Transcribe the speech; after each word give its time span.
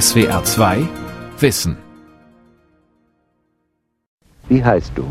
SWR 0.00 0.42
2 0.42 0.88
Wissen. 1.38 1.76
Wie 4.48 4.64
heißt 4.64 4.92
du? 4.96 5.04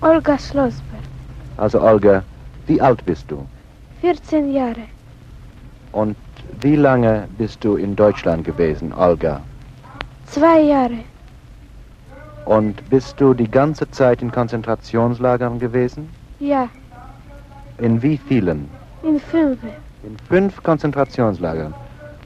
Olga 0.00 0.36
Schlossberg, 0.38 1.04
Also 1.56 1.80
Olga, 1.80 2.24
wie 2.66 2.80
alt 2.80 3.04
bist 3.04 3.30
du? 3.30 3.46
14 4.00 4.52
Jahre, 4.52 4.86
Und 5.92 6.16
wie 6.60 6.74
lange 6.76 7.28
bist 7.38 7.62
du 7.64 7.76
in 7.76 7.94
Deutschland 7.94 8.44
gewesen, 8.44 8.92
Olga? 8.92 9.40
zwei 10.26 10.60
Jahre, 10.62 10.98
Und 12.44 12.88
bist 12.90 13.20
du 13.20 13.34
die 13.34 13.48
ganze 13.50 13.88
Zeit 13.90 14.20
in 14.22 14.32
Konzentrationslagern 14.32 15.58
gewesen? 15.60 16.08
ja, 16.40 16.68
In 17.78 18.02
wie 18.02 18.18
vielen? 18.18 18.68
in 19.04 19.20
fünf, 19.20 19.58
In 20.02 20.16
fünf 20.28 20.60
Konzentrationslagern. 20.62 21.72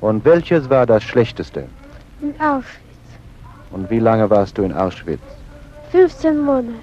Und 0.01 0.25
welches 0.25 0.69
war 0.71 0.87
das 0.87 1.03
schlechteste? 1.03 1.67
in 2.23 2.35
Auschwitz, 2.41 3.09
Und 3.71 3.91
wie 3.91 3.99
lange 3.99 4.29
warst 4.31 4.57
du 4.57 4.63
in 4.63 4.73
Auschwitz? 4.73 5.21
15 5.93 6.39
Monate, 6.39 6.75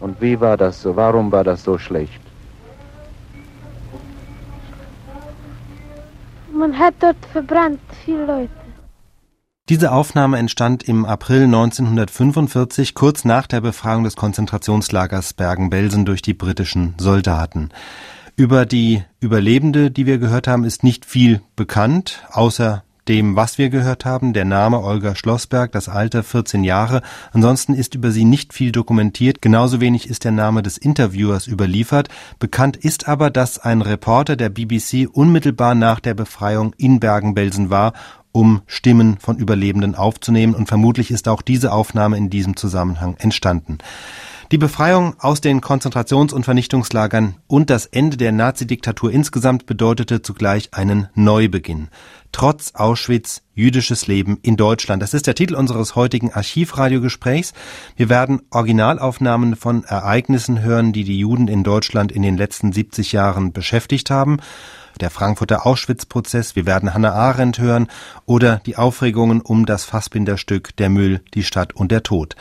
Und 0.00 0.20
wie 0.20 0.40
war 0.40 0.56
das 0.56 0.80
so? 0.82 0.96
Warum 0.96 1.30
war 1.32 1.44
das 1.44 1.62
so 1.62 1.78
schlecht? 1.78 2.20
man 6.56 6.78
hat 6.78 6.94
dort 7.00 7.16
verbrannt 7.32 7.80
viele 8.04 8.26
Leute. 8.26 8.50
Diese 9.68 9.92
Aufnahme 9.92 10.38
entstand 10.38 10.84
im 10.84 11.04
April 11.04 11.44
1945, 11.44 12.94
kurz 12.94 13.24
nach 13.24 13.46
der 13.46 13.60
Befreiung 13.60 14.04
des 14.04 14.16
Konzentrationslagers 14.16 15.34
Bergen-Belsen 15.34 16.04
durch 16.04 16.22
die 16.22 16.34
britischen 16.34 16.94
Soldaten. 16.98 17.70
Über 18.38 18.66
die 18.66 19.02
Überlebende, 19.18 19.90
die 19.90 20.04
wir 20.04 20.18
gehört 20.18 20.46
haben, 20.46 20.64
ist 20.64 20.84
nicht 20.84 21.06
viel 21.06 21.40
bekannt, 21.56 22.22
außer 22.30 22.84
dem, 23.08 23.34
was 23.34 23.56
wir 23.56 23.70
gehört 23.70 24.04
haben, 24.04 24.34
der 24.34 24.44
Name 24.44 24.82
Olga 24.82 25.14
Schlossberg, 25.14 25.72
das 25.72 25.88
Alter 25.88 26.22
14 26.22 26.62
Jahre. 26.62 27.00
Ansonsten 27.32 27.72
ist 27.72 27.94
über 27.94 28.10
sie 28.10 28.26
nicht 28.26 28.52
viel 28.52 28.72
dokumentiert, 28.72 29.40
genauso 29.40 29.80
wenig 29.80 30.10
ist 30.10 30.24
der 30.24 30.32
Name 30.32 30.62
des 30.62 30.76
Interviewers 30.76 31.46
überliefert. 31.46 32.10
Bekannt 32.38 32.76
ist 32.76 33.08
aber, 33.08 33.30
dass 33.30 33.58
ein 33.58 33.80
Reporter 33.80 34.36
der 34.36 34.50
BBC 34.50 35.08
unmittelbar 35.10 35.74
nach 35.74 35.98
der 35.98 36.12
Befreiung 36.12 36.74
in 36.76 37.00
Bergen-Belsen 37.00 37.70
war, 37.70 37.94
um 38.32 38.60
Stimmen 38.66 39.16
von 39.18 39.38
Überlebenden 39.38 39.94
aufzunehmen 39.94 40.54
und 40.54 40.68
vermutlich 40.68 41.10
ist 41.10 41.26
auch 41.26 41.40
diese 41.40 41.72
Aufnahme 41.72 42.18
in 42.18 42.28
diesem 42.28 42.54
Zusammenhang 42.54 43.16
entstanden. 43.16 43.78
Die 44.52 44.58
Befreiung 44.58 45.16
aus 45.18 45.40
den 45.40 45.60
Konzentrations- 45.60 46.32
und 46.32 46.44
Vernichtungslagern 46.44 47.34
und 47.48 47.68
das 47.68 47.86
Ende 47.86 48.16
der 48.16 48.30
Nazidiktatur 48.30 49.10
insgesamt 49.10 49.66
bedeutete 49.66 50.22
zugleich 50.22 50.68
einen 50.72 51.08
Neubeginn. 51.14 51.88
Trotz 52.30 52.72
Auschwitz 52.74 53.42
jüdisches 53.54 54.06
Leben 54.06 54.38
in 54.42 54.56
Deutschland. 54.56 55.02
Das 55.02 55.14
ist 55.14 55.26
der 55.26 55.34
Titel 55.34 55.56
unseres 55.56 55.96
heutigen 55.96 56.32
Archivradiogesprächs. 56.32 57.54
Wir 57.96 58.08
werden 58.08 58.42
Originalaufnahmen 58.50 59.56
von 59.56 59.82
Ereignissen 59.82 60.62
hören, 60.62 60.92
die 60.92 61.02
die 61.02 61.18
Juden 61.18 61.48
in 61.48 61.64
Deutschland 61.64 62.12
in 62.12 62.22
den 62.22 62.36
letzten 62.36 62.70
70 62.70 63.10
Jahren 63.10 63.52
beschäftigt 63.52 64.10
haben 64.10 64.38
der 65.00 65.10
Frankfurter 65.10 65.66
Auschwitz-Prozess, 65.66 66.56
wir 66.56 66.66
werden 66.66 66.94
Hannah 66.94 67.12
Arendt 67.12 67.58
hören 67.58 67.88
oder 68.24 68.60
die 68.66 68.76
Aufregungen 68.76 69.40
um 69.40 69.66
das 69.66 69.84
Fassbinderstück 69.84 70.76
Der 70.76 70.90
Müll, 70.90 71.20
die 71.34 71.42
Stadt 71.42 71.74
und 71.74 71.92
der 71.92 72.02
Tod. 72.02 72.36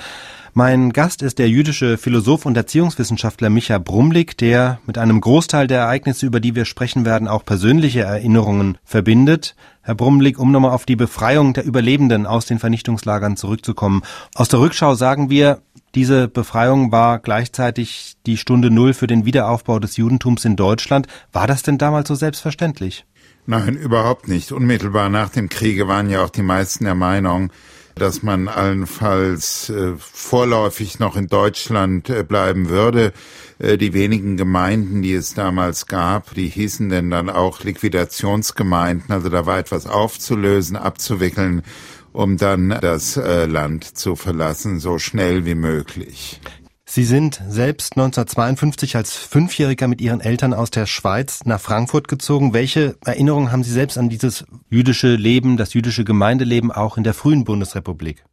Mein 0.57 0.93
Gast 0.93 1.21
ist 1.21 1.37
der 1.37 1.49
jüdische 1.49 1.97
Philosoph 1.97 2.45
und 2.45 2.55
Erziehungswissenschaftler 2.55 3.49
Micha 3.49 3.77
Brumlik, 3.77 4.37
der 4.37 4.79
mit 4.85 4.97
einem 4.97 5.19
Großteil 5.19 5.67
der 5.67 5.79
Ereignisse, 5.79 6.25
über 6.25 6.39
die 6.39 6.55
wir 6.55 6.63
sprechen 6.63 7.03
werden, 7.03 7.27
auch 7.27 7.43
persönliche 7.43 8.03
Erinnerungen 8.03 8.77
verbindet. 8.85 9.57
Herr 9.81 9.95
Brumlik, 9.95 10.39
um 10.39 10.53
nochmal 10.53 10.71
auf 10.71 10.85
die 10.85 10.95
Befreiung 10.95 11.53
der 11.53 11.65
Überlebenden 11.65 12.25
aus 12.25 12.45
den 12.45 12.59
Vernichtungslagern 12.59 13.35
zurückzukommen. 13.35 14.03
Aus 14.33 14.47
der 14.47 14.61
Rückschau 14.61 14.95
sagen 14.95 15.29
wir, 15.29 15.59
diese 15.95 16.27
Befreiung 16.27 16.91
war 16.91 17.19
gleichzeitig 17.19 18.17
die 18.25 18.37
Stunde 18.37 18.69
Null 18.69 18.93
für 18.93 19.07
den 19.07 19.25
Wiederaufbau 19.25 19.79
des 19.79 19.97
Judentums 19.97 20.45
in 20.45 20.55
Deutschland. 20.57 21.07
War 21.31 21.47
das 21.47 21.63
denn 21.63 21.77
damals 21.77 22.09
so 22.09 22.15
selbstverständlich? 22.15 23.05
Nein, 23.45 23.75
überhaupt 23.75 24.27
nicht. 24.27 24.51
Unmittelbar 24.51 25.09
nach 25.09 25.29
dem 25.29 25.49
Kriege 25.49 25.87
waren 25.87 26.09
ja 26.09 26.23
auch 26.23 26.29
die 26.29 26.41
meisten 26.41 26.83
der 26.83 26.95
Meinung, 26.95 27.51
dass 27.95 28.23
man 28.23 28.49
allenfalls 28.49 29.69
äh, 29.69 29.93
vorläufig 29.97 30.99
noch 30.99 31.15
in 31.15 31.27
Deutschland 31.27 32.09
äh, 32.09 32.23
bleiben 32.23 32.67
würde. 32.67 33.13
Äh, 33.57 33.77
die 33.77 33.93
wenigen 33.93 34.35
Gemeinden, 34.35 35.01
die 35.01 35.13
es 35.13 35.33
damals 35.33 35.85
gab, 35.85 36.33
die 36.33 36.49
hießen 36.49 36.89
denn 36.89 37.09
dann 37.09 37.29
auch 37.29 37.63
Liquidationsgemeinden. 37.63 39.11
Also 39.11 39.29
da 39.29 39.45
war 39.45 39.59
etwas 39.59 39.87
aufzulösen, 39.87 40.75
abzuwickeln, 40.75 41.61
um 42.15 42.37
dann 42.37 42.69
das 42.81 43.17
äh, 43.17 43.45
Land 43.45 43.97
zu 43.97 44.15
verlassen, 44.15 44.79
so 44.79 44.97
schnell 44.97 45.45
wie 45.45 45.55
möglich. 45.55 46.39
Sie 46.87 47.03
sind 47.03 47.41
selbst 47.49 47.97
1952 47.97 48.95
als 48.95 49.15
Fünfjähriger 49.15 49.87
mit 49.87 49.99
Ihren 49.99 50.21
Eltern 50.21 50.53
aus 50.53 50.71
der 50.71 50.85
Schweiz 50.85 51.41
nach 51.43 51.59
Frankfurt 51.59 52.07
gezogen. 52.07 52.53
Welche 52.53 52.95
Erinnerungen 53.03 53.51
haben 53.51 53.63
Sie 53.63 53.71
selbst 53.71 53.97
an 53.97 54.07
dieses 54.07 54.45
jüdische 54.69 55.15
Leben, 55.15 55.57
das 55.57 55.73
jüdische 55.73 56.05
Gemeindeleben 56.05 56.71
auch 56.71 56.97
in 56.97 57.03
der 57.03 57.13
frühen 57.13 57.43
Bundesrepublik? 57.43 58.23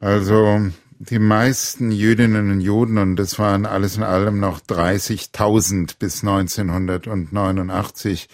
Also 0.00 0.60
die 0.98 1.18
meisten 1.18 1.92
Jüdinnen 1.92 2.50
und 2.50 2.60
Juden, 2.60 2.98
und 2.98 3.16
das 3.16 3.38
waren 3.38 3.66
alles 3.66 3.96
in 3.96 4.02
allem 4.02 4.40
noch 4.40 4.60
30.000 4.60 5.96
bis 5.98 6.22
1989, 6.22 8.28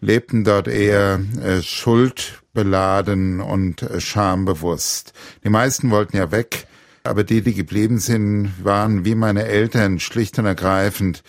lebten 0.00 0.44
dort 0.44 0.68
eher 0.68 1.20
äh, 1.42 1.62
schuldbeladen 1.62 3.40
und 3.40 3.82
äh, 3.82 4.00
schambewusst. 4.00 5.12
Die 5.44 5.50
meisten 5.50 5.90
wollten 5.90 6.16
ja 6.16 6.30
weg, 6.30 6.66
aber 7.02 7.24
die, 7.24 7.42
die 7.42 7.54
geblieben 7.54 7.98
sind, 7.98 8.52
waren 8.62 9.04
wie 9.04 9.14
meine 9.14 9.44
Eltern 9.44 10.00
schlicht 10.00 10.38
und 10.38 10.46
ergreifend 10.46 11.22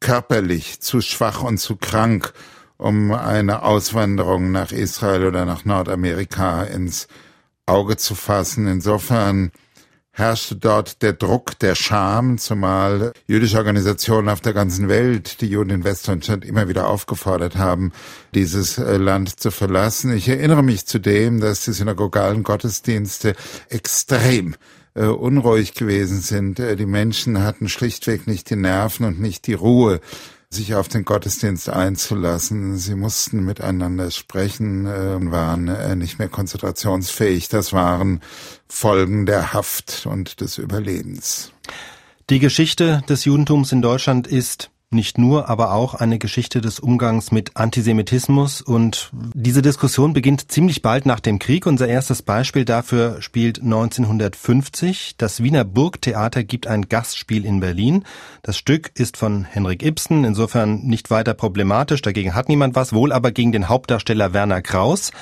körperlich 0.00 0.80
zu 0.80 1.00
schwach 1.00 1.42
und 1.42 1.58
zu 1.58 1.76
krank, 1.76 2.32
um 2.78 3.12
eine 3.12 3.62
Auswanderung 3.62 4.50
nach 4.52 4.72
Israel 4.72 5.26
oder 5.26 5.44
nach 5.44 5.64
Nordamerika 5.64 6.62
ins 6.62 7.06
Auge 7.66 7.96
zu 7.96 8.14
fassen. 8.14 8.66
Insofern 8.66 9.52
herrschte 10.12 10.56
dort 10.56 11.02
der 11.02 11.12
Druck 11.12 11.58
der 11.58 11.74
Scham, 11.74 12.38
zumal 12.38 13.12
jüdische 13.26 13.58
Organisationen 13.58 14.28
auf 14.28 14.40
der 14.40 14.52
ganzen 14.52 14.88
Welt 14.88 15.40
die 15.40 15.46
Juden 15.46 15.70
in 15.70 15.84
Westdeutschland 15.84 16.44
immer 16.44 16.68
wieder 16.68 16.88
aufgefordert 16.88 17.56
haben, 17.56 17.92
dieses 18.34 18.78
äh, 18.78 18.96
Land 18.96 19.40
zu 19.40 19.50
verlassen. 19.50 20.12
Ich 20.12 20.28
erinnere 20.28 20.62
mich 20.62 20.86
zudem, 20.86 21.40
dass 21.40 21.64
die 21.64 21.72
synagogalen 21.72 22.42
Gottesdienste 22.42 23.34
extrem 23.68 24.56
äh, 24.94 25.04
unruhig 25.04 25.74
gewesen 25.74 26.20
sind. 26.20 26.58
Äh, 26.58 26.76
die 26.76 26.86
Menschen 26.86 27.42
hatten 27.42 27.68
schlichtweg 27.68 28.26
nicht 28.26 28.50
die 28.50 28.56
Nerven 28.56 29.06
und 29.06 29.20
nicht 29.20 29.46
die 29.46 29.54
Ruhe, 29.54 30.00
sich 30.52 30.74
auf 30.74 30.88
den 30.88 31.04
Gottesdienst 31.04 31.68
einzulassen. 31.68 32.76
Sie 32.76 32.96
mussten 32.96 33.44
miteinander 33.44 34.10
sprechen, 34.10 34.84
äh, 34.84 35.30
waren 35.30 35.68
äh, 35.68 35.94
nicht 35.94 36.18
mehr 36.18 36.28
konzentrationsfähig. 36.28 37.48
Das 37.48 37.72
waren 37.72 38.20
Folgen 38.68 39.26
der 39.26 39.52
Haft 39.52 40.06
und 40.06 40.40
des 40.40 40.58
Überlebens. 40.58 41.52
Die 42.30 42.40
Geschichte 42.40 43.02
des 43.08 43.24
Judentums 43.24 43.70
in 43.70 43.80
Deutschland 43.80 44.26
ist 44.26 44.70
nicht 44.92 45.18
nur, 45.18 45.48
aber 45.48 45.72
auch 45.72 45.94
eine 45.94 46.18
Geschichte 46.18 46.60
des 46.60 46.80
Umgangs 46.80 47.30
mit 47.30 47.56
Antisemitismus. 47.56 48.60
Und 48.60 49.10
diese 49.34 49.62
Diskussion 49.62 50.12
beginnt 50.12 50.50
ziemlich 50.50 50.82
bald 50.82 51.06
nach 51.06 51.20
dem 51.20 51.38
Krieg. 51.38 51.66
Unser 51.66 51.86
erstes 51.86 52.22
Beispiel 52.22 52.64
dafür 52.64 53.22
spielt 53.22 53.62
1950. 53.62 55.14
Das 55.16 55.44
Wiener 55.44 55.64
Burgtheater 55.64 56.42
gibt 56.42 56.66
ein 56.66 56.88
Gastspiel 56.88 57.44
in 57.44 57.60
Berlin. 57.60 58.04
Das 58.42 58.56
Stück 58.56 58.90
ist 58.94 59.16
von 59.16 59.44
Henrik 59.44 59.84
Ibsen, 59.84 60.24
insofern 60.24 60.80
nicht 60.80 61.08
weiter 61.08 61.34
problematisch. 61.34 62.02
Dagegen 62.02 62.34
hat 62.34 62.48
niemand 62.48 62.74
was, 62.74 62.92
wohl 62.92 63.12
aber 63.12 63.30
gegen 63.30 63.52
den 63.52 63.68
Hauptdarsteller 63.68 64.32
Werner 64.32 64.60
Kraus. 64.60 65.12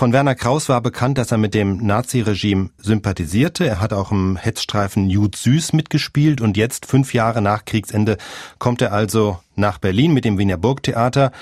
Von 0.00 0.14
Werner 0.14 0.34
Kraus 0.34 0.70
war 0.70 0.80
bekannt, 0.80 1.18
dass 1.18 1.30
er 1.30 1.36
mit 1.36 1.52
dem 1.52 1.76
Naziregime 1.84 2.70
sympathisierte. 2.78 3.66
Er 3.66 3.80
hat 3.82 3.92
auch 3.92 4.10
im 4.12 4.38
Hetzstreifen 4.38 5.10
Jud 5.10 5.36
Süß 5.36 5.74
mitgespielt 5.74 6.40
und 6.40 6.56
jetzt, 6.56 6.86
fünf 6.86 7.12
Jahre 7.12 7.42
nach 7.42 7.66
Kriegsende, 7.66 8.16
kommt 8.58 8.80
er 8.80 8.94
also 8.94 9.40
nach 9.56 9.76
Berlin 9.76 10.14
mit 10.14 10.24
dem 10.24 10.38
Wiener 10.38 10.56
Burgtheater, 10.56 11.32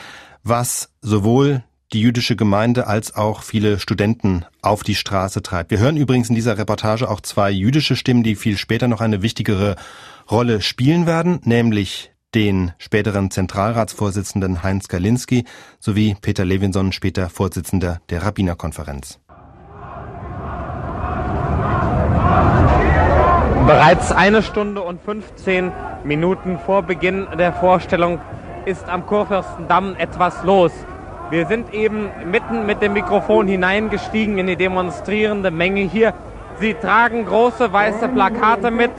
was 0.42 0.90
sowohl 1.02 1.62
die 1.92 2.00
jüdische 2.00 2.34
Gemeinde 2.34 2.88
als 2.88 3.14
auch 3.14 3.44
viele 3.44 3.78
Studenten 3.78 4.44
auf 4.60 4.82
die 4.82 4.96
Straße 4.96 5.40
treibt. 5.40 5.70
Wir 5.70 5.78
hören 5.78 5.96
übrigens 5.96 6.28
in 6.28 6.34
dieser 6.34 6.58
Reportage 6.58 7.08
auch 7.08 7.20
zwei 7.20 7.52
jüdische 7.52 7.94
Stimmen, 7.94 8.24
die 8.24 8.34
viel 8.34 8.58
später 8.58 8.88
noch 8.88 9.00
eine 9.00 9.22
wichtigere 9.22 9.76
Rolle 10.28 10.62
spielen 10.62 11.06
werden, 11.06 11.38
nämlich 11.44 12.10
den 12.34 12.72
späteren 12.78 13.30
Zentralratsvorsitzenden 13.30 14.62
Heinz 14.62 14.88
Galinski 14.88 15.44
sowie 15.78 16.16
Peter 16.20 16.44
Levinson, 16.44 16.92
später 16.92 17.30
Vorsitzender 17.30 18.00
der 18.10 18.22
Rabbinerkonferenz. 18.22 19.18
Bereits 23.66 24.12
eine 24.12 24.42
Stunde 24.42 24.82
und 24.82 25.00
15 25.02 25.72
Minuten 26.04 26.58
vor 26.58 26.82
Beginn 26.82 27.26
der 27.38 27.52
Vorstellung 27.52 28.18
ist 28.64 28.88
am 28.88 29.06
Kurfürstendamm 29.06 29.94
etwas 29.96 30.42
los. 30.44 30.72
Wir 31.30 31.46
sind 31.46 31.74
eben 31.74 32.08
mitten 32.30 32.64
mit 32.64 32.80
dem 32.80 32.94
Mikrofon 32.94 33.46
hineingestiegen 33.46 34.38
in 34.38 34.46
die 34.46 34.56
demonstrierende 34.56 35.50
Menge 35.50 35.82
hier. 35.82 36.14
Sie 36.58 36.74
tragen 36.74 37.26
große 37.26 37.72
weiße 37.72 38.08
Plakate 38.08 38.70
mit 38.70 38.92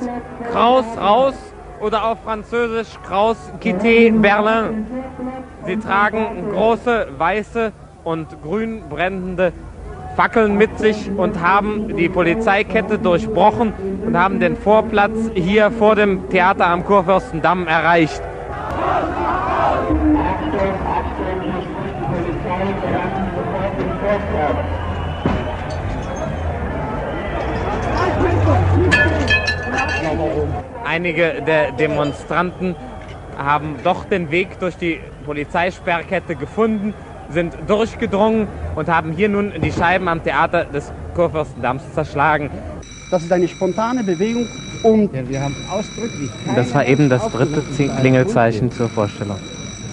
Kraus 0.52 0.86
raus 0.98 1.34
oder 1.81 2.06
auf 2.06 2.24
Französisch 2.24 3.00
Kraus 3.08 3.38
quitte 3.62 4.12
Berlin. 4.12 4.86
Sie 5.66 5.78
tragen 5.78 6.50
große 6.52 7.08
weiße 7.18 7.72
und 8.04 8.42
grün 8.42 8.84
brennende 8.90 9.54
Fackeln 10.16 10.58
mit 10.58 10.78
sich 10.80 11.10
und 11.16 11.42
haben 11.42 11.96
die 11.96 12.10
Polizeikette 12.10 13.00
durchbrochen 13.00 13.74
und 14.06 14.18
haben 14.18 14.40
den 14.40 14.58
Vorplatz 14.58 15.18
hier 15.34 15.72
vor 15.72 15.96
dem 15.96 16.30
Theater 16.30 16.68
am 16.68 16.84
Kurfürstendamm 16.84 17.68
erreicht. 17.68 18.22
Einige 30.89 31.44
der 31.45 31.71
Demonstranten 31.74 32.75
haben 33.38 33.75
doch 33.83 34.06
den 34.06 34.31
Weg 34.31 34.59
durch 34.59 34.75
die 34.75 35.00
Polizeisperrkette 35.24 36.36
gefunden, 36.36 36.95
sind 37.30 37.53
durchgedrungen 37.68 38.47
und 38.74 38.88
haben 38.88 39.12
hier 39.12 39.30
nun 39.30 39.53
die 39.62 39.71
Scheiben 39.71 40.07
am 40.07 40.24
Theater 40.24 40.65
des 40.65 40.91
Kurfürstendamms 41.13 41.94
zerschlagen. 41.94 42.50
Das 43.12 43.21
ist 43.21 43.31
eine 43.31 43.47
spontane 43.47 44.03
Bewegung 44.03 44.47
und 44.81 45.13
ja, 45.13 45.30
wir 45.30 45.41
haben 45.41 45.56
ausdrücklich. 45.69 46.31
Das 46.56 46.74
war 46.74 46.83
eben 46.88 47.07
das 47.07 47.30
dritte 47.30 47.62
Klingelzeichen 48.00 48.71
zur 48.71 48.89
Vorstellung. 48.89 49.38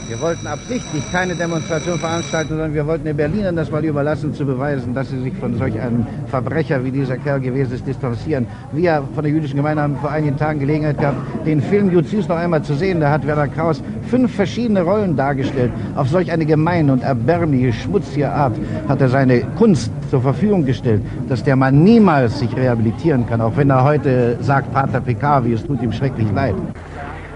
Wir 0.08 0.20
wollten 0.20 0.46
absichtlich 0.46 1.02
keine 1.10 1.34
Demonstration 1.34 1.98
veranstalten, 1.98 2.50
sondern 2.50 2.72
wir 2.72 2.86
wollten 2.86 3.06
den 3.06 3.16
Berlinern 3.16 3.56
das 3.56 3.72
mal 3.72 3.84
überlassen, 3.84 4.32
zu 4.32 4.46
beweisen, 4.46 4.94
dass 4.94 5.10
sie 5.10 5.20
sich 5.20 5.34
von 5.34 5.56
solch 5.58 5.80
einem 5.80 6.06
Verbrecher, 6.28 6.84
wie 6.84 6.92
dieser 6.92 7.16
Kerl 7.16 7.40
gewesen 7.40 7.74
ist, 7.74 7.84
distanzieren. 7.84 8.46
Wir 8.70 9.02
von 9.14 9.24
der 9.24 9.32
jüdischen 9.32 9.56
Gemeinde 9.56 9.82
haben 9.82 9.96
vor 9.96 10.12
einigen 10.12 10.36
Tagen 10.36 10.60
Gelegenheit 10.60 10.98
gehabt, 10.98 11.16
den 11.44 11.60
Film 11.60 11.90
Justiz 11.90 12.28
noch 12.28 12.36
einmal 12.36 12.62
zu 12.62 12.74
sehen. 12.74 13.00
Da 13.00 13.10
hat 13.10 13.26
Werner 13.26 13.48
Kraus 13.48 13.82
fünf 14.08 14.32
verschiedene 14.32 14.82
Rollen 14.82 15.16
dargestellt. 15.16 15.72
Auf 15.96 16.08
solch 16.08 16.30
eine 16.30 16.46
gemeine 16.46 16.92
und 16.92 17.02
erbärmliche, 17.02 17.72
schmutzige 17.72 18.30
Art 18.30 18.54
hat 18.86 19.00
er 19.00 19.08
seine 19.08 19.40
Kunst 19.56 19.90
zur 20.08 20.22
Verfügung 20.22 20.64
gestellt, 20.64 21.02
dass 21.28 21.42
der 21.42 21.56
Mann 21.56 21.82
niemals 21.82 22.38
sich 22.38 22.56
rehabilitieren 22.56 23.26
kann, 23.26 23.40
auch 23.40 23.56
wenn 23.56 23.70
er 23.70 23.82
heute 23.82 24.38
sagt, 24.40 24.72
Pater 24.72 25.00
Pekavi, 25.00 25.52
es 25.54 25.66
tut 25.66 25.82
ihm 25.82 25.90
schrecklich 25.90 26.28
leid. 26.32 26.54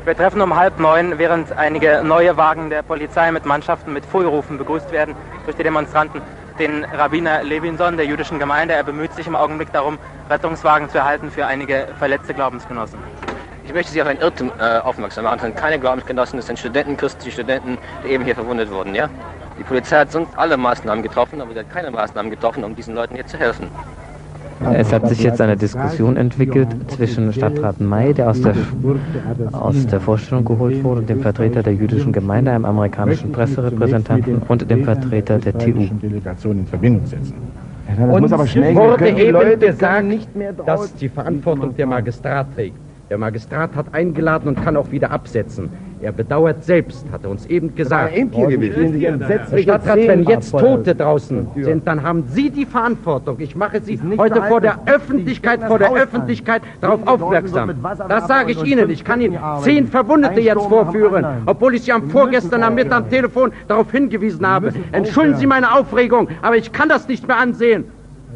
Wir 0.06 0.16
treffen 0.16 0.40
um 0.40 0.56
halb 0.56 0.80
neun, 0.80 1.18
während 1.18 1.52
einige 1.52 2.02
neue 2.02 2.38
Wagen 2.38 2.70
der 2.70 2.82
Polizei 2.82 3.30
mit 3.32 3.44
Mannschaften 3.44 3.92
mit 3.92 4.06
Frührufen 4.06 4.56
begrüßt 4.56 4.90
werden 4.92 5.14
durch 5.44 5.56
die 5.56 5.62
Demonstranten. 5.62 6.22
Den 6.58 6.84
Rabbiner 6.84 7.42
Levinson 7.42 7.98
der 7.98 8.06
jüdischen 8.06 8.38
Gemeinde. 8.38 8.72
Er 8.72 8.82
bemüht 8.82 9.12
sich 9.12 9.26
im 9.26 9.36
Augenblick 9.36 9.72
darum, 9.74 9.98
Rettungswagen 10.30 10.88
zu 10.88 10.98
erhalten 10.98 11.30
für 11.30 11.44
einige 11.44 11.86
verletzte 11.98 12.32
Glaubensgenossen. 12.32 12.98
Ich 13.66 13.74
möchte 13.74 13.92
Sie 13.92 14.00
auf 14.00 14.08
ein 14.08 14.18
Irrtum 14.18 14.50
äh, 14.58 14.78
aufmerksam 14.78 15.24
machen. 15.24 15.54
Keine 15.54 15.78
Glaubensgenossen, 15.78 16.38
das 16.38 16.46
sind 16.46 16.58
Studenten, 16.58 16.96
christliche 16.96 17.32
Studenten, 17.32 17.76
die 18.02 18.08
eben 18.08 18.24
hier 18.24 18.34
verwundet 18.34 18.70
wurden. 18.70 18.94
Ja? 18.94 19.10
Die 19.58 19.64
Polizei 19.64 19.98
hat 19.98 20.10
sonst 20.12 20.36
alle 20.38 20.56
Maßnahmen 20.56 21.02
getroffen, 21.02 21.42
aber 21.42 21.52
sie 21.52 21.58
hat 21.58 21.70
keine 21.70 21.90
Maßnahmen 21.90 22.30
getroffen, 22.30 22.64
um 22.64 22.74
diesen 22.74 22.94
Leuten 22.94 23.16
hier 23.16 23.26
zu 23.26 23.38
helfen. 23.38 23.70
Es 24.74 24.92
hat 24.92 25.08
sich 25.08 25.22
jetzt 25.22 25.40
eine 25.40 25.56
Diskussion 25.56 26.16
entwickelt 26.16 26.68
zwischen 26.88 27.32
Stadtrat 27.32 27.80
May, 27.80 28.12
der 28.12 28.30
aus 28.30 28.42
der, 28.42 28.54
aus 29.52 29.86
der 29.86 30.00
Vorstellung 30.00 30.44
geholt 30.44 30.84
wurde, 30.84 31.02
dem 31.02 31.20
Vertreter 31.20 31.62
der 31.62 31.74
jüdischen 31.74 32.12
Gemeinde, 32.12 32.50
einem 32.50 32.66
amerikanischen 32.66 33.32
Presserepräsentanten 33.32 34.42
und 34.48 34.70
dem 34.70 34.84
Vertreter 34.84 35.38
der 35.38 35.56
TU. 35.56 35.88
muss 38.20 38.32
aber 38.32 38.46
schnell 38.46 38.74
wurde 38.74 39.08
eben 39.08 39.60
gesagt, 39.60 40.28
dass 40.66 40.94
die 40.94 41.08
Verantwortung 41.08 41.74
der 41.74 41.86
Magistrat 41.86 42.54
trägt. 42.54 42.89
Der 43.10 43.18
Magistrat 43.18 43.74
hat 43.74 43.92
eingeladen 43.92 44.46
und 44.46 44.62
kann 44.62 44.76
auch 44.76 44.92
wieder 44.92 45.10
absetzen. 45.10 45.68
Er 46.00 46.12
bedauert 46.12 46.62
selbst, 46.62 47.10
hat 47.10 47.24
er 47.24 47.30
uns 47.30 47.44
eben 47.46 47.74
gesagt. 47.74 48.14
Herr 48.14 49.58
Stadtrat, 49.58 49.98
wenn 49.98 50.22
jetzt 50.22 50.52
Tote 50.52 50.94
draußen 50.94 51.48
sind, 51.56 51.88
dann 51.88 52.04
haben 52.04 52.22
Sie 52.28 52.50
die 52.50 52.64
Verantwortung. 52.64 53.40
Ich 53.40 53.56
mache 53.56 53.80
Sie 53.80 54.00
heute 54.16 54.42
vor 54.42 54.60
der 54.60 54.78
Öffentlichkeit, 54.86 55.60
vor 55.64 55.80
der 55.80 55.92
Öffentlichkeit 55.92 56.62
darauf 56.80 57.04
aufmerksam. 57.04 57.74
Das 58.08 58.28
sage 58.28 58.52
ich 58.52 58.62
Ihnen. 58.62 58.88
Ich 58.90 59.02
kann 59.02 59.20
Ihnen 59.20 59.36
zehn 59.62 59.88
Verwundete 59.88 60.40
jetzt 60.40 60.66
vorführen, 60.66 61.26
obwohl 61.46 61.74
ich 61.74 61.82
Sie 61.82 61.92
am 61.92 62.10
vorgestern 62.10 62.62
am 62.62 62.76
Mittag 62.76 62.98
am 62.98 63.10
Telefon 63.10 63.50
darauf 63.66 63.90
hingewiesen 63.90 64.46
habe. 64.46 64.72
Entschuldigen 64.92 65.36
Sie 65.36 65.46
meine 65.48 65.74
Aufregung, 65.74 66.28
aber 66.42 66.56
ich 66.56 66.70
kann 66.70 66.88
das 66.88 67.08
nicht 67.08 67.26
mehr 67.26 67.38
ansehen. 67.38 67.86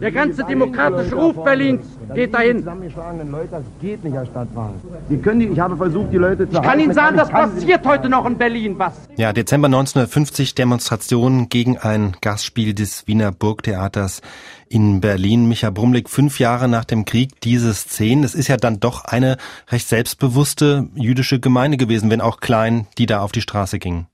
Der 0.01 0.13
ganze 0.13 0.45
demokratische 0.45 1.15
Ruf 1.15 1.43
Berlins 1.45 1.85
geht 2.15 2.35
dahin. 2.35 2.59
Zusammengeschlagenen 2.59 3.31
Leute, 3.31 3.49
das 3.51 3.63
geht 3.81 4.03
nicht, 4.05 4.15
Herr 4.15 4.27
Stadtrat. 4.27 4.75
Sie 5.09 5.19
können 5.19 5.41
die, 5.41 5.47
ich 5.47 5.61
habe 5.61 5.77
versucht, 5.77 6.13
die 6.13 6.17
Leute 6.17 6.49
zu 6.49 6.57
Ich 6.57 6.63
kann 6.63 6.81
Ihnen 6.81 6.93
sagen, 6.93 7.17
das 7.17 7.29
passiert 7.31 7.87
heute 7.87 8.09
noch 8.09 8.27
in 8.27 8.37
Berlin 8.37 8.79
was. 8.79 8.95
Ja, 9.17 9.33
Dezember 9.33 9.67
1950 9.67 10.55
Demonstrationen 10.55 11.49
gegen 11.49 11.79
ein 11.79 12.17
Gastspiel 12.21 12.75
des 12.75 13.07
Wiener 13.07 13.33
Burgtheaters 13.33 14.21
in 14.69 15.01
Berlin. 15.01 15.49
Micha 15.49 15.71
Brumlik, 15.71 16.11
fünf 16.11 16.39
Jahre 16.39 16.69
nach 16.69 16.85
dem 16.85 17.05
Krieg, 17.05 17.41
diese 17.43 17.73
Szenen. 17.73 18.25
Es 18.25 18.35
ist 18.35 18.49
ja 18.49 18.57
dann 18.57 18.81
doch 18.81 19.05
eine 19.05 19.37
recht 19.71 19.89
selbstbewusste 19.89 20.89
jüdische 20.95 21.41
Gemeinde 21.41 21.77
gewesen, 21.77 22.11
wenn 22.11 22.21
auch 22.21 22.41
klein, 22.41 22.87
die 22.99 23.07
da 23.07 23.21
auf 23.21 23.33
die 23.33 23.43
Straße 23.43 23.79
ging. 23.79 24.07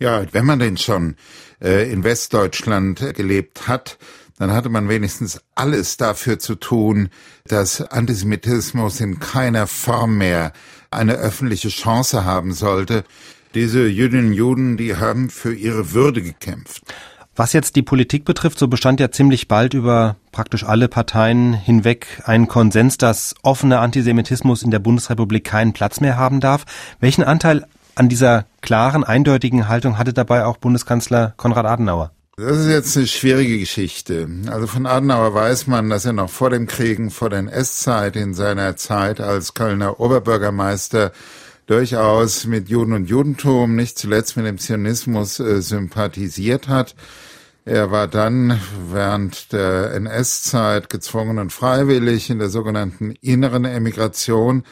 Ja, 0.00 0.22
wenn 0.32 0.46
man 0.46 0.58
denn 0.58 0.78
schon 0.78 1.16
äh, 1.62 1.92
in 1.92 2.04
Westdeutschland 2.04 3.14
gelebt 3.14 3.68
hat, 3.68 3.98
dann 4.40 4.52
hatte 4.52 4.70
man 4.70 4.88
wenigstens 4.88 5.42
alles 5.54 5.98
dafür 5.98 6.38
zu 6.38 6.54
tun, 6.54 7.10
dass 7.46 7.82
Antisemitismus 7.82 8.98
in 9.00 9.20
keiner 9.20 9.66
Form 9.66 10.16
mehr 10.16 10.54
eine 10.90 11.12
öffentliche 11.12 11.68
Chance 11.68 12.24
haben 12.24 12.54
sollte. 12.54 13.04
Diese 13.54 13.86
Jüdinnen 13.86 14.28
und 14.28 14.32
Juden, 14.32 14.76
die 14.78 14.96
haben 14.96 15.28
für 15.28 15.54
ihre 15.54 15.92
Würde 15.92 16.22
gekämpft. 16.22 16.82
Was 17.36 17.52
jetzt 17.52 17.76
die 17.76 17.82
Politik 17.82 18.24
betrifft, 18.24 18.58
so 18.58 18.66
bestand 18.66 18.98
ja 18.98 19.10
ziemlich 19.10 19.46
bald 19.46 19.74
über 19.74 20.16
praktisch 20.32 20.64
alle 20.64 20.88
Parteien 20.88 21.52
hinweg 21.52 22.22
ein 22.24 22.48
Konsens, 22.48 22.96
dass 22.96 23.34
offener 23.42 23.82
Antisemitismus 23.82 24.62
in 24.62 24.70
der 24.70 24.78
Bundesrepublik 24.78 25.44
keinen 25.44 25.74
Platz 25.74 26.00
mehr 26.00 26.16
haben 26.16 26.40
darf. 26.40 26.64
Welchen 26.98 27.24
Anteil 27.24 27.66
an 27.94 28.08
dieser 28.08 28.46
klaren, 28.62 29.04
eindeutigen 29.04 29.68
Haltung 29.68 29.98
hatte 29.98 30.14
dabei 30.14 30.46
auch 30.46 30.56
Bundeskanzler 30.56 31.34
Konrad 31.36 31.66
Adenauer? 31.66 32.12
Das 32.36 32.56
ist 32.58 32.68
jetzt 32.68 32.96
eine 32.96 33.06
schwierige 33.06 33.58
Geschichte. 33.58 34.28
Also 34.46 34.66
von 34.66 34.86
Adenauer 34.86 35.34
weiß 35.34 35.66
man, 35.66 35.90
dass 35.90 36.06
er 36.06 36.12
noch 36.12 36.30
vor 36.30 36.48
dem 36.48 36.66
Kriegen, 36.66 37.10
vor 37.10 37.28
der 37.28 37.40
NS-Zeit, 37.40 38.16
in 38.16 38.34
seiner 38.34 38.76
Zeit 38.76 39.20
als 39.20 39.52
Kölner 39.54 40.00
Oberbürgermeister 40.00 41.12
durchaus 41.66 42.46
mit 42.46 42.68
Juden 42.68 42.94
und 42.94 43.08
Judentum, 43.08 43.76
nicht 43.76 43.98
zuletzt 43.98 44.36
mit 44.36 44.46
dem 44.46 44.58
Zionismus 44.58 45.38
äh, 45.38 45.60
sympathisiert 45.60 46.68
hat. 46.68 46.94
Er 47.66 47.90
war 47.90 48.08
dann 48.08 48.58
während 48.90 49.52
der 49.52 49.92
NS-Zeit 49.92 50.88
gezwungen 50.88 51.38
und 51.38 51.52
freiwillig 51.52 52.30
in 52.30 52.38
der 52.38 52.48
sogenannten 52.48 53.12
inneren 53.20 53.66
Emigration, 53.66 54.64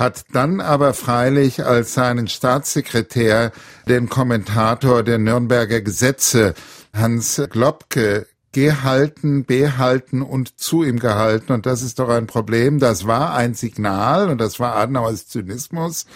hat 0.00 0.24
dann 0.32 0.62
aber 0.62 0.94
freilich 0.94 1.64
als 1.64 1.92
seinen 1.92 2.26
Staatssekretär 2.26 3.52
den 3.86 4.08
Kommentator 4.08 5.02
der 5.02 5.18
Nürnberger 5.18 5.82
Gesetze 5.82 6.54
Hans 6.94 7.40
Globke 7.50 8.26
gehalten, 8.52 9.44
behalten 9.44 10.22
und 10.22 10.58
zu 10.58 10.82
ihm 10.82 10.98
gehalten. 10.98 11.52
Und 11.52 11.66
das 11.66 11.82
ist 11.82 11.98
doch 11.98 12.08
ein 12.08 12.26
Problem. 12.26 12.78
Das 12.78 13.06
war 13.06 13.34
ein 13.34 13.52
Signal, 13.52 14.30
und 14.30 14.38
das 14.38 14.58
war 14.58 14.74
Adenauers 14.74 15.28
Zynismus, 15.28 16.06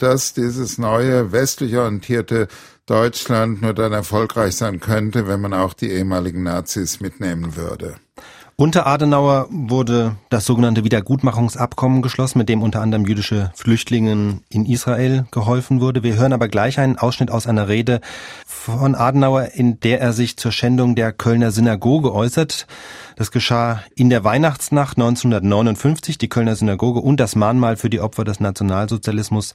dass 0.00 0.34
dieses 0.34 0.76
neue 0.76 1.30
westlich 1.30 1.76
orientierte 1.76 2.48
Deutschland 2.86 3.62
nur 3.62 3.72
dann 3.72 3.92
erfolgreich 3.92 4.56
sein 4.56 4.80
könnte, 4.80 5.28
wenn 5.28 5.40
man 5.40 5.54
auch 5.54 5.74
die 5.74 5.90
ehemaligen 5.90 6.42
Nazis 6.42 7.00
mitnehmen 7.00 7.54
würde. 7.54 7.94
Unter 8.60 8.88
Adenauer 8.88 9.46
wurde 9.50 10.16
das 10.30 10.44
sogenannte 10.44 10.82
Wiedergutmachungsabkommen 10.82 12.02
geschlossen, 12.02 12.38
mit 12.38 12.48
dem 12.48 12.60
unter 12.60 12.80
anderem 12.80 13.06
jüdische 13.06 13.52
Flüchtlingen 13.54 14.40
in 14.48 14.66
Israel 14.66 15.26
geholfen 15.30 15.80
wurde. 15.80 16.02
Wir 16.02 16.16
hören 16.16 16.32
aber 16.32 16.48
gleich 16.48 16.80
einen 16.80 16.98
Ausschnitt 16.98 17.30
aus 17.30 17.46
einer 17.46 17.68
Rede 17.68 18.00
von 18.44 18.96
Adenauer, 18.96 19.52
in 19.54 19.78
der 19.78 20.00
er 20.00 20.12
sich 20.12 20.36
zur 20.38 20.50
Schändung 20.50 20.96
der 20.96 21.12
Kölner 21.12 21.52
Synagoge 21.52 22.12
äußert. 22.12 22.66
Das 23.14 23.30
geschah 23.30 23.84
in 23.94 24.10
der 24.10 24.24
Weihnachtsnacht 24.24 24.96
1959. 24.96 26.18
Die 26.18 26.28
Kölner 26.28 26.56
Synagoge 26.56 26.98
und 26.98 27.20
das 27.20 27.36
Mahnmal 27.36 27.76
für 27.76 27.90
die 27.90 28.00
Opfer 28.00 28.24
des 28.24 28.40
Nationalsozialismus 28.40 29.54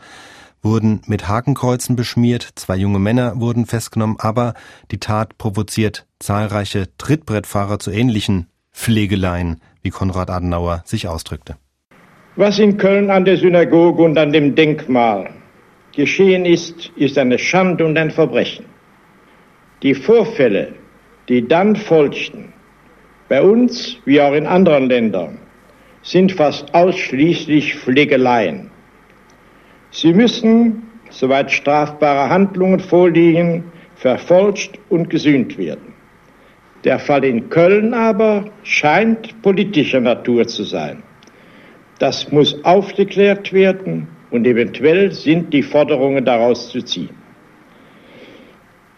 wurden 0.62 1.01
mit 1.07 1.27
Hakenkreuzen 1.27 1.98
beschmiert, 1.98 2.51
zwei 2.55 2.77
junge 2.77 3.00
Männer 3.00 3.38
wurden 3.41 3.65
festgenommen, 3.65 4.15
aber 4.17 4.53
die 4.91 5.00
Tat 5.01 5.38
provoziert 5.38 6.07
zahlreiche 6.19 6.88
Trittbrettfahrer 6.98 7.79
zu 7.79 7.91
ähnlichen 7.91 8.48
Pflegeleien, 8.74 9.62
wie 9.82 9.92
Konrad 9.92 10.30
Adenauer 10.30 10.82
sich 10.86 11.08
ausdrückte. 11.08 11.56
Was 12.36 12.60
in 12.60 12.77
Köln 12.77 13.10
an 13.12 13.25
der 13.25 13.38
Synagoge 13.38 14.03
und 14.03 14.18
an 14.18 14.34
dem 14.34 14.56
Denkmal 14.56 15.30
geschehen 15.96 16.46
ist, 16.46 16.92
ist 16.96 17.18
eine 17.18 17.38
Schande 17.38 17.86
und 17.86 17.98
ein 17.98 18.12
Verbrechen. 18.12 18.65
Die 19.84 19.94
Vorfälle, 19.94 20.74
die 21.30 21.48
dann 21.48 21.75
folgten, 21.75 22.53
bei 23.30 23.42
uns 23.42 23.98
wie 24.06 24.20
auch 24.20 24.34
in 24.34 24.48
anderen 24.48 24.88
Ländern, 24.88 25.39
sind 26.01 26.32
fast 26.32 26.74
ausschließlich 26.74 27.75
Pflegeleien. 27.75 28.72
Sie 29.92 30.13
müssen, 30.13 30.89
soweit 31.10 31.51
strafbare 31.51 32.30
Handlungen 32.30 32.80
vorliegen, 32.80 33.63
verfolgt 33.96 34.80
und 34.89 35.10
gesühnt 35.10 35.58
werden. 35.58 35.92
Der 36.83 36.99
Fall 36.99 37.23
in 37.23 37.49
Köln 37.49 37.93
aber 37.93 38.45
scheint 38.63 39.41
politischer 39.41 40.01
Natur 40.01 40.47
zu 40.47 40.63
sein. 40.63 41.01
Das 41.99 42.31
muss 42.31 42.63
aufgeklärt 42.65 43.53
werden 43.53 44.07
und 44.31 44.45
eventuell 44.45 45.11
sind 45.11 45.53
die 45.53 45.63
Forderungen 45.63 46.25
daraus 46.25 46.69
zu 46.69 46.81
ziehen. 46.81 47.15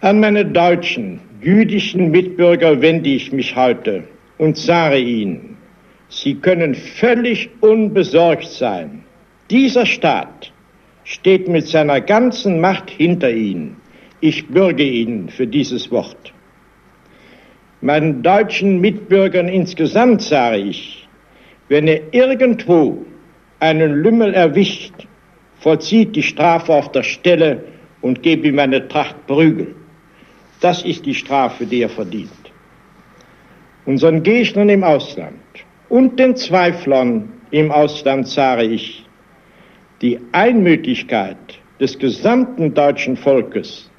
An 0.02 0.20
meine 0.20 0.46
deutschen, 0.46 1.20
jüdischen 1.42 2.10
Mitbürger 2.10 2.82
wende 2.82 3.10
ich 3.10 3.32
mich 3.32 3.56
heute 3.56 4.04
und 4.38 4.58
sage 4.58 4.98
ihnen, 4.98 5.58
sie 6.10 6.36
können 6.36 6.74
völlig 6.74 7.50
unbesorgt 7.62 8.48
sein. 8.48 9.04
Dieser 9.50 9.86
Staat 9.86 10.52
steht 11.04 11.48
mit 11.48 11.68
seiner 11.68 12.02
ganzen 12.02 12.60
Macht 12.60 12.90
hinter 12.90 13.32
ihnen. 13.32 13.78
Ich 14.22 14.48
bürge 14.48 14.84
ihnen 14.84 15.30
für 15.30 15.46
dieses 15.46 15.92
Wort. 15.92 16.35
Meinen 17.86 18.24
deutschen 18.24 18.82
Mitbürgern 18.82 19.48
insgesamt 19.48 20.24
sage 20.24 20.58
ich, 20.58 21.08
wenn 21.70 21.88
ihr 21.88 22.02
irgendwo 22.14 23.06
einen 23.60 24.02
Lümmel 24.02 24.34
erwischt, 24.34 25.06
vollzieht 25.60 26.16
die 26.16 26.24
Strafe 26.24 26.74
auf 26.74 26.92
der 26.94 27.04
Stelle 27.04 27.64
und 28.02 28.24
gebt 28.24 28.44
ihm 28.44 28.58
eine 28.58 28.88
Tracht 28.88 29.28
Prügel. 29.28 29.76
Das 30.62 30.82
ist 30.82 31.06
die 31.06 31.14
Strafe, 31.14 31.68
die 31.68 31.84
er 31.84 31.90
verdient. 31.90 32.32
Unseren 33.86 34.24
Gegnern 34.24 34.70
im 34.70 34.84
Ausland 34.84 35.36
und 35.88 36.18
den 36.18 36.36
Zweiflern 36.36 37.34
im 37.52 37.70
Ausland 37.70 38.28
sage 38.28 38.64
ich, 38.64 39.06
die 40.02 40.20
Einmütigkeit 40.32 41.38
des 41.80 42.00
gesamten 42.00 42.74
deutschen 42.74 43.16
Volkes 43.16 43.92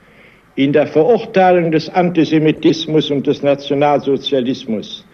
in 0.57 0.73
der 0.73 0.87
Verurteilung 0.87 1.71
des 1.71 1.89
Antisemitismus 1.91 3.11
und 3.11 3.27
des 3.27 3.43
Nationalsozialismus 3.43 5.07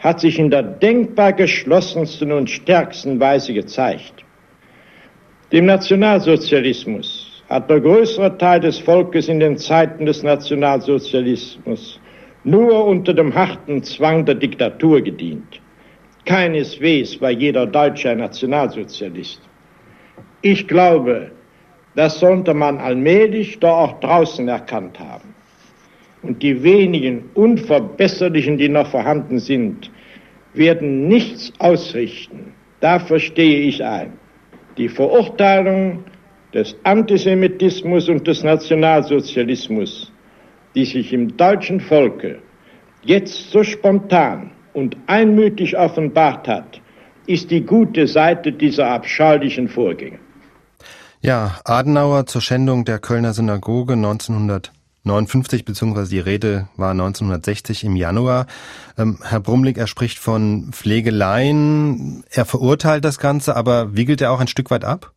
hat 0.00 0.18
sich 0.18 0.38
in 0.38 0.50
der 0.50 0.62
denkbar 0.64 1.32
geschlossensten 1.32 2.32
und 2.32 2.50
stärksten 2.50 3.20
Weise 3.20 3.54
gezeigt. 3.54 4.24
Dem 5.52 5.66
Nationalsozialismus 5.66 7.42
hat 7.48 7.70
der 7.70 7.80
größere 7.80 8.36
Teil 8.36 8.58
des 8.58 8.78
Volkes 8.78 9.28
in 9.28 9.38
den 9.38 9.56
Zeiten 9.56 10.06
des 10.06 10.24
Nationalsozialismus 10.24 12.00
nur 12.44 12.84
unter 12.84 13.14
dem 13.14 13.32
harten 13.32 13.84
Zwang 13.84 14.24
der 14.24 14.34
Diktatur 14.34 15.00
gedient. 15.00 15.60
Keineswegs 16.24 17.20
war 17.20 17.30
jeder 17.30 17.66
Deutsche 17.66 18.10
ein 18.10 18.18
Nationalsozialist. 18.18 19.40
Ich 20.40 20.66
glaube, 20.66 21.30
das 21.94 22.20
sollte 22.20 22.54
man 22.54 22.78
allmählich 22.78 23.58
doch 23.58 23.76
auch 23.76 24.00
draußen 24.00 24.48
erkannt 24.48 24.98
haben. 24.98 25.34
Und 26.22 26.42
die 26.42 26.62
wenigen 26.62 27.30
Unverbesserlichen, 27.34 28.56
die 28.56 28.68
noch 28.68 28.86
vorhanden 28.86 29.38
sind, 29.38 29.90
werden 30.54 31.08
nichts 31.08 31.52
ausrichten. 31.58 32.54
Dafür 32.80 33.18
stehe 33.18 33.60
ich 33.60 33.84
ein. 33.84 34.12
Die 34.76 34.88
Verurteilung 34.88 36.04
des 36.54 36.76
Antisemitismus 36.84 38.08
und 38.08 38.26
des 38.26 38.42
Nationalsozialismus, 38.42 40.12
die 40.74 40.84
sich 40.84 41.12
im 41.12 41.36
deutschen 41.36 41.80
Volke 41.80 42.38
jetzt 43.04 43.50
so 43.50 43.62
spontan 43.62 44.50
und 44.72 44.96
einmütig 45.06 45.76
offenbart 45.76 46.46
hat, 46.48 46.80
ist 47.26 47.50
die 47.50 47.60
gute 47.62 48.06
Seite 48.06 48.52
dieser 48.52 48.88
abscheulichen 48.88 49.68
Vorgänge. 49.68 50.18
Ja, 51.24 51.60
Adenauer 51.64 52.26
zur 52.26 52.40
Schändung 52.40 52.84
der 52.84 52.98
Kölner 52.98 53.32
Synagoge 53.32 53.92
1959, 53.92 55.64
beziehungsweise 55.64 56.10
die 56.10 56.18
Rede 56.18 56.66
war 56.76 56.90
1960 56.90 57.84
im 57.84 57.94
Januar. 57.94 58.48
Ähm, 58.98 59.20
Herr 59.22 59.38
Brumlik, 59.38 59.78
er 59.78 59.86
spricht 59.86 60.18
von 60.18 60.72
Pflegeleien. 60.72 62.24
Er 62.28 62.44
verurteilt 62.44 63.04
das 63.04 63.18
Ganze, 63.18 63.54
aber 63.54 63.94
wiegelt 63.94 64.20
er 64.20 64.32
auch 64.32 64.40
ein 64.40 64.48
Stück 64.48 64.72
weit 64.72 64.84
ab? 64.84 65.12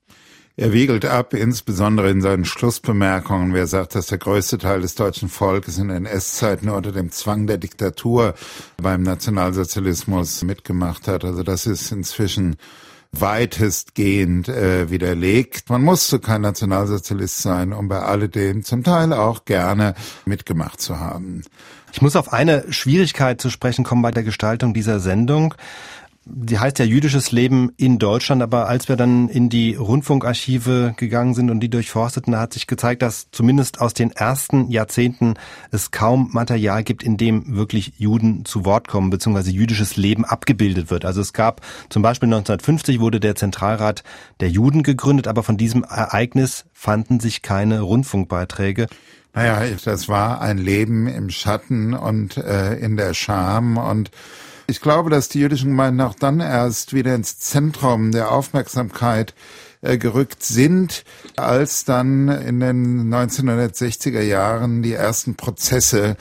Er 0.58 0.74
wiegelt 0.74 1.06
ab, 1.06 1.34
insbesondere 1.34 2.12
in 2.12 2.22
seinen 2.22 2.46
Schlussbemerkungen, 2.46 3.56
wer 3.56 3.66
sagt, 3.66 3.96
dass 3.96 4.06
der 4.06 4.20
größte 4.20 4.60
Teil 4.60 4.82
des 4.82 4.94
deutschen 4.94 5.28
Volkes 5.28 5.80
in 5.80 5.90
NS-Zeiten 5.90 6.70
unter 6.70 6.92
dem 6.92 7.12
Zwang 7.12 7.48
der 7.48 7.58
Diktatur 7.58 8.36
beim 8.78 9.02
Nationalsozialismus 9.02 10.44
mitgemacht 10.44 11.08
hat. 11.08 11.26
Also 11.26 11.42
das 11.42 11.66
ist 11.66 11.92
inzwischen 11.92 12.58
weitestgehend 13.22 14.50
äh, 14.50 14.90
widerlegt. 14.90 15.70
Man 15.70 15.82
musste 15.82 16.20
kein 16.20 16.42
Nationalsozialist 16.42 17.42
sein, 17.42 17.74
um 17.74 17.88
bei 17.88 18.00
alledem 18.00 18.64
zum 18.64 18.84
Teil 18.84 19.14
auch 19.14 19.46
gerne 19.46 19.96
mitgemacht 20.26 20.82
zu 20.82 21.00
haben. 21.00 21.44
Ich 21.92 22.02
muss 22.02 22.16
auf 22.16 22.34
eine 22.34 22.66
Schwierigkeit 22.72 23.40
zu 23.40 23.50
sprechen 23.50 23.86
kommen 23.86 24.02
bei 24.02 24.12
der 24.12 24.24
Gestaltung 24.24 24.74
dieser 24.74 25.00
Sendung 25.00 25.56
die 26.26 26.58
heißt 26.58 26.80
ja 26.80 26.86
jüdisches 26.86 27.32
Leben 27.32 27.72
in 27.78 28.00
Deutschland, 28.00 28.42
aber 28.42 28.68
als 28.68 28.90
wir 28.90 28.96
dann 28.96 29.30
in 29.30 29.50
die 29.50 29.76
Rundfunkarchive 29.76 30.96
gegangen 30.98 31.36
sind 31.36 31.52
und 31.52 31.60
die 31.60 31.70
durchforsteten, 31.70 32.36
hat 32.38 32.54
sich 32.54 32.66
gezeigt, 32.66 33.04
dass 33.04 33.28
zumindest 33.32 33.80
aus 33.80 33.94
den 33.94 34.10
ersten 34.10 34.72
Jahrzehnten 34.72 35.36
es 35.72 35.92
kaum 35.92 36.30
Material 36.34 36.84
gibt, 36.84 37.04
in 37.04 37.18
dem 37.18 37.56
wirklich 37.56 37.94
Juden 37.98 38.44
zu 38.44 38.66
Wort 38.66 38.88
kommen, 38.88 39.12
beziehungsweise 39.12 39.52
jüdisches 39.52 39.98
Leben 39.98 40.26
abgebildet 40.26 40.90
wird. 40.90 41.06
Also 41.06 41.22
es 41.22 41.32
gab 41.32 41.62
zum 41.90 42.02
Beispiel 42.02 42.28
1950 42.28 43.00
wurde 43.00 43.20
der 43.20 43.36
Zentralrat 43.36 44.04
der 44.40 44.50
Juden 44.50 44.82
gegründet, 44.82 45.28
aber 45.28 45.44
von 45.44 45.58
diesem 45.58 45.84
Ereignis 45.84 46.66
fanden 46.74 47.20
sich 47.20 47.44
keine 47.44 47.82
Rundfunkbeiträge. 47.82 48.88
Naja, 49.36 49.62
das 49.84 50.08
war 50.08 50.42
ein 50.42 50.58
Leben 50.58 51.08
im 51.08 51.30
Schatten 51.30 51.94
und 51.94 52.38
äh, 52.38 52.76
in 52.76 52.98
der 52.98 53.14
Scham 53.14 53.78
und 53.78 54.10
ich 54.68 54.82
glaube, 54.82 55.10
dass 55.10 55.30
die 55.30 55.40
jüdischen 55.40 55.70
Gemeinden 55.70 56.02
auch 56.02 56.16
dann 56.16 56.40
erst 56.40 56.94
wieder 56.94 57.16
ins 57.16 57.38
Zentrum 57.40 58.12
der 58.12 58.32
Aufmerksamkeit 58.32 59.34
äh, 59.82 59.98
gerückt 59.98 60.44
sind, 60.44 61.04
als 61.36 61.86
dann 61.86 62.28
in 62.30 62.60
den 62.60 63.14
1960er 63.14 64.22
Jahren 64.22 64.82
die 64.82 64.94
ersten 64.94 65.36
Prozesse 65.36 66.18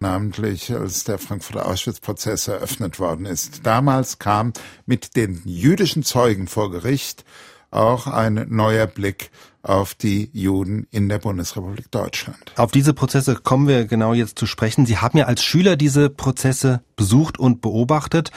namentlich 0.00 0.72
als 0.72 1.04
der 1.04 1.18
Frankfurter 1.18 1.66
Auschwitz-Prozess 1.66 2.46
eröffnet 2.48 3.00
worden 3.00 3.26
ist. 3.26 3.66
Damals 3.66 4.18
kam 4.18 4.52
mit 4.86 5.16
den 5.16 5.42
jüdischen 5.44 6.04
Zeugen 6.04 6.46
vor 6.46 6.70
Gericht 6.70 7.24
auch 7.70 8.06
ein 8.06 8.46
neuer 8.48 8.86
Blick 8.86 9.30
auf 9.62 9.94
die 9.94 10.30
Juden 10.32 10.86
in 10.90 11.08
der 11.08 11.18
Bundesrepublik 11.18 11.90
Deutschland. 11.90 12.52
Auf 12.56 12.70
diese 12.70 12.94
Prozesse 12.94 13.36
kommen 13.36 13.68
wir 13.68 13.84
genau 13.86 14.14
jetzt 14.14 14.38
zu 14.38 14.46
sprechen. 14.46 14.86
Sie 14.86 14.98
haben 14.98 15.18
ja 15.18 15.26
als 15.26 15.42
Schüler 15.42 15.76
diese 15.76 16.10
Prozesse 16.10 16.82
besucht 16.96 17.38
und 17.38 17.60
beobachtet. 17.60 18.30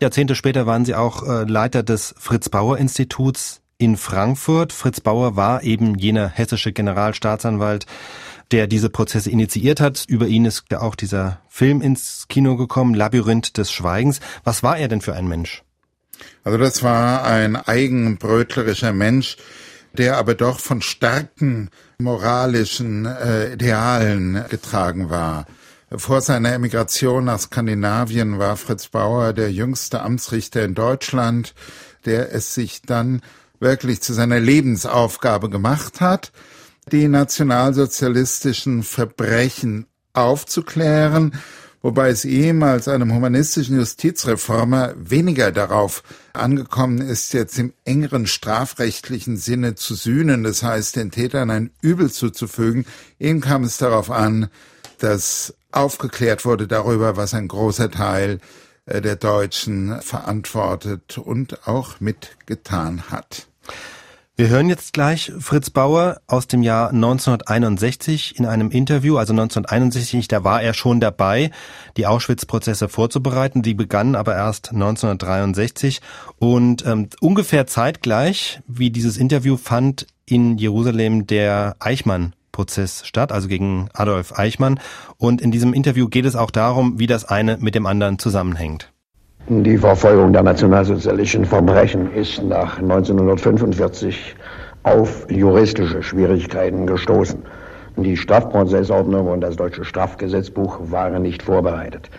Jahrzehnte 0.00 0.34
später 0.34 0.66
waren 0.66 0.84
Sie 0.84 0.94
auch 0.94 1.22
äh, 1.26 1.44
Leiter 1.44 1.82
des 1.82 2.14
Fritz 2.18 2.48
Bauer 2.48 2.78
Instituts 2.78 3.62
in 3.78 3.96
Frankfurt. 3.96 4.72
Fritz 4.72 5.00
Bauer 5.00 5.36
war 5.36 5.62
eben 5.62 5.96
jener 5.96 6.28
hessische 6.28 6.72
Generalstaatsanwalt, 6.72 7.86
der 8.50 8.66
diese 8.66 8.90
Prozesse 8.90 9.30
initiiert 9.30 9.80
hat. 9.80 10.04
Über 10.06 10.26
ihn 10.26 10.44
ist 10.44 10.64
ja 10.70 10.80
auch 10.80 10.94
dieser 10.94 11.40
Film 11.48 11.80
ins 11.80 12.26
Kino 12.28 12.56
gekommen, 12.56 12.94
Labyrinth 12.94 13.56
des 13.56 13.72
Schweigens. 13.72 14.20
Was 14.44 14.62
war 14.62 14.78
er 14.78 14.88
denn 14.88 15.00
für 15.00 15.14
ein 15.14 15.26
Mensch? 15.26 15.62
Also 16.44 16.58
das 16.58 16.82
war 16.82 17.24
ein 17.24 17.56
eigenbrötlerischer 17.56 18.92
Mensch, 18.92 19.36
der 19.96 20.16
aber 20.16 20.34
doch 20.34 20.60
von 20.60 20.80
starken 20.82 21.70
moralischen 21.98 23.06
äh, 23.06 23.54
Idealen 23.54 24.44
getragen 24.48 25.10
war. 25.10 25.46
Vor 25.94 26.20
seiner 26.20 26.52
Emigration 26.52 27.24
nach 27.24 27.38
Skandinavien 27.38 28.38
war 28.38 28.56
Fritz 28.56 28.88
Bauer 28.88 29.32
der 29.32 29.52
jüngste 29.52 30.02
Amtsrichter 30.02 30.64
in 30.64 30.74
Deutschland, 30.74 31.54
der 32.04 32.32
es 32.32 32.54
sich 32.54 32.82
dann 32.82 33.22
wirklich 33.60 34.02
zu 34.02 34.12
seiner 34.12 34.40
Lebensaufgabe 34.40 35.48
gemacht 35.48 36.00
hat, 36.00 36.32
die 36.92 37.08
nationalsozialistischen 37.08 38.82
Verbrechen 38.82 39.86
aufzuklären 40.12 41.32
wobei 41.86 42.08
es 42.08 42.24
ihm 42.24 42.64
als 42.64 42.88
einem 42.88 43.14
humanistischen 43.14 43.76
Justizreformer 43.76 44.94
weniger 44.96 45.52
darauf 45.52 46.02
angekommen 46.32 46.98
ist, 46.98 47.32
jetzt 47.32 47.60
im 47.60 47.74
engeren 47.84 48.26
strafrechtlichen 48.26 49.36
Sinne 49.36 49.76
zu 49.76 49.94
sühnen, 49.94 50.42
das 50.42 50.64
heißt 50.64 50.96
den 50.96 51.12
Tätern 51.12 51.48
ein 51.48 51.70
Übel 51.82 52.10
zuzufügen. 52.10 52.86
Ihm 53.20 53.40
kam 53.40 53.62
es 53.62 53.76
darauf 53.76 54.10
an, 54.10 54.48
dass 54.98 55.54
aufgeklärt 55.70 56.44
wurde 56.44 56.66
darüber, 56.66 57.16
was 57.16 57.34
ein 57.34 57.46
großer 57.46 57.88
Teil 57.88 58.40
äh, 58.86 59.00
der 59.00 59.14
Deutschen 59.14 60.02
verantwortet 60.02 61.18
und 61.18 61.68
auch 61.68 62.00
mitgetan 62.00 63.10
hat. 63.10 63.46
Wir 64.38 64.48
hören 64.48 64.68
jetzt 64.68 64.92
gleich 64.92 65.32
Fritz 65.38 65.70
Bauer 65.70 66.20
aus 66.26 66.46
dem 66.46 66.62
Jahr 66.62 66.90
1961 66.90 68.38
in 68.38 68.44
einem 68.44 68.70
Interview, 68.70 69.16
also 69.16 69.32
1961, 69.32 70.28
da 70.28 70.44
war 70.44 70.60
er 70.60 70.74
schon 70.74 71.00
dabei, 71.00 71.50
die 71.96 72.06
Auschwitz-Prozesse 72.06 72.90
vorzubereiten. 72.90 73.62
Die 73.62 73.72
begannen 73.72 74.14
aber 74.14 74.34
erst 74.34 74.72
1963 74.72 76.02
und 76.38 76.84
ähm, 76.84 77.08
ungefähr 77.18 77.66
zeitgleich, 77.66 78.60
wie 78.66 78.90
dieses 78.90 79.16
Interview 79.16 79.56
fand 79.56 80.06
in 80.26 80.58
Jerusalem 80.58 81.26
der 81.26 81.76
Eichmann 81.78 82.34
Prozess 82.52 83.06
statt, 83.06 83.32
also 83.32 83.48
gegen 83.48 83.88
Adolf 83.94 84.38
Eichmann. 84.38 84.80
Und 85.16 85.40
in 85.40 85.50
diesem 85.50 85.72
Interview 85.72 86.08
geht 86.08 86.26
es 86.26 86.36
auch 86.36 86.50
darum, 86.50 86.98
wie 86.98 87.06
das 87.06 87.24
eine 87.24 87.56
mit 87.56 87.74
dem 87.74 87.86
anderen 87.86 88.18
zusammenhängt. 88.18 88.92
Die 89.48 89.78
Verfolgung 89.78 90.32
der 90.32 90.42
nationalsozialistischen 90.42 91.44
Verbrechen 91.44 92.12
ist 92.12 92.42
nach 92.42 92.80
1945 92.80 94.34
auf 94.82 95.30
juristische 95.30 96.02
Schwierigkeiten 96.02 96.84
gestoßen. 96.84 97.44
Die 97.96 98.16
Strafprozessordnung 98.16 99.28
und 99.28 99.42
das 99.42 99.54
deutsche 99.54 99.84
Strafgesetzbuch 99.84 100.80
waren 100.90 101.22
nicht 101.22 101.44
vorbereitet. 101.44 102.10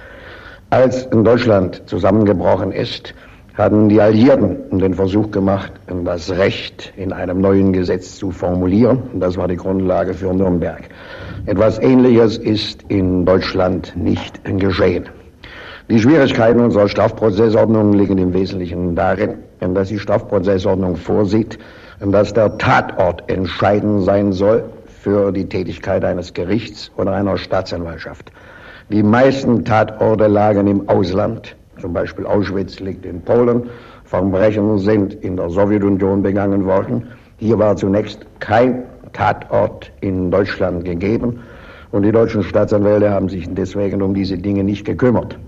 Als 0.70 1.06
in 1.08 1.26
Deutschland 1.26 1.84
zusammengebrochen 1.88 2.72
ist, 2.72 3.14
hatten 3.56 3.90
die 3.90 4.00
Alliierten 4.00 4.80
den 4.80 4.94
Versuch 4.94 5.30
gemacht, 5.30 5.74
das 6.06 6.32
Recht 6.32 6.94
in 6.96 7.12
einem 7.12 7.42
neuen 7.42 7.74
Gesetz 7.74 8.16
zu 8.16 8.32
formulieren. 8.32 9.04
Das 9.16 9.36
war 9.36 9.50
die 9.50 9.58
Grundlage 9.58 10.14
für 10.14 10.34
Nürnberg. 10.34 10.84
Etwas 11.46 11.78
Ähnliches 11.80 12.38
ist 12.38 12.86
in 12.88 13.26
Deutschland 13.26 13.98
nicht 13.98 14.40
geschehen. 14.46 15.10
Die 15.90 16.00
Schwierigkeiten 16.00 16.60
unserer 16.60 16.90
Strafprozessordnung 16.90 17.94
liegen 17.94 18.18
im 18.18 18.34
Wesentlichen 18.34 18.94
darin, 18.94 19.36
dass 19.62 19.88
die 19.88 20.00
Strafprozessordnung 20.00 20.98
vorsieht, 20.98 21.58
dass 22.02 22.34
der 22.34 22.58
Tatort 22.58 23.24
entscheidend 23.32 24.04
sein 24.04 24.34
soll 24.34 24.66
für 25.02 25.32
die 25.32 25.48
Tätigkeit 25.48 26.04
eines 26.04 26.34
Gerichts 26.34 26.92
oder 26.98 27.14
einer 27.14 27.38
Staatsanwaltschaft. 27.38 28.34
Die 28.90 29.02
meisten 29.02 29.64
Tatorte 29.64 30.28
lagen 30.28 30.68
im 30.68 30.90
Ausland, 30.90 31.56
zum 31.80 31.94
Beispiel 31.94 32.26
Auschwitz 32.26 32.82
liegt 32.82 33.06
in 33.06 33.22
Polen, 33.22 33.70
Verbrechen 34.04 34.80
sind 34.80 35.14
in 35.14 35.38
der 35.38 35.50
Sowjetunion 35.50 36.22
begangen 36.22 36.66
worden. 36.66 37.08
Hier 37.38 37.58
war 37.60 37.78
zunächst 37.78 38.26
kein 38.40 38.84
Tatort 39.14 39.90
in 40.02 40.32
Deutschland 40.32 40.84
gegeben 40.84 41.40
und 41.92 42.04
die 42.04 42.12
deutschen 42.12 42.44
Staatsanwälte 42.44 43.10
haben 43.10 43.30
sich 43.30 43.48
deswegen 43.50 44.02
um 44.02 44.14
diese 44.14 44.38
Dinge 44.38 44.66
nicht 44.66 44.84
gekümmert. 44.84 45.40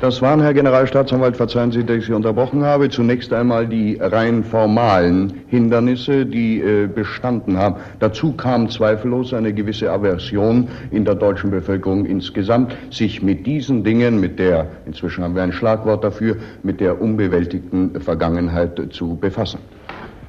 Das 0.00 0.22
waren, 0.22 0.40
Herr 0.40 0.54
Generalstaatsanwalt, 0.54 1.36
verzeihen 1.36 1.72
Sie, 1.72 1.84
dass 1.84 1.98
ich 1.98 2.06
Sie 2.06 2.14
unterbrochen 2.14 2.64
habe, 2.64 2.88
zunächst 2.88 3.34
einmal 3.34 3.66
die 3.66 3.98
rein 4.00 4.42
formalen 4.42 5.42
Hindernisse, 5.48 6.24
die 6.24 6.58
äh, 6.58 6.86
bestanden 6.86 7.58
haben. 7.58 7.76
Dazu 7.98 8.32
kam 8.32 8.70
zweifellos 8.70 9.34
eine 9.34 9.52
gewisse 9.52 9.92
Aversion 9.92 10.68
in 10.90 11.04
der 11.04 11.16
deutschen 11.16 11.50
Bevölkerung 11.50 12.06
insgesamt, 12.06 12.74
sich 12.90 13.22
mit 13.22 13.46
diesen 13.46 13.84
Dingen, 13.84 14.20
mit 14.20 14.38
der, 14.38 14.68
inzwischen 14.86 15.22
haben 15.22 15.34
wir 15.34 15.42
ein 15.42 15.52
Schlagwort 15.52 16.02
dafür, 16.02 16.36
mit 16.62 16.80
der 16.80 16.98
unbewältigten 16.98 18.00
Vergangenheit 18.00 18.80
zu 18.92 19.16
befassen. 19.16 19.58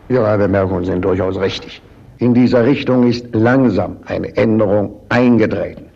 Ihre 0.10 0.38
Bemerkungen 0.38 0.84
sind 0.84 1.06
durchaus 1.06 1.40
richtig. 1.40 1.82
In 2.18 2.34
dieser 2.34 2.66
Richtung 2.66 3.08
ist 3.08 3.34
langsam 3.34 4.00
eine 4.06 4.36
Änderung 4.36 5.00
eingetreten. 5.08 5.91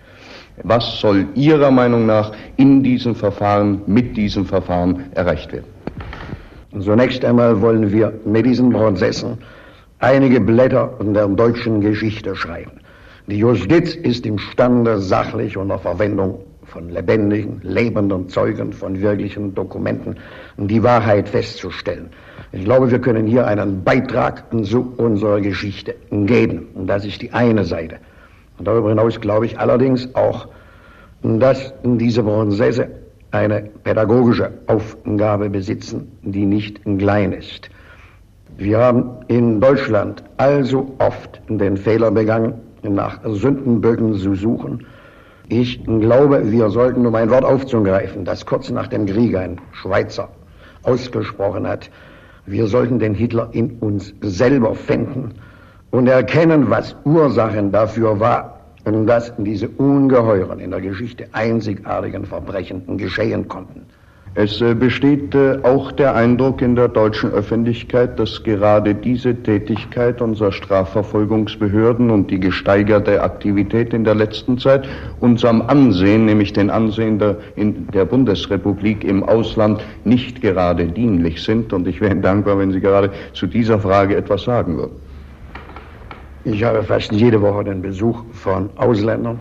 Was 0.64 1.00
soll 1.00 1.28
Ihrer 1.36 1.72
Meinung 1.72 2.06
nach 2.06 2.32
in 2.58 2.82
diesem 2.82 3.16
Verfahren, 3.16 3.82
mit 3.88 4.16
diesem 4.16 4.46
Verfahren 4.46 5.06
erreicht 5.14 5.52
werden? 5.52 5.68
Zunächst 6.80 7.24
einmal 7.24 7.62
wollen 7.62 7.92
wir 7.92 8.14
mit 8.26 8.46
diesen 8.46 8.70
Prozessen 8.70 9.38
einige 10.00 10.40
Blätter 10.42 10.94
der 11.02 11.28
deutschen 11.28 11.82
Geschichte 11.82 12.36
schreiben. 12.36 12.72
Die 13.28 13.38
Justiz 13.38 13.96
ist 13.96 14.26
imstande, 14.26 15.00
sachlich 15.00 15.58
unter 15.58 15.80
Verwendung 15.80 16.40
von 16.66 16.90
lebendigen, 16.90 17.60
lebenden 17.64 18.30
Zeugen, 18.30 18.74
von 18.74 19.00
wirklichen 19.02 19.56
Dokumenten 19.56 20.18
die 20.58 20.84
Wahrheit 20.84 21.30
festzustellen. 21.30 22.10
Ich 22.52 22.66
glaube, 22.66 22.92
wir 22.92 23.00
können 23.00 23.26
hier 23.26 23.48
einen 23.48 23.84
Beitrag 23.84 24.46
zu 24.64 24.94
unserer 24.98 25.42
Geschichte 25.42 25.96
geben. 26.12 26.68
Und 26.76 26.88
das 26.88 27.06
ist 27.06 27.22
die 27.22 27.32
eine 27.34 27.64
Seite. 27.64 27.98
Und 28.58 28.68
darüber 28.68 28.90
hinaus 28.90 29.20
glaube 29.20 29.46
ich 29.46 29.60
allerdings 29.60 30.14
auch, 30.16 30.48
dass 31.24 31.74
diese 31.84 32.24
Prozesse 32.24 32.88
eine 33.32 33.70
pädagogische 33.84 34.52
Aufgabe 34.68 35.50
besitzen, 35.50 36.12
die 36.22 36.46
nicht 36.46 36.82
klein 36.84 37.34
ist. 37.34 37.70
Wir 38.58 38.78
haben 38.78 39.10
in 39.28 39.60
Deutschland 39.60 40.24
also 40.38 40.96
oft 41.00 41.42
den 41.50 41.76
Fehler 41.76 42.12
begangen, 42.12 42.54
nach 42.84 43.20
Sündenböcken 43.26 44.14
zu 44.14 44.36
suchen. 44.36 44.86
Ich 45.50 45.84
glaube, 45.84 46.50
wir 46.52 46.70
sollten, 46.70 47.06
um 47.06 47.14
ein 47.16 47.30
Wort 47.30 47.44
aufzugreifen, 47.44 48.24
das 48.24 48.46
kurz 48.46 48.70
nach 48.70 48.88
dem 48.88 49.06
Krieg 49.06 49.36
ein 49.36 49.60
Schweizer 49.74 50.30
ausgesprochen 50.84 51.68
hat, 51.68 51.90
wir 52.46 52.68
sollten 52.68 53.00
den 53.00 53.16
Hitler 53.16 53.50
in 53.52 53.78
uns 53.80 54.14
selber 54.22 54.76
finden 54.76 55.34
und 55.96 56.08
erkennen, 56.08 56.70
was 56.70 56.94
Ursachen 57.06 57.72
dafür 57.72 58.20
war, 58.20 58.60
dass 58.84 59.34
diese 59.38 59.70
ungeheuren, 59.70 60.60
in 60.60 60.72
der 60.72 60.82
Geschichte 60.82 61.26
einzigartigen 61.32 62.26
Verbrechen 62.26 62.98
geschehen 62.98 63.48
konnten. 63.48 63.86
Es 64.38 64.60
äh, 64.60 64.74
besteht 64.74 65.34
äh, 65.34 65.60
auch 65.64 65.94
der 65.94 66.14
Eindruck 66.14 66.62
in 66.62 66.76
der 66.76 66.90
deutschen 66.90 67.32
Öffentlichkeit, 67.32 68.20
dass 68.20 68.44
gerade 68.44 68.94
diese 68.94 69.34
Tätigkeit 69.34 70.22
unserer 70.22 70.52
Strafverfolgungsbehörden 70.52 72.12
und 72.12 72.30
die 72.30 72.42
gesteigerte 72.42 73.24
Aktivität 73.24 73.94
in 73.94 74.04
der 74.04 74.16
letzten 74.16 74.58
Zeit 74.58 74.90
unserem 75.22 75.62
Ansehen, 75.62 76.26
nämlich 76.26 76.52
den 76.52 76.70
Ansehen 76.70 77.18
der, 77.18 77.38
der 77.56 78.04
Bundesrepublik 78.04 79.06
im 79.06 79.24
Ausland, 79.24 79.82
nicht 80.04 80.42
gerade 80.42 80.88
dienlich 80.88 81.42
sind. 81.42 81.72
Und 81.72 81.88
ich 81.88 82.02
wäre 82.02 82.18
dankbar, 82.18 82.60
wenn 82.60 82.74
Sie 82.74 82.82
gerade 82.82 83.12
zu 83.32 83.48
dieser 83.48 83.80
Frage 83.80 84.18
etwas 84.18 84.44
sagen 84.44 84.76
würden. 84.76 85.05
Ich 86.46 86.64
habe 86.64 86.84
fast 86.84 87.12
jede 87.12 87.42
Woche 87.42 87.64
den 87.64 87.82
Besuch 87.82 88.24
von 88.32 88.70
Ausländern. 88.78 89.40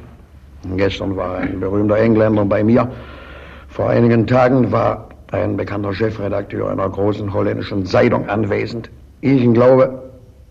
Gestern 0.76 1.16
war 1.16 1.36
ein 1.38 1.60
berühmter 1.60 1.96
Engländer 1.96 2.44
bei 2.44 2.64
mir. 2.64 2.90
Vor 3.68 3.90
einigen 3.90 4.26
Tagen 4.26 4.72
war 4.72 5.08
ein 5.30 5.56
bekannter 5.56 5.92
Chefredakteur 5.94 6.70
einer 6.70 6.88
großen 6.88 7.32
holländischen 7.32 7.84
Zeitung 7.84 8.28
anwesend. 8.28 8.90
Ich 9.20 9.52
glaube, 9.52 10.02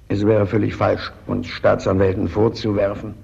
es 0.09 0.25
wäre 0.25 0.45
völlig 0.45 0.75
falsch, 0.75 1.11
uns 1.27 1.47
Staatsanwälten 1.47 2.27
vorzuwerfen, 2.27 3.15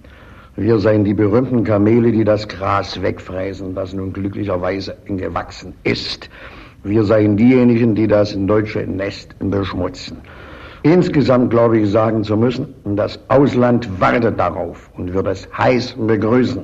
wir 0.59 0.77
seien 0.77 1.05
die 1.05 1.13
berühmten 1.13 1.63
Kamele, 1.63 2.11
die 2.11 2.25
das 2.25 2.45
Gras 2.45 3.01
wegfräsen, 3.01 3.75
das 3.75 3.93
nun 3.93 4.11
glücklicherweise 4.11 4.97
gewachsen 5.05 5.73
ist. 5.85 6.29
Wir 6.83 7.05
seien 7.05 7.37
diejenigen, 7.37 7.95
die 7.95 8.07
das 8.07 8.35
deutsche 8.37 8.79
Nest 8.79 9.33
beschmutzen. 9.39 10.17
Insgesamt 10.91 11.52
glaube 11.52 11.78
ich 11.78 11.91
sagen 11.91 12.23
zu 12.23 12.36
müssen, 12.36 12.73
das 12.84 13.19
Ausland 13.28 13.88
wartet 14.02 14.39
darauf 14.39 14.89
und 14.97 15.13
wird 15.13 15.28
es 15.28 15.47
heiß 15.56 15.95
begrüßen, 15.99 16.63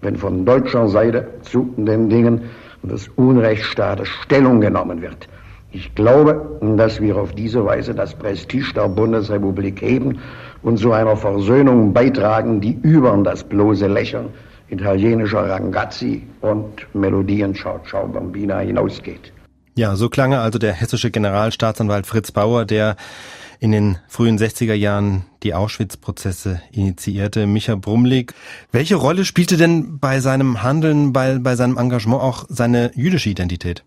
wenn 0.00 0.14
von 0.16 0.44
deutscher 0.44 0.88
Seite 0.88 1.26
zu 1.42 1.74
den 1.76 2.08
Dingen 2.08 2.42
des 2.84 3.08
Unrechtsstaates 3.16 4.06
Stellung 4.22 4.60
genommen 4.60 5.02
wird. 5.02 5.28
Ich 5.72 5.92
glaube, 5.96 6.60
dass 6.76 7.00
wir 7.00 7.16
auf 7.16 7.32
diese 7.32 7.64
Weise 7.64 7.96
das 7.96 8.14
Prestige 8.14 8.72
der 8.76 8.88
Bundesrepublik 8.88 9.82
heben 9.82 10.20
und 10.62 10.78
zu 10.78 10.92
einer 10.92 11.16
Versöhnung 11.16 11.92
beitragen, 11.92 12.60
die 12.60 12.78
über 12.82 13.16
das 13.24 13.42
bloße 13.42 13.88
Lächeln 13.88 14.28
italienischer 14.70 15.50
Rangazzi 15.50 16.22
und 16.42 16.86
Melodien 16.94 17.56
Ciao 17.56 17.80
Ciao 17.88 18.06
Bambina 18.06 18.60
hinausgeht. 18.60 19.32
Ja, 19.76 19.96
so 19.96 20.08
klange 20.08 20.38
also 20.38 20.60
der 20.60 20.72
hessische 20.72 21.10
Generalstaatsanwalt 21.10 22.06
Fritz 22.06 22.30
Bauer, 22.30 22.64
der 22.64 22.94
in 23.64 23.72
den 23.72 23.96
frühen 24.08 24.38
60er 24.38 24.74
Jahren 24.74 25.24
die 25.42 25.54
Auschwitz-Prozesse 25.54 26.60
initiierte. 26.70 27.46
Micha 27.46 27.76
Brumlik, 27.76 28.34
welche 28.72 28.96
Rolle 28.96 29.24
spielte 29.24 29.56
denn 29.56 29.98
bei 29.98 30.20
seinem 30.20 30.62
Handeln, 30.62 31.14
bei, 31.14 31.38
bei 31.38 31.56
seinem 31.56 31.78
Engagement 31.78 32.20
auch 32.20 32.44
seine 32.50 32.90
jüdische 32.94 33.30
Identität? 33.30 33.82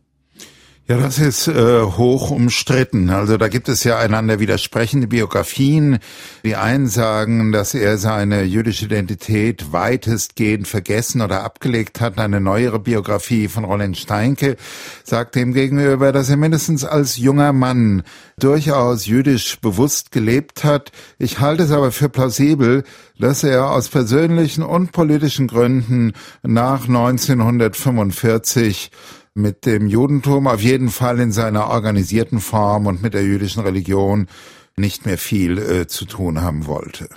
Ja, 0.89 0.95
das 0.95 1.19
ist 1.19 1.50
äh, 1.50 1.82
hoch 1.82 2.32
umstritten. 2.32 3.10
Also 3.10 3.36
da 3.36 3.50
gibt 3.50 3.67
es 3.67 3.84
ja 3.84 4.00
einander 4.00 4.39
widersprechende 4.39 5.08
Biografien. 5.08 6.00
Die 6.45 6.56
einen 6.56 6.88
sagen, 6.88 7.52
dass 7.52 7.73
er 7.73 7.97
seine 7.97 8.43
jüdische 8.43 8.86
Identität 8.86 9.73
weitestgehend 9.73 10.65
vergessen 10.65 11.19
oder 11.19 11.43
abgelegt 11.43 12.00
hat. 12.00 12.17
Eine 12.17 12.39
neuere 12.39 12.80
Biografie 12.80 13.50
von 13.50 13.65
Roland 13.65 13.97
Steinke 13.97 14.56
sagt 15.04 15.36
dem 15.36 15.52
gegenüber, 15.52 16.13
dass 16.13 16.30
er 16.30 16.38
mindestens 16.38 16.86
als 16.86 17.17
junger 17.17 17.52
Mann 17.52 18.04
durchaus 18.39 19.08
jüdisch 19.08 19.60
bewusst 19.60 20.13
gelebt 20.13 20.63
hat. 20.63 20.93
Ich 21.19 21.41
halte 21.41 21.63
es 21.63 21.71
aber 21.71 21.91
für 21.91 22.08
plausibel, 22.08 22.86
dass 23.19 23.43
er 23.43 23.71
aus 23.71 23.89
persönlichen 23.89 24.63
und 24.63 24.93
politischen 24.93 25.47
Gründen 25.47 26.13
nach 26.43 26.88
1945 26.88 28.89
mit 29.38 29.65
dem 29.65 29.88
Judentum 29.88 30.47
auf 30.47 30.62
jeden 30.62 30.89
Fall 30.89 31.19
in 31.19 31.32
seiner 31.32 31.69
organisierten 31.69 32.39
Form 32.39 32.88
und 32.88 33.02
mit 33.02 33.13
der 33.13 33.23
jüdischen 33.23 33.62
Religion 33.62 34.28
nicht 34.76 35.06
mehr 35.06 35.17
viel 35.17 35.58
äh, 35.58 35.88
zu 35.88 36.06
tun 36.06 36.41
haben 36.41 36.65
wollte. 36.65 37.10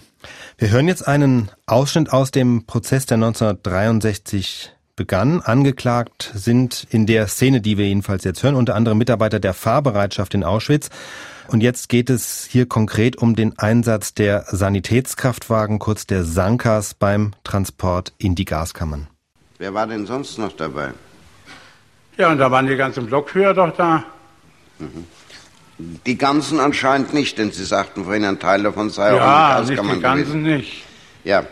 Wir 0.59 0.71
hören 0.71 0.89
jetzt 0.89 1.09
einen 1.09 1.51
Ausschnitt 1.67 2.13
aus 2.13 2.31
dem 2.31 2.67
Prozess, 2.67 3.07
der 3.07 3.17
1963 3.17 4.73
begann. 4.97 5.41
Angeklagt 5.41 6.31
sind 6.35 6.87
in 6.91 7.07
der 7.07 7.27
Szene, 7.27 7.63
die 7.63 7.79
wir 7.79 7.87
jedenfalls 7.87 8.25
jetzt 8.25 8.43
hören, 8.43 8.55
unter 8.55 8.75
anderem 8.75 8.99
Mitarbeiter 8.99 9.41
der 9.41 9.55
Fahrbereitschaft 9.55 10.35
in 10.35 10.45
Auschwitz. 10.45 10.91
Und 11.49 11.63
jetzt 11.63 11.89
geht 11.89 12.11
es 12.11 12.45
hier 12.45 12.67
konkret 12.67 13.17
um 13.17 13.35
den 13.35 13.59
Einsatz 13.59 14.13
der 14.15 14.45
Sanitätskraftwagen, 14.51 15.79
kurz 15.79 16.07
der 16.07 16.25
Sankas, 16.25 16.95
beim 16.95 17.33
Transport 17.43 18.13
in 18.19 18.35
die 18.35 18.45
Gaskammern. 18.45 19.09
Wer 19.59 19.75
war 19.75 19.87
denn 19.87 20.07
sonst 20.07 20.39
noch 20.39 20.53
dabei? 20.53 20.93
Ja, 22.21 22.31
und 22.31 22.37
da 22.37 22.51
waren 22.51 22.67
die 22.67 22.77
ganzen 22.77 23.07
Blockführer 23.07 23.55
doch 23.55 23.75
da. 23.75 24.05
Mhm. 24.79 25.07
Die 26.05 26.19
ganzen 26.19 26.61
anscheinend 26.61 27.15
nicht, 27.15 27.39
denn 27.39 27.51
Sie 27.51 27.65
sagten 27.65 28.05
vorhin, 28.05 28.27
ein 28.27 28.39
Teil 28.39 28.63
davon 28.63 28.91
sei 28.91 29.17
ja, 29.17 29.59
auch 29.59 29.65
die 29.65 29.75
Gaskammern 29.75 29.87
nicht 29.87 29.97
die 29.97 30.03
ganzen 30.03 30.27
gewesen. 30.27 30.43
nicht. 30.43 30.85
Ja. 31.25 31.47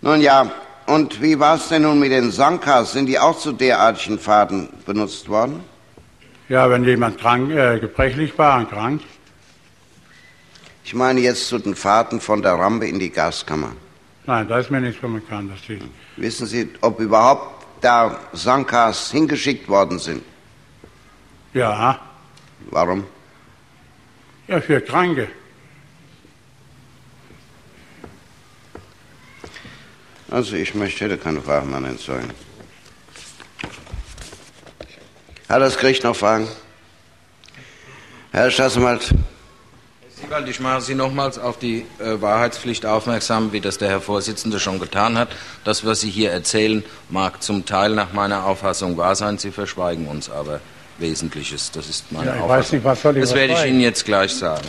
Nun 0.00 0.20
ja, 0.20 0.50
und 0.86 1.22
wie 1.22 1.38
war 1.38 1.54
es 1.54 1.68
denn 1.68 1.82
nun 1.82 2.00
mit 2.00 2.10
den 2.10 2.32
Sankas? 2.32 2.90
Sind 2.90 3.06
die 3.06 3.20
auch 3.20 3.38
zu 3.38 3.52
derartigen 3.52 4.18
Fahrten 4.18 4.68
benutzt 4.84 5.28
worden? 5.28 5.60
Ja, 6.48 6.68
wenn 6.68 6.82
jemand 6.82 7.20
krank, 7.20 7.52
äh, 7.52 7.78
gebrechlich 7.78 8.36
war 8.36 8.58
und 8.58 8.70
krank. 8.70 9.00
Ich 10.82 10.92
meine 10.92 11.20
jetzt 11.20 11.46
zu 11.46 11.60
den 11.60 11.76
Fahrten 11.76 12.20
von 12.20 12.42
der 12.42 12.54
Rampe 12.54 12.88
in 12.88 12.98
die 12.98 13.10
Gaskammer. 13.10 13.76
Nein, 14.26 14.48
da 14.48 14.58
ist 14.58 14.72
mir 14.72 14.80
nichts 14.80 15.00
bekannt. 15.00 15.52
Dass 15.52 15.60
die 15.68 15.78
Wissen 16.16 16.48
Sie, 16.48 16.68
ob 16.80 16.98
überhaupt 16.98 17.57
da 17.80 18.18
Sankas 18.32 19.10
hingeschickt 19.10 19.68
worden 19.68 19.98
sind? 19.98 20.22
ja, 21.54 22.00
Warum? 22.70 23.04
ja, 24.48 24.60
für 24.60 24.80
Kranke. 24.80 25.28
Also 30.30 30.56
ich 30.56 30.74
möchte, 30.74 31.04
hätte 31.06 31.16
keine 31.16 31.40
Fragen 31.40 31.70
mehr 31.70 31.88
entsorgen. 31.88 32.30
Hat 35.48 35.62
das 35.62 35.78
Gericht 35.78 36.04
noch 36.04 36.14
Fragen? 36.14 36.46
Herr 38.32 38.50
Staatsanwalt, 38.50 39.14
Siebald, 40.20 40.48
ich 40.48 40.58
mache 40.60 40.80
Sie 40.80 40.94
nochmals 40.94 41.38
auf 41.38 41.58
die 41.58 41.86
äh, 41.98 42.20
Wahrheitspflicht 42.20 42.84
aufmerksam, 42.86 43.52
wie 43.52 43.60
das 43.60 43.78
der 43.78 43.88
Herr 43.88 44.00
Vorsitzende 44.00 44.58
schon 44.58 44.80
getan 44.80 45.16
hat. 45.16 45.28
Das, 45.64 45.84
was 45.84 46.00
Sie 46.00 46.10
hier 46.10 46.30
erzählen, 46.32 46.84
mag 47.08 47.42
zum 47.42 47.64
Teil 47.66 47.90
nach 47.94 48.12
meiner 48.12 48.44
Auffassung 48.44 48.96
wahr 48.96 49.14
sein. 49.14 49.38
Sie 49.38 49.50
verschweigen 49.52 50.08
uns 50.08 50.28
aber 50.30 50.60
Wesentliches. 50.98 51.70
Das 51.70 51.88
ist 51.88 52.10
meine 52.10 52.26
Ja, 52.26 52.34
ich 52.36 52.40
Auffassung. 52.42 52.58
weiß 52.58 52.72
nicht, 52.72 52.84
was 52.84 53.02
soll 53.02 53.16
ich 53.16 53.22
das 53.22 53.34
werde 53.34 53.52
ich? 53.54 53.64
Ihnen 53.66 53.80
jetzt 53.80 54.04
gleich 54.04 54.32
sagen. 54.34 54.66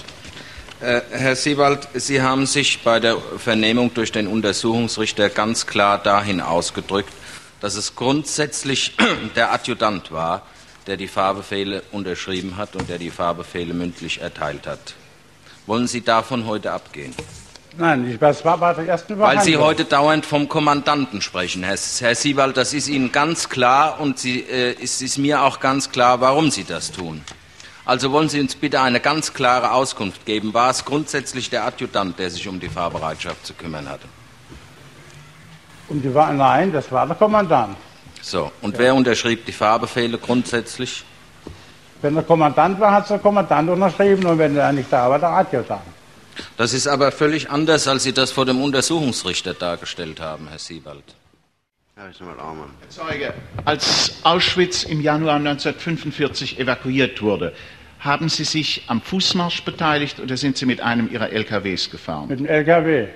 Äh, 0.81 1.01
Herr 1.11 1.35
Siebald, 1.35 1.87
Sie 1.95 2.21
haben 2.21 2.45
sich 2.45 2.81
bei 2.83 2.99
der 2.99 3.17
Vernehmung 3.37 3.93
durch 3.93 4.11
den 4.11 4.27
Untersuchungsrichter 4.27 5.29
ganz 5.29 5.65
klar 5.65 5.97
dahin 5.97 6.41
ausgedrückt, 6.41 7.11
dass 7.59 7.75
es 7.75 7.95
grundsätzlich 7.95 8.95
der 9.35 9.51
Adjutant 9.51 10.11
war, 10.11 10.43
der 10.85 10.95
die 10.95 11.07
Fahrbefehle 11.07 11.81
unterschrieben 11.91 12.55
hat 12.57 12.75
und 12.75 12.87
der 12.89 12.97
die 12.99 13.09
Fahrbefehle 13.11 13.73
mündlich 13.73 14.21
erteilt 14.21 14.67
hat. 14.67 14.93
Wollen 15.69 15.85
Sie 15.85 16.01
davon 16.01 16.47
heute 16.47 16.71
abgehen? 16.71 17.13
Nein, 17.77 18.09
ich, 18.09 18.17
das 18.17 18.43
war 18.43 18.57
bei 18.57 18.73
der 18.73 18.87
ersten 18.87 19.19
Weil 19.19 19.39
Sie 19.41 19.55
heute 19.57 19.85
dauernd 19.85 20.25
vom 20.25 20.49
Kommandanten 20.49 21.21
sprechen, 21.21 21.61
Herr, 21.61 21.77
Herr 21.99 22.15
Siebald, 22.15 22.57
das 22.57 22.73
ist 22.73 22.87
Ihnen 22.87 23.11
ganz 23.11 23.49
klar 23.49 23.99
und 23.99 24.17
Sie, 24.17 24.39
äh, 24.39 24.75
es 24.81 25.03
ist 25.03 25.19
mir 25.19 25.43
auch 25.43 25.59
ganz 25.59 25.91
klar, 25.91 26.21
warum 26.21 26.49
Sie 26.49 26.63
das 26.63 26.91
tun. 26.91 27.23
Also 27.85 28.11
wollen 28.11 28.29
Sie 28.29 28.39
uns 28.39 28.55
bitte 28.55 28.81
eine 28.81 28.99
ganz 28.99 29.35
klare 29.35 29.71
Auskunft 29.71 30.25
geben. 30.25 30.55
War 30.55 30.71
es 30.71 30.85
grundsätzlich 30.85 31.51
der 31.51 31.65
Adjutant, 31.65 32.17
der 32.17 32.31
sich 32.31 32.47
um 32.47 32.59
die 32.59 32.67
Fahrbereitschaft 32.67 33.45
zu 33.45 33.53
kümmern 33.53 33.87
hatte? 33.87 34.07
Und 35.87 36.01
die 36.01 36.11
war, 36.11 36.33
nein, 36.33 36.73
das 36.73 36.91
war 36.91 37.05
der 37.05 37.15
Kommandant. 37.15 37.77
So, 38.23 38.51
und 38.63 38.75
wer 38.79 38.95
unterschrieb 38.95 39.45
die 39.45 39.51
Fahrbefehle 39.51 40.17
grundsätzlich? 40.17 41.05
Wenn 42.01 42.15
der 42.15 42.23
Kommandant 42.23 42.79
war, 42.79 42.91
hat 42.91 43.09
der 43.09 43.19
Kommandant 43.19 43.69
unterschrieben 43.69 44.25
und 44.25 44.37
wenn 44.37 44.55
er 44.55 44.71
nicht 44.71 44.91
da 44.91 45.09
war, 45.09 45.19
der 45.19 45.29
Adjutant. 45.29 45.81
Das 46.55 46.73
ist 46.73 46.87
aber 46.87 47.11
völlig 47.11 47.49
anders, 47.49 47.87
als 47.87 48.03
Sie 48.03 48.13
das 48.13 48.31
vor 48.31 48.45
dem 48.45 48.61
Untersuchungsrichter 48.61 49.53
dargestellt 49.53 50.21
haben, 50.21 50.47
Herr 50.49 50.59
Siebald. 50.59 51.03
Herr. 51.95 52.11
Zeuge, 52.87 53.33
als 53.65 54.15
Auschwitz 54.23 54.83
im 54.83 55.01
Januar 55.01 55.35
1945 55.35 56.57
evakuiert 56.57 57.21
wurde, 57.21 57.53
haben 57.99 58.29
Sie 58.29 58.45
sich 58.45 58.83
am 58.87 59.01
Fußmarsch 59.01 59.63
beteiligt 59.63 60.21
oder 60.21 60.37
sind 60.37 60.57
Sie 60.57 60.65
mit 60.65 60.79
einem 60.79 61.11
Ihrer 61.11 61.29
LKWs 61.29 61.91
gefahren? 61.91 62.29
Mit 62.29 62.39
dem 62.39 62.45
LKW. 62.45 63.07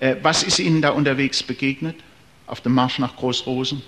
Äh, 0.00 0.16
was 0.20 0.42
ist 0.42 0.58
Ihnen 0.58 0.82
da 0.82 0.90
unterwegs 0.90 1.42
begegnet? 1.42 1.96
Auf 2.46 2.60
dem 2.60 2.74
Marsch 2.74 2.98
nach 2.98 3.16
Großrosen? 3.16 3.82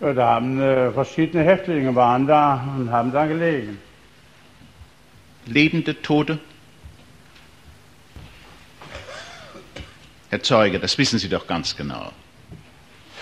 Ja, 0.00 0.12
da 0.12 0.28
haben 0.34 0.60
äh, 0.60 0.90
verschiedene 0.92 1.42
Häftlinge 1.42 1.94
waren 1.94 2.26
da 2.26 2.68
und 2.76 2.90
haben 2.90 3.12
da 3.12 3.26
gelegen. 3.26 3.78
Lebende, 5.46 6.00
Tote? 6.02 6.38
Herr 10.28 10.42
Zeuge, 10.42 10.78
das 10.78 10.98
wissen 10.98 11.18
Sie 11.18 11.28
doch 11.28 11.46
ganz 11.46 11.74
genau. 11.76 12.12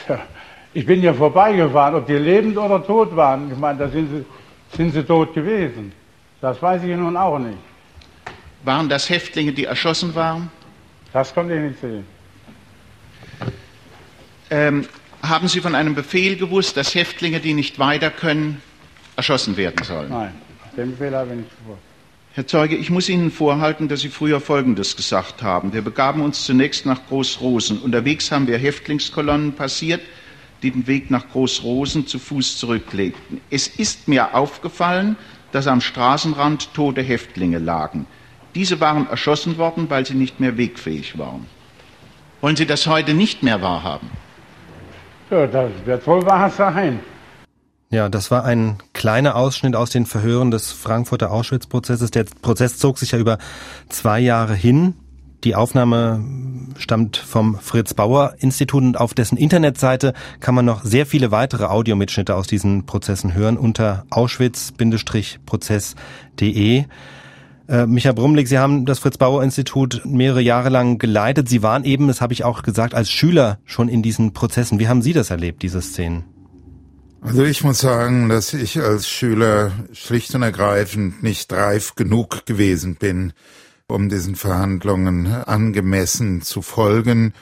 Tja, 0.06 0.18
ich 0.72 0.84
bin 0.84 1.00
hier 1.00 1.14
vorbeigefahren, 1.14 1.94
ob 1.94 2.06
die 2.06 2.14
lebend 2.14 2.56
oder 2.56 2.84
tot 2.84 3.14
waren. 3.14 3.52
Ich 3.52 3.58
meine, 3.58 3.78
da 3.78 3.88
sind 3.88 4.08
sie, 4.10 4.24
sind 4.76 4.92
sie 4.92 5.04
tot 5.04 5.32
gewesen. 5.34 5.92
Das 6.40 6.60
weiß 6.60 6.82
ich 6.82 6.96
nun 6.96 7.16
auch 7.16 7.38
nicht. 7.38 7.58
Waren 8.64 8.88
das 8.88 9.08
Häftlinge, 9.08 9.52
die 9.52 9.66
erschossen 9.66 10.14
waren? 10.14 10.50
Das 11.12 11.32
konnte 11.32 11.54
ich 11.54 11.60
nicht 11.60 11.80
sehen. 11.80 12.06
Ähm, 14.50 14.87
haben 15.28 15.48
Sie 15.48 15.60
von 15.60 15.74
einem 15.74 15.94
Befehl 15.94 16.37
gewusst, 16.37 16.76
dass 16.76 16.94
Häftlinge, 16.94 17.40
die 17.40 17.54
nicht 17.54 17.78
weiter 17.78 18.10
können, 18.10 18.62
erschossen 19.16 19.56
werden 19.56 19.84
sollen? 19.84 20.10
Nein, 20.10 20.34
den 20.76 20.90
Befehl 20.92 21.14
habe 21.14 21.30
ich 21.30 21.37
nicht 21.38 21.58
gewusst. 21.64 21.82
Herr 22.34 22.46
Zeuge, 22.48 22.74
ich 22.74 22.90
muss 22.90 23.08
Ihnen 23.08 23.30
vorhalten, 23.30 23.87
dass 23.87 24.00
Sie 24.00 24.08
früher 24.08 24.40
Folgendes 24.40 24.96
gesagt 24.96 25.42
haben. 25.42 25.72
Wir 25.72 25.82
begaben 25.82 26.20
uns 26.20 26.44
zunächst 26.44 26.84
nach 26.84 27.06
Großrosen. 27.08 27.78
Unterwegs 27.78 28.32
haben 28.32 28.48
wir 28.48 28.58
Häftlingskolonnen 28.58 29.52
passiert, 29.52 30.00
die 30.62 30.72
den 30.72 30.88
Weg 30.88 31.12
nach 31.12 31.28
Großrosen 31.28 32.08
zu 32.08 32.18
Fuß 32.18 32.58
zurücklegten. 32.58 33.40
Es 33.50 33.68
ist 33.68 34.08
mir 34.08 34.34
aufgefallen, 34.34 35.16
dass 35.52 35.68
am 35.68 35.80
Straßenrand 35.80 36.74
tote 36.74 37.02
Häftlinge 37.02 37.58
lagen. 37.58 38.06
Diese 38.56 38.80
waren 38.80 39.08
erschossen 39.08 39.56
worden, 39.56 39.88
weil 39.88 40.04
sie 40.04 40.14
nicht 40.14 40.40
mehr 40.40 40.56
wegfähig 40.56 41.16
waren. 41.16 41.46
Wollen 42.40 42.56
Sie 42.56 42.66
das 42.66 42.88
heute 42.88 43.14
nicht 43.14 43.42
mehr 43.42 43.62
wahrhaben? 43.62 44.10
Ja, 45.30 45.46
das 45.46 45.70
wird 45.84 46.06
wohl 46.06 46.24
wahr 46.26 46.50
sein. 46.50 47.00
Ja, 47.90 48.08
das 48.08 48.30
war 48.30 48.44
ein 48.44 48.78
kleiner 48.92 49.37
Ausschnitt 49.37 49.76
aus 49.76 49.90
den 49.90 50.06
Verhören 50.06 50.50
des 50.50 50.72
Frankfurter 50.72 51.30
Auschwitz-Prozesses. 51.30 52.10
Der 52.10 52.24
Prozess 52.42 52.78
zog 52.78 52.98
sich 52.98 53.12
ja 53.12 53.18
über 53.18 53.38
zwei 53.88 54.18
Jahre 54.20 54.54
hin. 54.54 54.94
Die 55.44 55.54
Aufnahme 55.54 56.24
stammt 56.78 57.18
vom 57.18 57.58
Fritz 57.58 57.92
Bauer 57.94 58.34
Institut 58.38 58.82
und 58.82 58.98
auf 58.98 59.14
dessen 59.14 59.37
Internetseite 59.37 60.14
kann 60.40 60.54
man 60.54 60.64
noch 60.64 60.82
sehr 60.82 61.06
viele 61.06 61.30
weitere 61.30 61.66
Audiomitschnitte 61.66 62.34
aus 62.34 62.46
diesen 62.46 62.87
Prozessen 62.87 63.34
hören 63.34 63.58
unter 63.58 64.06
auschwitz-prozess.de. 64.10 66.84
Äh, 67.66 67.87
Micha 67.87 68.12
Brumlik, 68.12 68.46
Sie 68.46 68.59
haben 68.59 68.85
das 68.85 68.98
Fritz 68.98 69.16
Bauer 69.16 69.42
Institut 69.42 70.03
mehrere 70.05 70.42
Jahre 70.42 70.68
lang 70.68 70.98
geleitet. 70.98 71.48
Sie 71.48 71.62
waren 71.62 71.85
eben, 71.85 72.09
das 72.09 72.20
habe 72.20 72.33
ich 72.33 72.44
auch 72.44 72.62
gesagt, 72.62 72.94
als 72.94 73.11
Schüler 73.11 73.59
schon 73.64 73.88
in 73.88 74.03
diesen 74.03 74.33
Prozessen. 74.35 74.79
Wie 74.79 74.88
haben 74.88 75.03
Sie 75.03 75.14
das 75.14 75.31
erlebt, 75.31 75.62
diese 75.62 75.81
Szenen? 75.81 76.24
Also 77.22 77.42
ich 77.42 77.64
muss 77.64 77.79
sagen, 77.79 78.29
dass 78.29 78.53
ich 78.53 78.83
als 78.83 79.09
Schüler 79.09 79.72
schlicht 79.94 80.35
und 80.35 80.42
ergreifend 80.42 81.22
nicht 81.22 81.50
reif 81.55 81.94
genug 81.94 82.44
gewesen 82.44 82.96
bin, 82.96 83.33
um 83.87 84.11
diesen 84.11 84.37
Verhandlungen 84.37 85.27
angemessen 85.27 86.42
zu 86.42 86.61
folgen. 86.61 87.33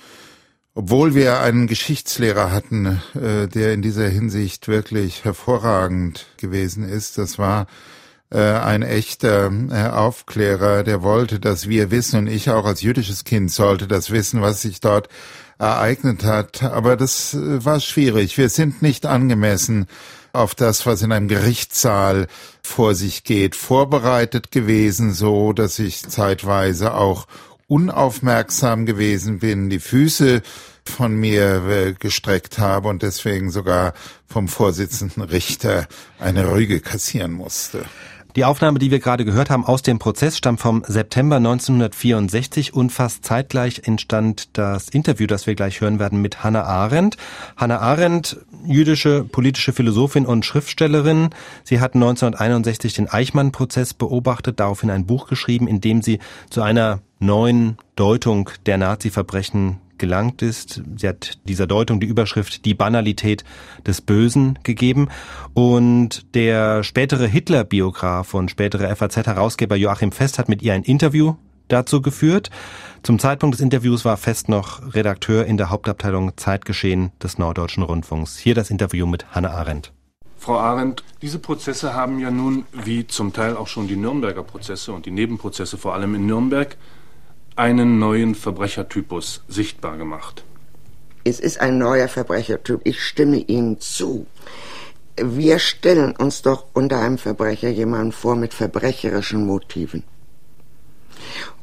Obwohl 0.74 1.16
wir 1.16 1.40
einen 1.40 1.66
Geschichtslehrer 1.66 2.52
hatten, 2.52 3.00
äh, 3.14 3.48
der 3.48 3.74
in 3.74 3.82
dieser 3.82 4.08
Hinsicht 4.08 4.68
wirklich 4.68 5.24
hervorragend 5.24 6.26
gewesen 6.36 6.88
ist. 6.88 7.18
Das 7.18 7.38
war 7.38 7.66
ein 8.38 8.82
echter 8.82 9.50
äh, 9.70 9.88
Aufklärer, 9.88 10.84
der 10.84 11.02
wollte, 11.02 11.38
dass 11.38 11.68
wir 11.68 11.90
wissen, 11.90 12.20
und 12.20 12.26
ich 12.28 12.50
auch 12.50 12.64
als 12.64 12.82
jüdisches 12.82 13.24
Kind 13.24 13.50
sollte 13.50 13.86
das 13.86 14.10
wissen, 14.10 14.40
was 14.40 14.62
sich 14.62 14.80
dort 14.80 15.08
ereignet 15.58 16.24
hat. 16.24 16.62
Aber 16.62 16.96
das 16.96 17.34
äh, 17.34 17.64
war 17.64 17.80
schwierig. 17.80 18.38
Wir 18.38 18.48
sind 18.48 18.82
nicht 18.82 19.06
angemessen 19.06 19.86
auf 20.32 20.54
das, 20.54 20.86
was 20.86 21.02
in 21.02 21.12
einem 21.12 21.28
Gerichtssaal 21.28 22.26
vor 22.62 22.94
sich 22.94 23.24
geht, 23.24 23.54
vorbereitet 23.54 24.50
gewesen, 24.50 25.12
so 25.12 25.52
dass 25.52 25.78
ich 25.78 26.08
zeitweise 26.08 26.94
auch 26.94 27.26
unaufmerksam 27.68 28.86
gewesen 28.86 29.38
bin, 29.40 29.70
die 29.70 29.78
Füße 29.78 30.42
von 30.84 31.14
mir 31.14 31.64
äh, 31.68 31.92
gestreckt 31.92 32.58
habe 32.58 32.88
und 32.88 33.02
deswegen 33.02 33.50
sogar 33.50 33.94
vom 34.26 34.48
Vorsitzenden 34.48 35.22
Richter 35.22 35.86
eine 36.18 36.50
Rüge 36.50 36.80
kassieren 36.80 37.32
musste. 37.32 37.84
Die 38.34 38.46
Aufnahme, 38.46 38.78
die 38.78 38.90
wir 38.90 38.98
gerade 38.98 39.26
gehört 39.26 39.50
haben 39.50 39.66
aus 39.66 39.82
dem 39.82 39.98
Prozess, 39.98 40.38
stammt 40.38 40.60
vom 40.60 40.82
September 40.86 41.36
1964 41.36 42.72
und 42.72 42.90
fast 42.90 43.26
zeitgleich 43.26 43.82
entstand 43.84 44.56
das 44.56 44.88
Interview, 44.88 45.26
das 45.26 45.46
wir 45.46 45.54
gleich 45.54 45.82
hören 45.82 45.98
werden 45.98 46.22
mit 46.22 46.42
Hannah 46.42 46.64
Arendt. 46.64 47.18
Hannah 47.58 47.80
Arendt, 47.80 48.38
jüdische 48.64 49.22
politische 49.24 49.74
Philosophin 49.74 50.24
und 50.24 50.46
Schriftstellerin. 50.46 51.28
Sie 51.62 51.78
hat 51.78 51.94
1961 51.94 52.94
den 52.94 53.10
Eichmann-Prozess 53.10 53.92
beobachtet, 53.92 54.60
daraufhin 54.60 54.90
ein 54.90 55.04
Buch 55.04 55.26
geschrieben, 55.26 55.68
in 55.68 55.82
dem 55.82 56.00
sie 56.00 56.18
zu 56.48 56.62
einer 56.62 57.00
neuen 57.18 57.76
Deutung 57.96 58.48
der 58.64 58.78
Nazi-Verbrechen 58.78 59.78
gelangt 60.02 60.42
ist. 60.42 60.82
Sie 60.96 61.06
hat 61.06 61.38
dieser 61.46 61.68
Deutung 61.68 62.00
die 62.00 62.08
Überschrift 62.08 62.64
Die 62.64 62.74
Banalität 62.74 63.44
des 63.86 64.00
Bösen 64.00 64.58
gegeben. 64.64 65.08
Und 65.54 66.34
der 66.34 66.82
spätere 66.82 67.28
Hitler-Biograf 67.28 68.34
und 68.34 68.50
spätere 68.50 68.94
FAZ-Herausgeber 68.96 69.76
Joachim 69.76 70.10
Fest 70.10 70.40
hat 70.40 70.48
mit 70.48 70.60
ihr 70.60 70.74
ein 70.74 70.82
Interview 70.82 71.36
dazu 71.68 72.02
geführt. 72.02 72.50
Zum 73.04 73.20
Zeitpunkt 73.20 73.54
des 73.54 73.60
Interviews 73.60 74.04
war 74.04 74.16
Fest 74.16 74.48
noch 74.48 74.92
Redakteur 74.92 75.46
in 75.46 75.56
der 75.56 75.70
Hauptabteilung 75.70 76.36
Zeitgeschehen 76.36 77.12
des 77.22 77.38
Norddeutschen 77.38 77.84
Rundfunks. 77.84 78.36
Hier 78.36 78.56
das 78.56 78.70
Interview 78.70 79.06
mit 79.06 79.26
Hannah 79.30 79.52
Arendt. 79.52 79.92
Frau 80.36 80.58
Arendt, 80.58 81.04
diese 81.22 81.38
Prozesse 81.38 81.94
haben 81.94 82.18
ja 82.18 82.32
nun, 82.32 82.64
wie 82.72 83.06
zum 83.06 83.32
Teil 83.32 83.56
auch 83.56 83.68
schon 83.68 83.86
die 83.86 83.94
Nürnberger 83.94 84.42
Prozesse 84.42 84.92
und 84.92 85.06
die 85.06 85.12
Nebenprozesse 85.12 85.78
vor 85.78 85.94
allem 85.94 86.16
in 86.16 86.26
Nürnberg, 86.26 86.76
einen 87.56 87.98
neuen 87.98 88.34
Verbrechertypus 88.34 89.42
sichtbar 89.48 89.96
gemacht. 89.96 90.44
Es 91.24 91.38
ist 91.38 91.60
ein 91.60 91.78
neuer 91.78 92.08
Verbrechertyp. 92.08 92.80
Ich 92.84 93.00
stimme 93.02 93.36
Ihnen 93.36 93.80
zu. 93.80 94.26
Wir 95.16 95.58
stellen 95.58 96.16
uns 96.16 96.42
doch 96.42 96.66
unter 96.72 97.00
einem 97.00 97.18
Verbrecher 97.18 97.68
jemanden 97.68 98.12
vor 98.12 98.34
mit 98.34 98.54
verbrecherischen 98.54 99.46
Motiven. 99.46 100.02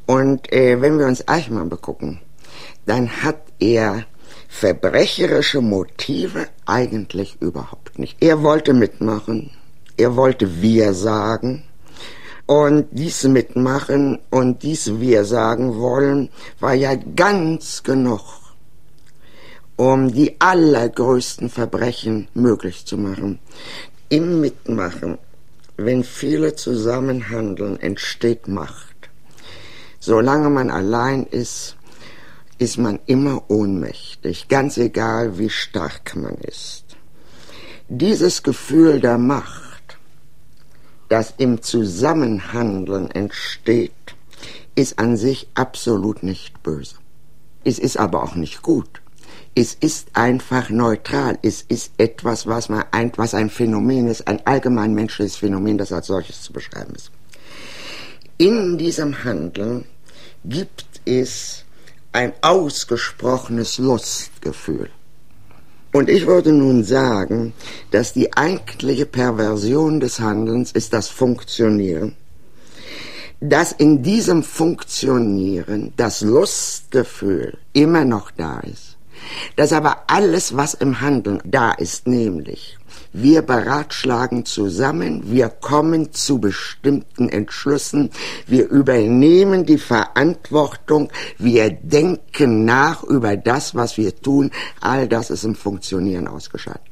Und 0.06 0.52
äh, 0.52 0.80
wenn 0.80 0.98
wir 0.98 1.06
uns 1.06 1.28
Eichmann 1.28 1.68
begucken, 1.68 2.20
dann 2.86 3.22
hat 3.22 3.42
er 3.58 4.06
verbrecherische 4.48 5.60
Motive 5.60 6.48
eigentlich 6.64 7.36
überhaupt 7.40 7.98
nicht. 7.98 8.16
Er 8.20 8.42
wollte 8.42 8.72
mitmachen, 8.72 9.50
er 9.96 10.16
wollte 10.16 10.62
wir 10.62 10.94
sagen, 10.94 11.64
und 12.50 12.88
dies 12.90 13.22
mitmachen 13.22 14.18
und 14.28 14.64
dies 14.64 14.98
wir 14.98 15.24
sagen 15.24 15.78
wollen, 15.78 16.30
war 16.58 16.74
ja 16.74 16.96
ganz 16.96 17.84
genug, 17.84 18.22
um 19.76 20.10
die 20.10 20.34
allergrößten 20.40 21.48
Verbrechen 21.48 22.26
möglich 22.34 22.84
zu 22.86 22.98
machen. 22.98 23.38
Im 24.08 24.40
Mitmachen, 24.40 25.18
wenn 25.76 26.02
viele 26.02 26.56
zusammenhandeln, 26.56 27.78
entsteht 27.78 28.48
Macht. 28.48 28.96
Solange 30.00 30.50
man 30.50 30.70
allein 30.70 31.26
ist, 31.26 31.76
ist 32.58 32.78
man 32.78 32.98
immer 33.06 33.48
ohnmächtig, 33.48 34.48
ganz 34.48 34.76
egal 34.76 35.38
wie 35.38 35.50
stark 35.50 36.16
man 36.16 36.34
ist. 36.34 36.84
Dieses 37.88 38.42
Gefühl 38.42 38.98
der 38.98 39.18
Macht 39.18 39.69
das 41.10 41.34
im 41.36 41.60
Zusammenhandeln 41.60 43.10
entsteht, 43.10 43.92
ist 44.74 44.98
an 44.98 45.16
sich 45.16 45.48
absolut 45.54 46.22
nicht 46.22 46.62
böse. 46.62 46.94
Es 47.64 47.78
ist 47.78 47.98
aber 47.98 48.22
auch 48.22 48.36
nicht 48.36 48.62
gut. 48.62 49.02
Es 49.54 49.74
ist 49.74 50.08
einfach 50.14 50.70
neutral. 50.70 51.38
Es 51.42 51.62
ist 51.62 51.92
etwas, 51.98 52.46
was, 52.46 52.68
man, 52.68 52.84
was 53.16 53.34
ein 53.34 53.50
Phänomen 53.50 54.06
ist, 54.06 54.26
ein 54.28 54.46
allgemein 54.46 54.94
menschliches 54.94 55.36
Phänomen, 55.36 55.76
das 55.76 55.92
als 55.92 56.06
solches 56.06 56.42
zu 56.42 56.52
beschreiben 56.52 56.94
ist. 56.94 57.10
In 58.38 58.78
diesem 58.78 59.24
Handeln 59.24 59.84
gibt 60.44 60.86
es 61.04 61.64
ein 62.12 62.32
ausgesprochenes 62.40 63.78
Lustgefühl. 63.78 64.88
Und 65.92 66.08
ich 66.08 66.26
würde 66.26 66.52
nun 66.52 66.84
sagen, 66.84 67.52
dass 67.90 68.12
die 68.12 68.36
eigentliche 68.36 69.06
Perversion 69.06 69.98
des 69.98 70.20
Handelns 70.20 70.70
ist 70.70 70.92
das 70.92 71.08
Funktionieren. 71.08 72.14
Dass 73.40 73.72
in 73.72 74.02
diesem 74.02 74.42
Funktionieren 74.42 75.92
das 75.96 76.20
Lustgefühl 76.20 77.58
immer 77.72 78.04
noch 78.04 78.30
da 78.30 78.60
ist. 78.60 78.98
Dass 79.56 79.72
aber 79.72 80.04
alles, 80.06 80.56
was 80.56 80.74
im 80.74 81.00
Handeln 81.00 81.40
da 81.44 81.72
ist, 81.72 82.06
nämlich 82.06 82.78
wir 83.12 83.42
beratschlagen 83.42 84.44
zusammen, 84.44 85.22
wir 85.32 85.48
kommen 85.48 86.12
zu 86.12 86.38
bestimmten 86.38 87.28
Entschlüssen, 87.28 88.10
wir 88.46 88.68
übernehmen 88.68 89.66
die 89.66 89.78
Verantwortung, 89.78 91.10
wir 91.38 91.70
denken 91.70 92.64
nach 92.64 93.02
über 93.02 93.36
das, 93.36 93.74
was 93.74 93.96
wir 93.96 94.14
tun. 94.14 94.50
All 94.80 95.08
das 95.08 95.30
ist 95.30 95.44
im 95.44 95.54
Funktionieren 95.54 96.28
ausgeschaltet. 96.28 96.84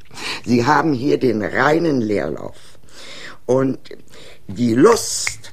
Sie 0.45 0.65
haben 0.65 0.93
hier 0.93 1.19
den 1.19 1.43
reinen 1.43 2.01
Leerlauf. 2.01 2.57
Und 3.47 3.79
die 4.47 4.75
Lust 4.75 5.53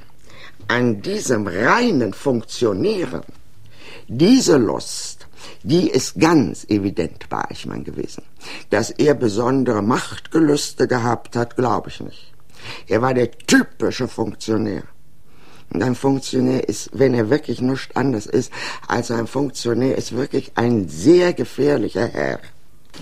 an 0.67 1.01
diesem 1.01 1.47
reinen 1.47 2.13
Funktionieren, 2.13 3.21
diese 4.07 4.57
Lust, 4.57 5.14
die 5.65 5.89
ist 5.89 6.19
ganz 6.19 6.63
evident 6.69 7.27
bei 7.27 7.43
Eichmann 7.49 7.83
gewesen. 7.83 8.23
Dass 8.69 8.91
er 8.91 9.15
besondere 9.15 9.81
Machtgelüste 9.81 10.87
gehabt 10.87 11.35
hat, 11.35 11.55
glaube 11.55 11.89
ich 11.89 12.01
nicht. 12.01 12.33
Er 12.87 13.01
war 13.01 13.15
der 13.15 13.31
typische 13.31 14.07
Funktionär. 14.07 14.83
Und 15.71 15.81
ein 15.81 15.95
Funktionär 15.95 16.69
ist, 16.69 16.91
wenn 16.93 17.15
er 17.15 17.31
wirklich 17.31 17.61
nichts 17.61 17.95
anderes 17.95 18.27
ist 18.27 18.51
als 18.87 19.09
ein 19.09 19.25
Funktionär, 19.25 19.97
ist 19.97 20.15
wirklich 20.15 20.51
ein 20.53 20.87
sehr 20.87 21.33
gefährlicher 21.33 22.07
Herr. 22.07 22.39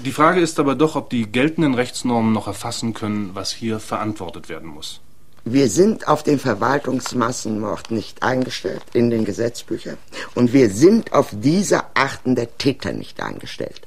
Die 0.06 0.14
Frage 0.14 0.40
ist 0.40 0.58
aber 0.58 0.76
doch, 0.76 0.96
ob 0.96 1.10
die 1.10 1.30
geltenden 1.30 1.76
Rechtsnormen 1.76 2.32
noch 2.32 2.48
erfassen 2.48 2.94
können, 2.94 3.32
was 3.34 3.52
hier 3.52 3.80
verantwortet 3.80 4.48
werden 4.48 4.70
muss. 4.70 5.02
Wir 5.46 5.70
sind 5.70 6.08
auf 6.08 6.24
den 6.24 6.40
Verwaltungsmassenmord 6.40 7.92
nicht 7.92 8.24
eingestellt 8.24 8.84
in 8.94 9.10
den 9.10 9.26
Gesetzbüchern 9.26 9.98
und 10.36 10.54
wir 10.54 10.70
sind 10.70 11.12
auf 11.12 11.30
diese 11.34 11.96
Arten 11.96 12.36
der 12.36 12.58
Täter 12.58 12.94
nicht 12.94 13.22
eingestellt. 13.22 13.82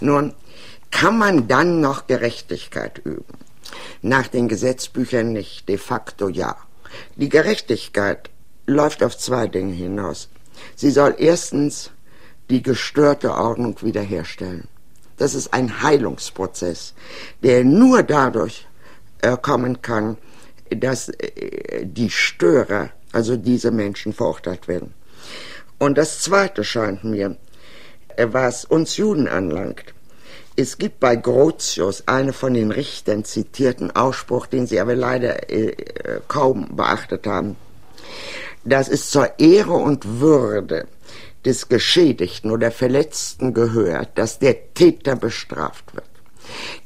Nun, 0.00 0.34
kann 0.90 1.16
man 1.16 1.46
dann 1.46 1.80
noch 1.80 2.08
Gerechtigkeit 2.08 2.98
üben? 3.04 3.38
Nach 4.02 4.26
den 4.26 4.48
Gesetzbüchern 4.48 5.32
nicht, 5.32 5.68
de 5.68 5.78
facto 5.78 6.28
ja. 6.28 6.56
Die 7.14 7.28
Gerechtigkeit 7.28 8.30
läuft 8.66 9.04
auf 9.04 9.16
zwei 9.16 9.46
Dinge 9.46 9.74
hinaus. 9.74 10.28
Sie 10.74 10.90
soll 10.90 11.14
erstens 11.18 11.90
die 12.50 12.62
gestörte 12.62 13.34
Ordnung 13.34 13.76
wiederherstellen. 13.82 14.66
Das 15.16 15.34
ist 15.34 15.52
ein 15.52 15.82
Heilungsprozess, 15.82 16.94
der 17.42 17.64
nur 17.64 18.02
dadurch 18.02 18.66
äh, 19.20 19.36
kommen 19.36 19.82
kann, 19.82 20.16
dass 20.70 21.08
äh, 21.08 21.84
die 21.84 22.10
Störer, 22.10 22.90
also 23.12 23.36
diese 23.36 23.70
Menschen, 23.70 24.12
verurteilt 24.12 24.68
werden. 24.68 24.94
Und 25.78 25.98
das 25.98 26.20
Zweite 26.20 26.64
scheint 26.64 27.04
mir, 27.04 27.36
äh, 28.16 28.26
was 28.30 28.64
uns 28.64 28.96
Juden 28.96 29.28
anlangt, 29.28 29.94
es 30.56 30.76
gibt 30.76 30.98
bei 30.98 31.14
Grotius 31.14 32.02
eine 32.06 32.32
von 32.32 32.52
den 32.52 32.72
Richtern 32.72 33.24
zitierten 33.24 33.94
Ausspruch, 33.94 34.46
den 34.46 34.66
sie 34.66 34.80
aber 34.80 34.96
leider 34.96 35.48
äh, 35.50 35.76
kaum 36.26 36.74
beachtet 36.74 37.28
haben. 37.28 37.54
Das 38.64 38.88
ist 38.88 39.12
zur 39.12 39.38
Ehre 39.38 39.74
und 39.74 40.20
Würde 40.20 40.88
des 41.44 41.68
Geschädigten 41.68 42.50
oder 42.50 42.72
Verletzten 42.72 43.54
gehört, 43.54 44.18
dass 44.18 44.40
der 44.40 44.74
Täter 44.74 45.14
bestraft 45.14 45.94
wird. 45.94 46.04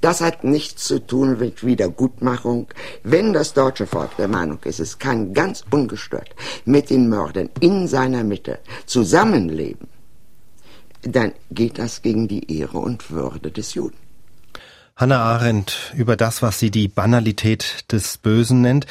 Das 0.01 0.21
hat 0.21 0.45
nichts 0.45 0.85
zu 0.85 0.99
tun 1.07 1.39
mit 1.39 1.65
Wiedergutmachung. 1.65 2.69
Wenn 3.03 3.33
das 3.33 3.55
deutsche 3.55 3.87
Volk 3.87 4.17
der 4.17 4.29
Meinung 4.29 4.59
ist, 4.65 4.81
es 4.81 4.99
kann 4.99 5.35
ganz 5.35 5.65
ungestört 5.71 6.31
mit 6.65 6.91
den 6.91 7.09
Mördern 7.09 7.51
in 7.61 7.89
seiner 7.89 8.25
Mitte 8.25 8.59
zusammenleben, 8.87 9.89
dann 11.03 11.33
geht 11.51 11.79
das 11.79 12.03
gegen 12.03 12.29
die 12.29 12.59
Ehre 12.59 12.79
und 12.79 13.11
Würde 13.11 13.51
des 13.51 13.75
Juden. 13.75 13.97
Hannah 14.95 15.21
Arendt 15.21 15.93
über 15.97 16.17
das, 16.17 16.43
was 16.43 16.59
sie 16.59 16.71
die 16.71 16.87
Banalität 16.87 17.91
des 17.91 18.19
Bösen 18.19 18.61
nennt. 18.61 18.87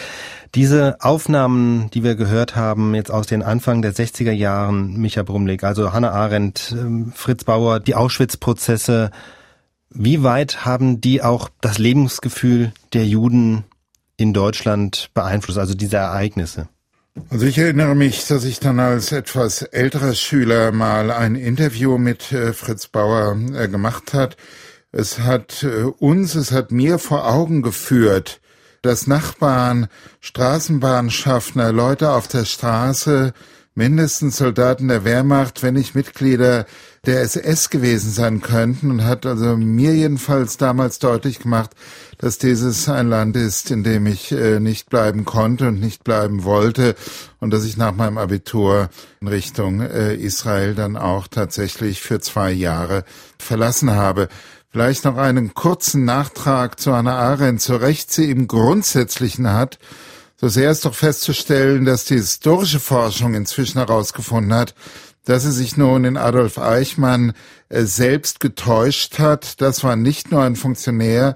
Diese 0.56 0.98
Aufnahmen, 1.00 1.90
die 1.92 2.04
wir 2.04 2.16
gehört 2.16 2.56
haben, 2.56 2.96
jetzt 2.96 3.12
aus 3.12 3.28
den 3.28 3.44
Anfang 3.44 3.82
der 3.82 3.94
60er 3.94 4.32
Jahren, 4.32 4.98
Micha 4.98 5.24
Brumlik, 5.24 5.64
also 5.64 5.94
Hannah 5.94 6.12
Arendt, 6.12 6.76
ähm, 6.78 7.14
Fritz 7.16 7.44
Bauer, 7.44 7.80
die 7.80 7.96
Auschwitz-Prozesse, 7.96 9.12
wie 9.94 10.24
weit 10.24 10.66
haben 10.66 11.02
die 11.02 11.22
auch 11.22 11.50
das 11.62 11.78
Lebensgefühl 11.78 12.74
der 12.94 13.06
Juden 13.06 13.66
in 14.18 14.34
Deutschland 14.34 15.10
beeinflusst, 15.14 15.60
also 15.60 15.74
diese 15.74 15.98
Ereignisse? 15.98 16.70
Also 17.30 17.46
ich 17.46 17.58
erinnere 17.58 17.96
mich, 17.96 18.26
dass 18.28 18.46
ich 18.46 18.60
dann 18.60 18.80
als 18.80 19.12
etwas 19.12 19.64
älterer 19.64 20.14
Schüler 20.14 20.72
mal 20.72 21.12
ein 21.12 21.36
Interview 21.36 21.98
mit 21.98 22.32
äh, 22.32 22.54
Fritz 22.54 22.88
Bauer 22.88 23.38
äh, 23.54 23.68
gemacht 23.68 24.14
hat. 24.14 24.38
Es 24.94 25.20
hat 25.20 25.64
äh, 25.64 25.84
uns, 25.84 26.36
es 26.36 26.52
hat 26.52 26.72
mir 26.72 27.00
vor 27.00 27.28
Augen 27.28 27.62
geführt, 27.62 28.40
dass 28.82 29.08
Nachbarn, 29.08 29.88
Straßenbahnschaffner, 30.22 31.72
Leute 31.74 32.12
auf 32.12 32.28
der 32.28 32.46
Straße, 32.46 33.34
mindestens 33.74 34.38
Soldaten 34.38 34.88
der 34.88 35.06
Wehrmacht, 35.06 35.64
wenn 35.64 35.76
nicht 35.76 35.96
Mitglieder 35.96 36.66
der 37.06 37.22
SS 37.22 37.70
gewesen 37.70 38.12
sein 38.12 38.42
könnten 38.42 38.92
und 38.92 39.04
hat 39.04 39.26
also 39.26 39.58
mir 39.58 39.96
jedenfalls 39.96 40.58
damals 40.58 41.00
deutlich 41.00 41.40
gemacht, 41.40 41.72
dass 42.18 42.38
dieses 42.38 42.88
ein 42.90 43.10
Land 43.10 43.36
ist, 43.36 43.72
in 43.72 43.84
dem 43.84 44.06
ich 44.06 44.32
äh, 44.32 44.60
nicht 44.60 44.90
bleiben 44.90 45.26
konnte 45.26 45.70
und 45.70 45.80
nicht 45.80 46.04
bleiben 46.04 46.44
wollte 46.44 46.96
und 47.40 47.52
dass 47.52 47.66
ich 47.66 47.78
nach 47.78 47.94
meinem 47.94 48.20
Abitur 48.20 48.90
in 49.20 49.28
Richtung 49.28 49.82
äh, 49.82 50.14
Israel 50.14 50.76
dann 50.76 50.96
auch 50.96 51.28
tatsächlich 51.28 52.02
für 52.02 52.20
zwei 52.20 52.52
Jahre 52.52 53.04
verlassen 53.40 53.92
habe. 53.92 54.28
Vielleicht 54.70 55.04
noch 55.06 55.18
einen 55.18 55.54
kurzen 55.54 56.06
Nachtrag 56.06 56.80
zu 56.80 56.96
Hannah 56.96 57.18
Arendt, 57.18 57.62
so 57.62 57.76
recht 57.76 58.12
sie 58.12 58.30
im 58.30 58.48
Grundsätzlichen 58.48 59.52
hat, 59.52 59.80
so 60.42 60.48
sehr 60.48 60.72
ist 60.72 60.86
doch 60.86 60.96
festzustellen, 60.96 61.86
dass 61.86 62.06
die 62.06 62.16
historische 62.16 62.80
Forschung 62.80 63.36
inzwischen 63.36 63.78
herausgefunden 63.78 64.56
hat, 64.56 64.74
dass 65.24 65.44
sie 65.44 65.52
sich 65.52 65.78
nun 65.78 66.04
in 66.04 66.18
Adolf 66.18 66.58
Eichmann 66.58 67.34
äh, 67.70 67.84
selbst 67.84 68.40
getäuscht 68.40 69.20
hat. 69.20 69.62
Das 69.62 69.84
war 69.84 69.96
nicht 69.96 70.32
nur 70.32 70.42
ein 70.42 70.56
Funktionär, 70.56 71.36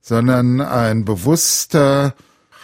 sondern 0.00 0.62
ein 0.62 1.04
bewusster, 1.04 2.14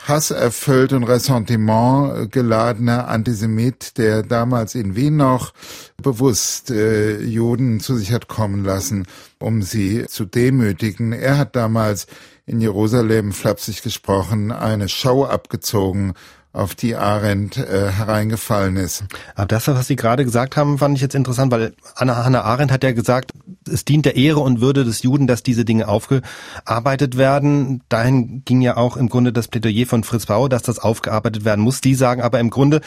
hasserfüllt 0.09 0.95
und 0.95 1.05
Ressentiment 1.05 2.33
geladener 2.33 3.09
Antisemit, 3.09 3.99
der 3.99 4.23
damals 4.23 4.75
in 4.75 4.97
Wien 4.97 5.17
noch 5.17 5.53
bewusst 5.99 6.71
äh, 6.71 7.21
Juden 7.21 7.81
zu 7.81 7.97
sich 7.97 8.13
hat 8.13 8.29
kommen 8.29 8.65
lassen, 8.65 9.07
um 9.39 9.61
sie 9.61 10.07
zu 10.07 10.25
demütigen. 10.25 11.13
Er 11.13 11.37
hat 11.37 11.55
damals 11.55 12.07
in 12.47 12.61
Jerusalem 12.61 13.33
flapsig 13.33 13.83
gesprochen, 13.83 14.53
eine 14.53 14.89
Show 14.89 15.25
abgezogen, 15.25 16.15
auf 16.53 16.75
die 16.75 16.97
Arendt 16.97 17.57
äh, 17.57 17.91
hereingefallen 17.91 18.77
ist. 18.77 19.05
Aber 19.35 19.47
das, 19.47 19.69
was 19.69 19.87
Sie 19.87 19.97
gerade 19.97 20.25
gesagt 20.25 20.57
haben, 20.57 20.77
fand 20.77 20.97
ich 20.97 21.03
jetzt 21.03 21.15
interessant, 21.15 21.51
weil 21.51 21.73
Anna 21.95 22.25
Hannah 22.25 22.43
Arendt 22.43 22.71
hat 22.71 22.85
ja 22.85 22.93
gesagt, 22.93 23.33
es 23.71 23.87
dient 23.87 24.05
der 24.05 24.17
Ehre 24.17 24.41
und 24.41 24.61
Würde 24.61 24.85
des 24.85 25.03
Juden, 25.03 25.27
dass 25.27 25.43
diese 25.43 25.65
Dinge 25.65 25.89
aufgearbeitet 25.89 27.17
werden. 27.17 27.83
Dahin 27.89 28.43
ging 28.45 28.61
ja 28.61 28.77
auch 28.77 28.99
im 28.99 29.09
Grunde 29.09 29.33
das 29.33 29.49
Plädoyer 29.49 29.87
von 29.87 30.05
Fritz 30.05 30.27
Bauer, 30.27 30.51
dass 30.51 30.63
das 30.63 30.79
aufgearbeitet 30.79 31.47
werden 31.47 31.63
muss. 31.63 31.81
Die 31.81 31.95
sagen 31.95 32.21
aber 32.21 32.39
im 32.39 32.51
Grunde, 32.51 32.83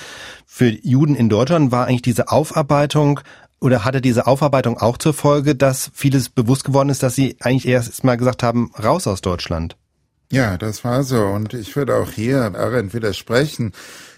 für 0.45 0.69
Juden 0.69 1.15
in 1.15 1.29
Deutschland 1.29 1.71
war 1.71 1.87
eigentlich 1.87 2.03
diese 2.03 2.29
Aufarbeitung 2.29 3.21
oder 3.65 3.83
hatte 3.83 3.99
diese 3.99 4.27
Aufarbeitung 4.27 4.77
auch 4.77 4.97
zur 4.97 5.15
Folge, 5.15 5.55
dass 5.55 5.89
vieles 5.93 6.29
bewusst 6.29 6.63
geworden 6.63 6.89
ist, 6.89 7.01
dass 7.01 7.15
sie 7.15 7.35
eigentlich 7.41 7.67
erst 7.67 8.03
mal 8.03 8.15
gesagt 8.15 8.43
haben, 8.43 8.71
raus 8.81 9.07
aus 9.07 9.21
Deutschland? 9.21 9.75
Ja, 10.31 10.57
das 10.57 10.83
war 10.83 11.03
so. 11.03 11.23
Und 11.23 11.53
ich 11.53 11.75
würde 11.75 11.95
auch 11.95 12.11
hier 12.11 12.43
Arendt 12.43 12.93
widersprechen. 12.93 13.73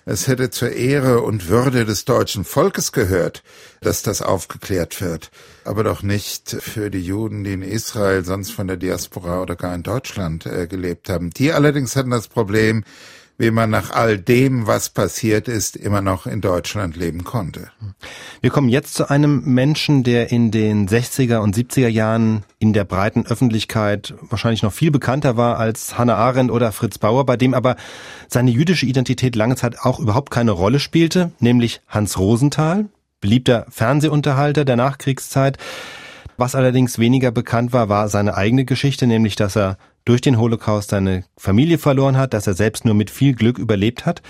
Es 0.05 0.27
hätte 0.27 0.49
zur 0.49 0.71
Ehre 0.71 1.21
und 1.21 1.49
Würde 1.49 1.85
des 1.85 2.05
deutschen 2.05 2.45
Volkes 2.45 2.91
gehört, 2.91 3.43
dass 3.81 4.03
das 4.03 4.21
aufgeklärt 4.21 5.01
wird. 5.01 5.31
Aber 5.65 5.83
doch 5.83 6.01
nicht 6.03 6.49
für 6.49 6.89
die 6.89 7.03
Juden, 7.03 7.43
die 7.43 7.53
in 7.53 7.61
Israel, 7.61 8.23
sonst 8.23 8.51
von 8.51 8.67
der 8.67 8.77
Diaspora 8.77 9.41
oder 9.41 9.55
gar 9.55 9.75
in 9.75 9.83
Deutschland 9.83 10.45
äh, 10.45 10.67
gelebt 10.67 11.09
haben. 11.09 11.29
Die 11.31 11.51
allerdings 11.51 11.95
hatten 11.95 12.11
das 12.11 12.29
Problem, 12.29 12.83
wie 13.37 13.51
man 13.51 13.69
nach 13.69 13.91
all 13.91 14.17
dem, 14.17 14.65
was 14.65 14.89
passiert 14.89 15.47
ist, 15.47 15.75
immer 15.75 16.01
noch 16.01 16.25
in 16.25 16.41
Deutschland 16.41 16.95
leben 16.95 17.23
konnte. 17.23 17.69
Wir 18.41 18.49
kommen 18.49 18.69
jetzt 18.69 18.95
zu 18.95 19.09
einem 19.09 19.43
Menschen, 19.45 20.03
der 20.03 20.31
in 20.31 20.49
den 20.49 20.87
60er 20.87 21.37
und 21.37 21.55
70er 21.55 21.87
Jahren 21.87 22.43
in 22.57 22.73
der 22.73 22.83
breiten 22.83 23.27
Öffentlichkeit 23.27 24.15
wahrscheinlich 24.21 24.63
noch 24.63 24.73
viel 24.73 24.89
bekannter 24.89 25.37
war 25.37 25.57
als 25.59 25.97
Hannah 25.97 26.15
Arendt 26.15 26.51
oder 26.51 26.71
Fritz 26.71 26.97
Bauer, 26.97 27.25
bei 27.25 27.37
dem 27.37 27.53
aber 27.53 27.75
seine 28.27 28.51
jüdische 28.51 28.87
Identität 28.87 29.35
lange 29.35 29.55
Zeit 29.55 29.79
auch 29.81 29.99
überhaupt 29.99 30.31
keine 30.31 30.51
Rolle 30.51 30.79
spielte, 30.79 31.31
nämlich 31.39 31.81
Hans 31.87 32.17
Rosenthal, 32.17 32.85
beliebter 33.21 33.67
Fernsehunterhalter 33.69 34.65
der 34.65 34.75
Nachkriegszeit. 34.75 35.57
Was 36.39 36.53
allerdings 36.53 36.99
weniger 36.99 37.31
bekannt 37.31 37.73
war, 37.73 37.89
war 37.89 38.09
seine 38.09 38.35
eigene 38.35 38.63
Geschichte, 38.63 39.07
nämlich 39.07 39.35
dass 39.35 39.57
er 39.57 39.77
durch 40.05 40.21
den 40.21 40.37
Holocaust 40.37 40.91
seine 40.91 41.25
Familie 41.35 41.79
verloren 41.79 42.15
hat, 42.15 42.33
dass 42.33 42.45
er 42.45 42.53
selbst 42.53 42.85
nur 42.85 42.93
mit 42.93 43.09
viel 43.09 43.33
Glück 43.33 43.57
überlebt 43.57 44.05
hat. 44.05 44.21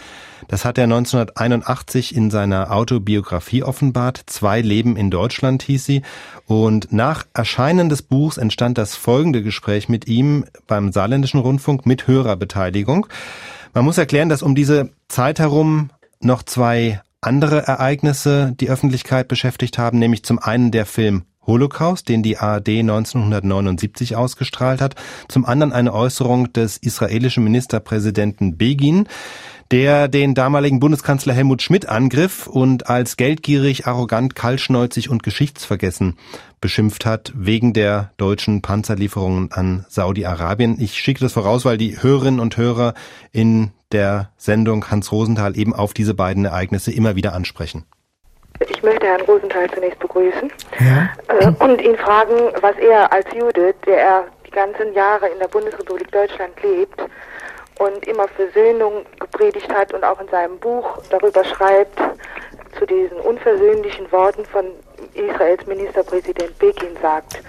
Das 0.48 0.63
hat 0.63 0.78
er 0.78 0.86
1981 0.86 2.15
in 2.15 2.32
seiner 2.32 2.72
Autobiografie 2.72 3.62
offenbart. 3.62 4.24
Zwei 4.26 4.62
Leben 4.62 4.96
in 4.96 5.12
Deutschland 5.12 5.63
hieß 5.63 5.86
sie. 5.86 6.02
Und 6.48 6.93
nach 6.93 7.28
Erscheinen 7.34 7.89
des 7.89 8.02
Buchs 8.02 8.38
entstand 8.38 8.78
das 8.78 8.96
folgende 8.96 9.43
Gespräch 9.43 9.89
mit 9.89 10.08
ihm 10.08 10.46
beim 10.65 10.93
Saarländischen 10.93 11.41
Rundfunk 11.41 11.86
mit 11.86 12.08
Hörerbeteiligung. 12.08 13.06
Man 13.74 13.84
muss 13.84 13.98
erklären, 13.98 14.30
dass 14.30 14.41
um 14.41 14.56
diese 14.56 14.91
Zeit 15.10 15.39
herum 15.39 15.89
noch 16.22 16.41
zwei 16.41 17.02
andere 17.20 17.67
Ereignisse 17.67 18.54
die 18.60 18.70
Öffentlichkeit 18.70 19.28
beschäftigt 19.28 19.78
haben, 19.78 20.00
nämlich 20.00 20.24
zum 20.24 20.39
einen 20.39 20.72
der 20.72 20.86
Film 20.86 21.26
Holocaust, 21.47 22.10
den 22.10 22.21
die 22.21 22.38
ARD 22.38 22.69
1979 22.69 24.15
ausgestrahlt 24.15 24.81
hat, 24.81 24.95
zum 25.27 25.45
anderen 25.45 25.73
eine 25.73 25.93
Äußerung 25.93 26.53
des 26.53 26.77
israelischen 26.77 27.43
Ministerpräsidenten 27.43 28.57
Begin, 28.57 29.07
der 29.71 30.07
den 30.07 30.33
damaligen 30.33 30.79
Bundeskanzler 30.79 31.33
Helmut 31.33 31.62
Schmidt 31.62 31.89
angriff 31.89 32.47
und 32.47 32.89
als 32.89 33.17
geldgierig, 33.17 33.86
arrogant, 33.86 34.36
kaltschnäuzig 34.36 35.10
und 35.10 35.23
geschichtsvergessen 35.23 36.17
beschimpft 36.62 37.05
hat 37.05 37.33
wegen 37.36 37.73
der 37.73 38.12
deutschen 38.17 38.62
Panzerlieferungen 38.62 39.51
an 39.51 39.86
Saudi-Arabien. 39.89 40.79
Ich 40.79 40.97
schicke 40.97 41.19
das 41.19 41.33
voraus, 41.33 41.65
weil 41.65 41.77
die 41.77 42.01
Hörerinnen 42.01 42.39
und 42.39 42.57
Hörer 42.57 42.93
in 43.31 43.71
der 43.91 44.31
Sendung 44.38 44.89
Hans 44.89 45.12
Rosenthal 45.12 45.57
eben 45.57 45.73
auf 45.73 45.93
diese 45.93 46.13
beiden 46.13 46.45
Ereignisse 46.45 46.91
immer 46.91 47.15
wieder 47.15 47.33
ansprechen. 47.33 47.86
Ich 48.60 48.84
möchte 48.84 49.06
Herrn 49.06 49.22
Rosenthal 49.22 49.70
zunächst 49.72 50.00
begrüßen 50.00 50.52
ja. 50.80 51.10
äh, 51.28 51.63
und 51.63 51.82
ihn 51.82 51.96
fragen, 51.98 52.52
was 52.62 52.76
er 52.78 53.12
als 53.12 53.26
Jude, 53.34 53.74
der 53.86 53.98
er 53.98 54.24
die 54.46 54.52
ganzen 54.52 54.93
Jahre 54.93 55.28
in 55.28 55.39
der 55.39 55.48
Bundesrepublik 55.48 56.12
Deutschland 56.12 56.54
lebt 56.63 57.00
und 57.80 58.08
immer 58.08 58.28
Versöhnung 58.30 59.06
gepredigt 59.20 59.72
hat 59.74 59.93
und 59.93 60.04
auch 60.04 60.20
in 60.20 60.28
seinem 60.30 60.58
Buch 60.60 61.00
darüber 61.10 61.43
schreibt, 61.43 62.00
zu 62.78 62.86
diesen 62.86 63.17
unversöhnlichen 63.20 64.12
Worten 64.12 64.46
von 64.46 64.65
Israels 65.13 65.65
Ministerpräsident 65.65 66.58
Begin 66.60 66.96
sagt. 67.02 67.41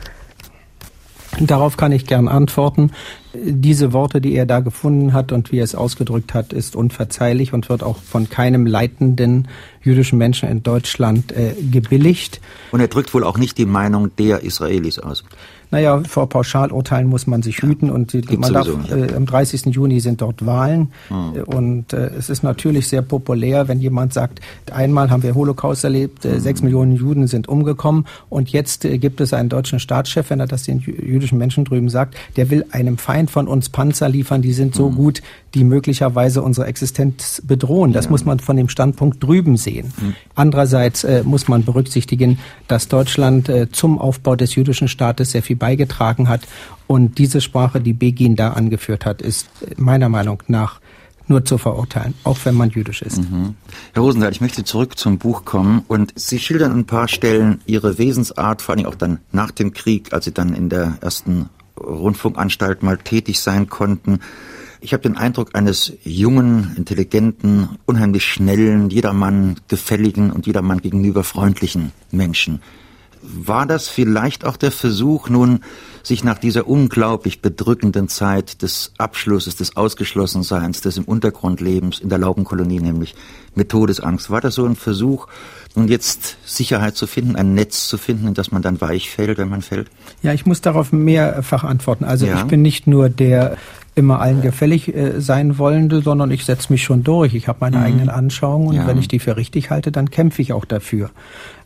Darauf 1.40 1.76
kann 1.76 1.92
ich 1.92 2.06
gern 2.06 2.26
antworten. 2.26 2.90
Diese 3.32 3.92
Worte, 3.92 4.20
die 4.20 4.34
er 4.34 4.46
da 4.46 4.58
gefunden 4.60 5.12
hat 5.12 5.30
und 5.30 5.52
wie 5.52 5.58
er 5.58 5.64
es 5.64 5.76
ausgedrückt 5.76 6.34
hat, 6.34 6.52
ist 6.52 6.74
unverzeihlich 6.74 7.52
und 7.52 7.68
wird 7.68 7.84
auch 7.84 7.98
von 7.98 8.28
keinem 8.28 8.66
leitenden 8.66 9.46
jüdischen 9.88 10.18
Menschen 10.18 10.48
in 10.48 10.62
Deutschland 10.62 11.32
äh, 11.32 11.54
gebilligt. 11.70 12.40
Und 12.70 12.80
er 12.80 12.88
drückt 12.88 13.14
wohl 13.14 13.24
auch 13.24 13.38
nicht 13.38 13.58
die 13.58 13.66
Meinung 13.66 14.10
der 14.16 14.42
Israelis 14.42 14.98
aus. 14.98 15.24
Naja, 15.70 16.02
vor 16.08 16.28
Pauschalurteilen 16.28 17.06
muss 17.06 17.26
man 17.26 17.42
sich 17.42 17.58
hüten 17.58 17.90
und 17.90 18.14
die, 18.14 18.38
man 18.38 18.52
darf, 18.54 18.68
äh, 18.90 19.14
am 19.14 19.26
30. 19.26 19.66
Juni 19.66 20.00
sind 20.00 20.22
dort 20.22 20.46
Wahlen 20.46 20.92
hm. 21.08 21.42
und 21.44 21.92
äh, 21.92 22.10
es 22.18 22.30
ist 22.30 22.42
natürlich 22.42 22.88
sehr 22.88 23.02
populär, 23.02 23.68
wenn 23.68 23.78
jemand 23.78 24.14
sagt, 24.14 24.40
einmal 24.72 25.10
haben 25.10 25.22
wir 25.22 25.34
Holocaust 25.34 25.84
erlebt, 25.84 26.24
äh, 26.24 26.32
hm. 26.32 26.40
sechs 26.40 26.62
Millionen 26.62 26.96
Juden 26.96 27.26
sind 27.26 27.48
umgekommen 27.48 28.06
und 28.30 28.48
jetzt 28.48 28.86
äh, 28.86 28.96
gibt 28.96 29.20
es 29.20 29.34
einen 29.34 29.50
deutschen 29.50 29.78
Staatschef, 29.78 30.30
wenn 30.30 30.40
er 30.40 30.46
das 30.46 30.62
den 30.62 30.78
jüdischen 30.78 31.36
Menschen 31.36 31.66
drüben 31.66 31.90
sagt, 31.90 32.16
der 32.36 32.48
will 32.48 32.64
einem 32.70 32.96
Feind 32.96 33.30
von 33.30 33.46
uns 33.46 33.68
Panzer 33.68 34.08
liefern, 34.08 34.40
die 34.40 34.54
sind 34.54 34.74
so 34.74 34.88
hm. 34.88 34.96
gut, 34.96 35.22
die 35.58 35.64
möglicherweise 35.64 36.40
unsere 36.40 36.68
Existenz 36.68 37.42
bedrohen. 37.44 37.92
Das 37.92 38.04
ja. 38.04 38.12
muss 38.12 38.24
man 38.24 38.38
von 38.38 38.56
dem 38.56 38.68
Standpunkt 38.68 39.22
drüben 39.22 39.56
sehen. 39.56 39.92
Hm. 39.98 40.14
Andererseits 40.36 41.02
äh, 41.02 41.24
muss 41.24 41.48
man 41.48 41.64
berücksichtigen, 41.64 42.38
dass 42.68 42.86
Deutschland 42.86 43.48
äh, 43.48 43.68
zum 43.72 43.98
Aufbau 43.98 44.36
des 44.36 44.54
jüdischen 44.54 44.86
Staates 44.86 45.32
sehr 45.32 45.42
viel 45.42 45.56
beigetragen 45.56 46.28
hat. 46.28 46.42
Und 46.86 47.18
diese 47.18 47.40
Sprache, 47.40 47.80
die 47.80 47.92
Begin 47.92 48.36
da 48.36 48.52
angeführt 48.52 49.04
hat, 49.04 49.20
ist 49.20 49.48
meiner 49.76 50.08
Meinung 50.08 50.44
nach 50.46 50.80
nur 51.26 51.44
zu 51.44 51.58
verurteilen, 51.58 52.14
auch 52.22 52.38
wenn 52.44 52.54
man 52.54 52.70
jüdisch 52.70 53.02
ist. 53.02 53.18
Mhm. 53.18 53.56
Herr 53.92 54.02
Rosenthal, 54.02 54.30
ich 54.30 54.40
möchte 54.40 54.62
zurück 54.62 54.96
zum 54.96 55.18
Buch 55.18 55.44
kommen 55.44 55.82
und 55.88 56.12
Sie 56.14 56.38
schildern 56.38 56.70
an 56.70 56.78
ein 56.78 56.86
paar 56.86 57.08
Stellen 57.08 57.60
Ihre 57.66 57.98
Wesensart, 57.98 58.62
vor 58.62 58.76
allem 58.76 58.86
auch 58.86 58.94
dann 58.94 59.18
nach 59.32 59.50
dem 59.50 59.72
Krieg, 59.72 60.12
als 60.12 60.24
Sie 60.24 60.32
dann 60.32 60.54
in 60.54 60.68
der 60.68 60.98
ersten 61.00 61.50
Rundfunkanstalt 61.78 62.82
mal 62.84 62.96
tätig 62.96 63.40
sein 63.40 63.68
konnten. 63.68 64.20
Ich 64.80 64.92
habe 64.92 65.02
den 65.02 65.16
Eindruck 65.16 65.54
eines 65.54 65.92
jungen, 66.04 66.74
intelligenten, 66.76 67.68
unheimlich 67.84 68.24
schnellen, 68.24 68.90
jedermann 68.90 69.56
gefälligen 69.68 70.30
und 70.30 70.46
jedermann 70.46 70.80
gegenüber 70.80 71.24
freundlichen 71.24 71.92
Menschen. 72.10 72.60
War 73.20 73.66
das 73.66 73.88
vielleicht 73.88 74.44
auch 74.44 74.56
der 74.56 74.70
Versuch, 74.70 75.28
nun 75.28 75.60
sich 76.04 76.22
nach 76.22 76.38
dieser 76.38 76.68
unglaublich 76.68 77.42
bedrückenden 77.42 78.08
Zeit 78.08 78.62
des 78.62 78.92
Abschlusses, 78.96 79.56
des 79.56 79.76
Ausgeschlossenseins, 79.76 80.80
des 80.80 80.96
im 80.96 81.04
Untergrund 81.04 81.60
Lebens 81.60 81.98
in 81.98 82.08
der 82.08 82.18
Laubenkolonie, 82.18 82.80
nämlich 82.80 83.16
mit 83.54 83.70
Todesangst, 83.70 84.30
war 84.30 84.40
das 84.40 84.54
so 84.54 84.64
ein 84.64 84.76
Versuch, 84.76 85.26
nun 85.74 85.88
jetzt 85.88 86.38
Sicherheit 86.44 86.96
zu 86.96 87.06
finden, 87.06 87.36
ein 87.36 87.54
Netz 87.54 87.88
zu 87.88 87.98
finden, 87.98 88.28
in 88.28 88.34
das 88.34 88.52
man 88.52 88.62
dann 88.62 88.80
weich 88.80 89.10
fällt, 89.10 89.38
wenn 89.38 89.48
man 89.48 89.62
fällt? 89.62 89.90
Ja, 90.22 90.32
ich 90.32 90.46
muss 90.46 90.60
darauf 90.60 90.92
mehrfach 90.92 91.64
antworten. 91.64 92.04
Also 92.04 92.26
ja. 92.26 92.38
ich 92.38 92.44
bin 92.44 92.62
nicht 92.62 92.86
nur 92.86 93.08
der 93.08 93.56
immer 93.98 94.20
allen 94.20 94.40
gefällig 94.40 94.94
äh, 94.94 95.20
sein 95.20 95.58
wollende, 95.58 96.00
sondern 96.00 96.30
ich 96.30 96.44
setze 96.44 96.72
mich 96.72 96.84
schon 96.84 97.02
durch. 97.02 97.34
Ich 97.34 97.48
habe 97.48 97.58
meine 97.60 97.78
mhm. 97.78 97.82
eigenen 97.82 98.08
Anschauungen 98.08 98.68
und 98.68 98.76
ja. 98.76 98.86
wenn 98.86 98.96
ich 98.96 99.08
die 99.08 99.18
für 99.18 99.36
richtig 99.36 99.70
halte, 99.70 99.90
dann 99.90 100.10
kämpfe 100.10 100.40
ich 100.40 100.52
auch 100.52 100.64
dafür. 100.64 101.10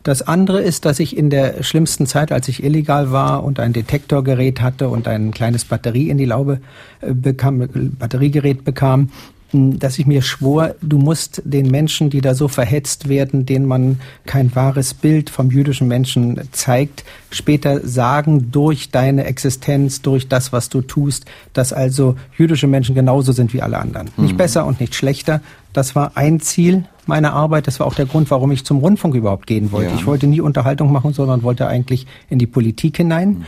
Das 0.01 0.23
andere 0.23 0.61
ist, 0.61 0.83
dass 0.85 0.99
ich 0.99 1.15
in 1.15 1.29
der 1.29 1.63
schlimmsten 1.63 2.07
Zeit, 2.07 2.31
als 2.31 2.47
ich 2.47 2.63
illegal 2.63 3.11
war 3.11 3.43
und 3.43 3.59
ein 3.59 3.71
Detektorgerät 3.71 4.61
hatte 4.61 4.89
und 4.89 5.07
ein 5.07 5.31
kleines 5.31 5.63
Batterie 5.63 6.09
in 6.09 6.17
die 6.17 6.25
Laube 6.25 6.59
äh, 7.01 7.13
bekam, 7.13 7.69
Batteriegerät 7.99 8.65
bekam, 8.65 9.09
dass 9.53 9.99
ich 9.99 10.05
mir 10.05 10.21
schwor, 10.21 10.75
du 10.81 10.97
musst 10.97 11.41
den 11.45 11.69
Menschen, 11.69 12.09
die 12.09 12.21
da 12.21 12.33
so 12.33 12.47
verhetzt 12.47 13.07
werden, 13.07 13.45
denen 13.45 13.65
man 13.65 13.99
kein 14.25 14.53
wahres 14.55 14.93
Bild 14.93 15.29
vom 15.29 15.51
jüdischen 15.51 15.87
Menschen 15.87 16.39
zeigt, 16.51 17.03
später 17.29 17.85
sagen 17.87 18.51
durch 18.51 18.89
deine 18.91 19.25
Existenz, 19.25 20.01
durch 20.01 20.27
das, 20.27 20.51
was 20.51 20.69
du 20.69 20.81
tust, 20.81 21.25
dass 21.53 21.73
also 21.73 22.15
jüdische 22.37 22.67
Menschen 22.67 22.95
genauso 22.95 23.31
sind 23.31 23.53
wie 23.53 23.61
alle 23.61 23.77
anderen. 23.77 24.09
Mhm. 24.17 24.23
Nicht 24.23 24.37
besser 24.37 24.65
und 24.65 24.79
nicht 24.79 24.95
schlechter. 24.95 25.41
Das 25.71 25.95
war 25.95 26.11
ein 26.15 26.39
Ziel 26.39 26.85
meiner 27.05 27.33
Arbeit. 27.33 27.67
Das 27.67 27.79
war 27.79 27.87
auch 27.87 27.95
der 27.95 28.05
Grund, 28.05 28.31
warum 28.31 28.51
ich 28.51 28.65
zum 28.65 28.77
Rundfunk 28.79 29.15
überhaupt 29.15 29.47
gehen 29.47 29.71
wollte. 29.71 29.91
Ja. 29.91 29.95
Ich 29.95 30.05
wollte 30.05 30.27
nie 30.27 30.41
Unterhaltung 30.41 30.91
machen, 30.91 31.13
sondern 31.13 31.43
wollte 31.43 31.67
eigentlich 31.67 32.07
in 32.29 32.39
die 32.39 32.47
Politik 32.47 32.97
hinein. 32.97 33.29
Mhm. 33.29 33.45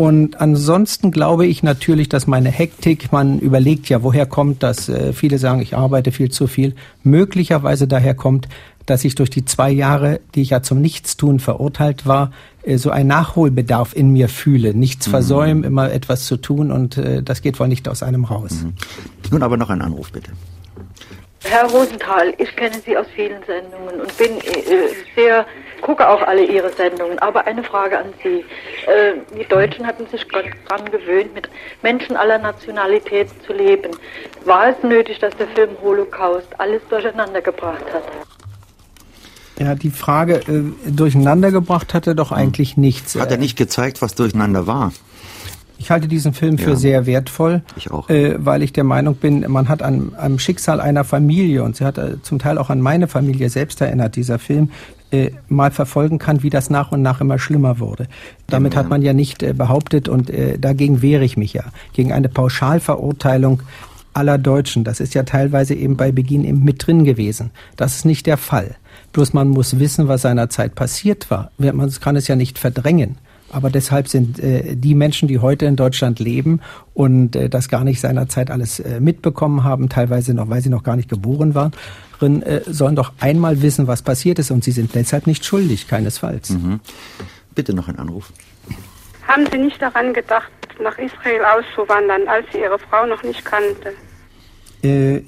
Und 0.00 0.40
ansonsten 0.40 1.10
glaube 1.10 1.44
ich 1.46 1.62
natürlich, 1.62 2.08
dass 2.08 2.26
meine 2.26 2.48
Hektik, 2.48 3.12
man 3.12 3.38
überlegt 3.38 3.90
ja, 3.90 4.02
woher 4.02 4.24
kommt 4.24 4.62
das? 4.62 4.88
Äh, 4.88 5.12
viele 5.12 5.36
sagen, 5.36 5.60
ich 5.60 5.76
arbeite 5.76 6.10
viel 6.10 6.30
zu 6.30 6.46
viel. 6.46 6.74
Möglicherweise 7.02 7.86
daher 7.86 8.14
kommt, 8.14 8.48
dass 8.86 9.04
ich 9.04 9.14
durch 9.14 9.28
die 9.28 9.44
zwei 9.44 9.70
Jahre, 9.70 10.20
die 10.34 10.40
ich 10.40 10.50
ja 10.50 10.62
zum 10.62 10.80
Nichtstun 10.80 11.38
verurteilt 11.38 12.06
war, 12.06 12.32
äh, 12.62 12.78
so 12.78 12.88
ein 12.88 13.08
Nachholbedarf 13.08 13.94
in 13.94 14.10
mir 14.10 14.30
fühle. 14.30 14.72
Nichts 14.72 15.06
mhm. 15.06 15.10
versäumen, 15.10 15.64
immer 15.64 15.92
etwas 15.92 16.24
zu 16.24 16.38
tun 16.38 16.72
und 16.72 16.96
äh, 16.96 17.22
das 17.22 17.42
geht 17.42 17.60
wohl 17.60 17.68
nicht 17.68 17.86
aus 17.86 18.02
einem 18.02 18.24
raus. 18.24 18.52
Mhm. 18.52 18.72
Nun 19.30 19.42
aber 19.42 19.58
noch 19.58 19.68
ein 19.68 19.82
Anruf, 19.82 20.12
bitte. 20.12 20.30
Herr 21.44 21.70
Rosenthal, 21.70 22.34
ich 22.36 22.54
kenne 22.54 22.76
Sie 22.84 22.96
aus 22.96 23.06
vielen 23.14 23.42
Sendungen 23.44 24.00
und 24.00 24.16
bin 24.18 24.38
äh, 24.38 24.88
sehr, 25.14 25.46
gucke 25.80 26.06
auch 26.06 26.20
alle 26.22 26.44
Ihre 26.44 26.70
Sendungen. 26.70 27.18
Aber 27.18 27.46
eine 27.46 27.64
Frage 27.64 27.98
an 27.98 28.12
Sie. 28.22 28.44
Äh, 28.86 29.14
die 29.34 29.48
Deutschen 29.48 29.86
hatten 29.86 30.06
sich 30.08 30.26
daran 30.28 30.90
gewöhnt, 30.90 31.34
mit 31.34 31.48
Menschen 31.82 32.16
aller 32.16 32.38
Nationalität 32.38 33.28
zu 33.46 33.54
leben. 33.54 33.92
War 34.44 34.68
es 34.68 34.82
nötig, 34.82 35.18
dass 35.18 35.34
der 35.36 35.48
Film 35.48 35.70
Holocaust 35.82 36.48
alles 36.58 36.82
durcheinander 36.90 37.40
gebracht 37.40 37.84
hat? 37.92 38.04
Ja, 39.58 39.74
die 39.74 39.90
Frage 39.90 40.36
äh, 40.46 40.90
durcheinander 40.90 41.50
gebracht 41.50 41.94
hat 41.94 42.06
er 42.06 42.14
doch 42.14 42.32
eigentlich 42.32 42.76
nichts. 42.76 43.14
Hat 43.16 43.30
er 43.30 43.38
nicht 43.38 43.56
gezeigt, 43.56 44.02
was 44.02 44.14
durcheinander 44.14 44.66
war? 44.66 44.92
Ich 45.80 45.90
halte 45.90 46.08
diesen 46.08 46.34
Film 46.34 46.58
für 46.58 46.70
ja, 46.70 46.76
sehr 46.76 47.06
wertvoll, 47.06 47.62
ich 47.74 47.90
auch. 47.90 48.10
Äh, 48.10 48.34
weil 48.38 48.62
ich 48.62 48.74
der 48.74 48.84
Meinung 48.84 49.14
bin, 49.14 49.46
man 49.48 49.70
hat 49.70 49.82
an, 49.82 50.12
am 50.18 50.38
Schicksal 50.38 50.78
einer 50.78 51.04
Familie 51.04 51.64
und 51.64 51.74
sie 51.74 51.86
hat 51.86 51.96
äh, 51.96 52.20
zum 52.20 52.38
Teil 52.38 52.58
auch 52.58 52.68
an 52.68 52.82
meine 52.82 53.08
Familie 53.08 53.48
selbst 53.48 53.80
erinnert, 53.80 54.14
dieser 54.14 54.38
Film, 54.38 54.70
äh, 55.10 55.30
mal 55.48 55.70
verfolgen 55.70 56.18
kann, 56.18 56.42
wie 56.42 56.50
das 56.50 56.68
nach 56.68 56.92
und 56.92 57.00
nach 57.00 57.22
immer 57.22 57.38
schlimmer 57.38 57.78
wurde. 57.78 58.08
Damit 58.46 58.76
hat 58.76 58.90
man 58.90 59.00
ja 59.00 59.14
nicht 59.14 59.42
äh, 59.42 59.54
behauptet 59.54 60.06
und 60.10 60.28
äh, 60.28 60.58
dagegen 60.58 61.00
wehre 61.00 61.24
ich 61.24 61.38
mich 61.38 61.54
ja, 61.54 61.64
gegen 61.94 62.12
eine 62.12 62.28
Pauschalverurteilung 62.28 63.62
aller 64.12 64.36
Deutschen. 64.36 64.84
Das 64.84 65.00
ist 65.00 65.14
ja 65.14 65.22
teilweise 65.22 65.74
eben 65.74 65.96
bei 65.96 66.12
Beginn 66.12 66.44
eben 66.44 66.62
mit 66.62 66.86
drin 66.86 67.04
gewesen. 67.04 67.52
Das 67.76 67.96
ist 67.96 68.04
nicht 68.04 68.26
der 68.26 68.36
Fall. 68.36 68.76
Bloß 69.14 69.32
man 69.32 69.48
muss 69.48 69.78
wissen, 69.78 70.08
was 70.08 70.22
seinerzeit 70.22 70.74
passiert 70.74 71.30
war. 71.30 71.50
Man 71.56 71.90
kann 72.00 72.16
es 72.16 72.28
ja 72.28 72.36
nicht 72.36 72.58
verdrängen. 72.58 73.16
Aber 73.52 73.70
deshalb 73.70 74.08
sind 74.08 74.38
äh, 74.38 74.76
die 74.76 74.94
Menschen, 74.94 75.28
die 75.28 75.38
heute 75.38 75.66
in 75.66 75.76
Deutschland 75.76 76.20
leben 76.20 76.60
und 76.94 77.34
äh, 77.36 77.48
das 77.48 77.68
gar 77.68 77.84
nicht 77.84 78.00
seinerzeit 78.00 78.50
alles 78.50 78.80
äh, 78.80 79.00
mitbekommen 79.00 79.64
haben, 79.64 79.88
teilweise 79.88 80.34
noch, 80.34 80.48
weil 80.48 80.62
sie 80.62 80.70
noch 80.70 80.82
gar 80.82 80.96
nicht 80.96 81.08
geboren 81.08 81.54
waren, 81.54 81.72
drin, 82.18 82.42
äh, 82.42 82.62
sollen 82.66 82.96
doch 82.96 83.12
einmal 83.20 83.62
wissen, 83.62 83.86
was 83.86 84.02
passiert 84.02 84.38
ist 84.38 84.50
und 84.50 84.62
sie 84.62 84.72
sind 84.72 84.94
deshalb 84.94 85.26
nicht 85.26 85.44
schuldig, 85.44 85.88
keinesfalls. 85.88 86.50
Mhm. 86.50 86.80
Bitte 87.54 87.74
noch 87.74 87.88
ein 87.88 87.98
Anruf. 87.98 88.32
Haben 89.26 89.46
Sie 89.50 89.58
nicht 89.58 89.80
daran 89.80 90.12
gedacht, 90.12 90.50
nach 90.82 90.98
Israel 90.98 91.42
auszuwandern, 91.44 92.26
als 92.26 92.46
Sie 92.52 92.58
Ihre 92.58 92.78
Frau 92.78 93.06
noch 93.06 93.22
nicht 93.22 93.44
kannte? 93.44 93.92
Äh, 94.82 95.22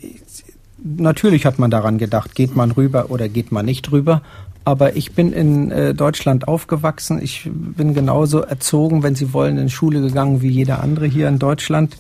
natürlich 0.83 1.47
hat 1.47 1.59
man 1.59 1.71
daran 1.71 1.99
gedacht, 1.99 2.35
geht 2.35 2.57
man 2.57 2.73
rüber 2.73 3.11
oder 3.11 3.29
geht 3.29 3.53
man 3.53 3.67
nicht 3.67 3.93
rüber. 3.93 4.23
Aber 4.65 4.97
ich 4.97 5.13
bin 5.13 5.33
in 5.33 5.71
äh, 5.71 5.95
Deutschland 5.95 6.47
aufgewachsen. 6.47 7.21
Ich 7.23 7.51
bin 7.53 7.95
genauso 7.95 8.41
erzogen, 8.41 9.03
wenn 9.03 9.15
Sie 9.15 9.33
wollen, 9.33 9.59
in 9.59 9.69
Schule 9.69 10.01
gegangen 10.01 10.41
wie 10.41 10.51
jeder 10.51 10.83
andere 10.83 11.07
hier 11.07 11.29
in 11.29 11.39
Deutschland. 11.39 11.97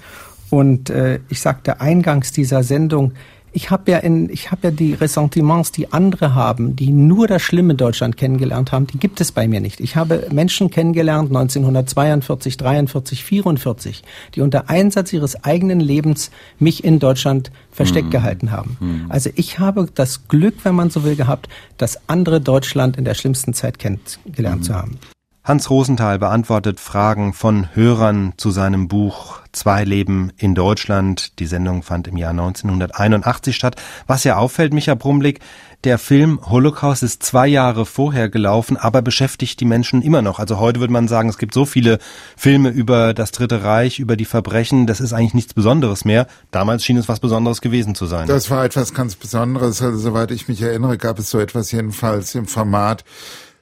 Und 0.50 0.90
äh, 0.90 1.18
ich 1.28 1.40
sagte 1.40 1.80
eingangs 1.80 2.30
dieser 2.30 2.62
Sendung, 2.62 3.12
ich 3.52 3.70
habe 3.70 3.90
ja 3.90 3.98
in, 3.98 4.30
ich 4.30 4.50
habe 4.50 4.68
ja 4.68 4.70
die 4.70 4.94
Ressentiments, 4.94 5.72
die 5.72 5.92
andere 5.92 6.34
haben, 6.34 6.74
die 6.74 6.90
nur 6.90 7.26
das 7.26 7.42
Schlimme 7.42 7.74
Deutschland 7.74 8.16
kennengelernt 8.16 8.72
haben, 8.72 8.86
die 8.86 8.98
gibt 8.98 9.20
es 9.20 9.32
bei 9.32 9.46
mir 9.46 9.60
nicht. 9.60 9.80
Ich 9.80 9.96
habe 9.96 10.28
Menschen 10.32 10.70
kennengelernt 10.70 11.28
1942, 11.28 12.56
43, 12.56 13.24
44, 13.24 14.02
die 14.34 14.40
unter 14.40 14.70
Einsatz 14.70 15.12
ihres 15.12 15.44
eigenen 15.44 15.80
Lebens 15.80 16.30
mich 16.58 16.82
in 16.84 16.98
Deutschland 16.98 17.50
versteckt 17.70 18.06
mhm. 18.06 18.12
gehalten 18.12 18.50
haben. 18.50 18.76
Mhm. 18.80 19.06
Also 19.08 19.30
ich 19.34 19.58
habe 19.58 19.88
das 19.94 20.28
Glück, 20.28 20.54
wenn 20.64 20.74
man 20.74 20.90
so 20.90 21.04
will, 21.04 21.16
gehabt, 21.16 21.48
das 21.76 22.08
andere 22.08 22.40
Deutschland 22.40 22.96
in 22.96 23.04
der 23.04 23.14
schlimmsten 23.14 23.54
Zeit 23.54 23.78
kennengelernt 23.78 24.60
mhm. 24.60 24.64
zu 24.64 24.74
haben. 24.74 24.98
Hans 25.44 25.70
Rosenthal 25.70 26.20
beantwortet 26.20 26.78
Fragen 26.78 27.32
von 27.32 27.74
Hörern 27.74 28.34
zu 28.36 28.52
seinem 28.52 28.86
Buch 28.86 29.40
Zwei 29.50 29.82
Leben 29.82 30.30
in 30.36 30.54
Deutschland. 30.54 31.36
Die 31.40 31.46
Sendung 31.46 31.82
fand 31.82 32.06
im 32.06 32.16
Jahr 32.16 32.30
1981 32.30 33.56
statt. 33.56 33.74
Was 34.06 34.22
ja 34.22 34.36
auffällt, 34.36 34.72
Micha 34.72 34.94
Brumblick, 34.94 35.40
der 35.82 35.98
Film 35.98 36.38
Holocaust 36.48 37.02
ist 37.02 37.24
zwei 37.24 37.48
Jahre 37.48 37.86
vorher 37.86 38.28
gelaufen, 38.28 38.76
aber 38.76 39.02
beschäftigt 39.02 39.58
die 39.58 39.64
Menschen 39.64 40.00
immer 40.00 40.22
noch. 40.22 40.38
Also 40.38 40.60
heute 40.60 40.78
würde 40.78 40.92
man 40.92 41.08
sagen, 41.08 41.28
es 41.28 41.38
gibt 41.38 41.54
so 41.54 41.64
viele 41.64 41.98
Filme 42.36 42.68
über 42.68 43.12
das 43.12 43.32
Dritte 43.32 43.64
Reich, 43.64 43.98
über 43.98 44.16
die 44.16 44.24
Verbrechen, 44.24 44.86
das 44.86 45.00
ist 45.00 45.12
eigentlich 45.12 45.34
nichts 45.34 45.54
Besonderes 45.54 46.04
mehr. 46.04 46.28
Damals 46.52 46.84
schien 46.84 46.98
es 46.98 47.08
was 47.08 47.18
Besonderes 47.18 47.60
gewesen 47.60 47.96
zu 47.96 48.06
sein. 48.06 48.28
Das 48.28 48.48
war 48.48 48.64
etwas 48.64 48.94
ganz 48.94 49.16
Besonderes. 49.16 49.82
Also, 49.82 49.98
soweit 49.98 50.30
ich 50.30 50.46
mich 50.46 50.62
erinnere, 50.62 50.98
gab 50.98 51.18
es 51.18 51.30
so 51.30 51.40
etwas 51.40 51.72
jedenfalls 51.72 52.36
im 52.36 52.46
Format 52.46 53.04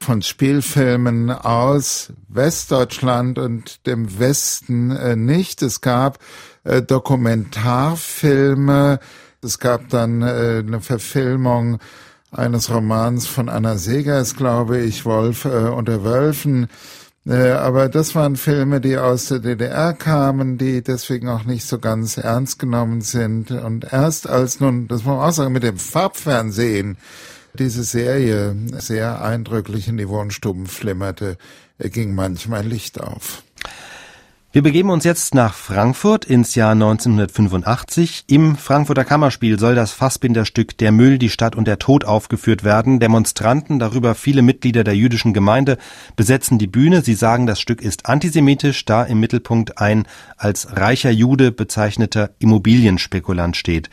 von 0.01 0.23
Spielfilmen 0.23 1.31
aus 1.31 2.13
Westdeutschland 2.29 3.39
und 3.39 3.87
dem 3.87 4.19
Westen 4.19 4.91
äh, 4.91 5.15
nicht. 5.15 5.63
Es 5.63 5.83
gab 5.83 6.19
äh, 6.65 6.83
Dokumentarfilme, 6.83 8.99
es 9.43 9.59
gab 9.59 9.89
dann 9.91 10.23
äh, 10.23 10.63
eine 10.67 10.81
Verfilmung 10.81 11.79
eines 12.33 12.71
Romans 12.71 13.27
von 13.27 13.49
Anna 13.49 13.77
Segers, 13.77 14.37
glaube 14.37 14.79
ich, 14.79 15.05
Wolf 15.05 15.45
äh, 15.45 15.69
unter 15.69 16.03
Wölfen. 16.03 16.69
Äh, 17.27 17.51
aber 17.51 17.91
das 17.91 18.15
waren 18.15 18.37
Filme, 18.37 18.81
die 18.81 18.97
aus 18.97 19.27
der 19.27 19.41
DDR 19.41 19.93
kamen, 19.93 20.57
die 20.57 20.83
deswegen 20.83 21.29
auch 21.29 21.45
nicht 21.45 21.67
so 21.67 21.79
ganz 21.79 22.17
ernst 22.17 22.59
genommen 22.59 23.03
sind. 23.03 23.51
Und 23.51 23.93
erst 23.93 24.29
als 24.29 24.61
nun, 24.61 24.89
das 24.89 25.05
muss 25.05 25.17
man 25.17 25.29
auch 25.29 25.33
sagen, 25.33 25.53
mit 25.53 25.63
dem 25.63 25.77
Farbfernsehen 25.77 26.97
diese 27.59 27.85
Serie 27.85 28.57
sehr 28.79 29.23
eindrücklich 29.23 29.89
in 29.89 29.97
die 29.97 30.09
Wohnstuben 30.09 30.67
flimmerte, 30.67 31.37
ging 31.79 32.15
manchmal 32.15 32.67
Licht 32.67 33.01
auf. 33.01 33.43
Wir 34.53 34.65
begeben 34.65 34.91
uns 34.91 35.05
jetzt 35.05 35.37
nach 35.37 35.55
Frankfurt 35.55 36.25
ins 36.25 36.57
Jahr 36.57 36.73
1985. 36.73 38.25
Im 38.27 38.57
Frankfurter 38.57 39.05
Kammerspiel 39.05 39.61
soll 39.61 39.77
das 39.77 39.93
Fassbinderstück 39.93 40.77
Der 40.77 40.91
Müll, 40.91 41.19
die 41.19 41.29
Stadt 41.29 41.55
und 41.55 41.69
der 41.69 41.79
Tod 41.79 42.05
aufgeführt 42.05 42.65
werden. 42.65 42.99
Demonstranten, 42.99 43.79
darüber 43.79 44.17
viele 44.17 44.43
Mitglieder 44.43 44.83
der 44.83 44.97
jüdischen 44.97 45.33
Gemeinde, 45.35 45.79
besetzen 46.17 46.59
die 46.59 46.67
Bühne. 46.67 47.03
Sie 47.03 47.15
sagen, 47.15 47.47
das 47.47 47.61
Stück 47.61 47.81
ist 47.81 48.07
antisemitisch, 48.07 48.85
da 48.85 49.05
im 49.05 49.21
Mittelpunkt 49.21 49.79
ein 49.79 50.09
als 50.37 50.77
reicher 50.77 51.11
Jude 51.11 51.53
bezeichneter 51.53 52.31
Immobilienspekulant 52.41 53.57
steht. 53.57 53.89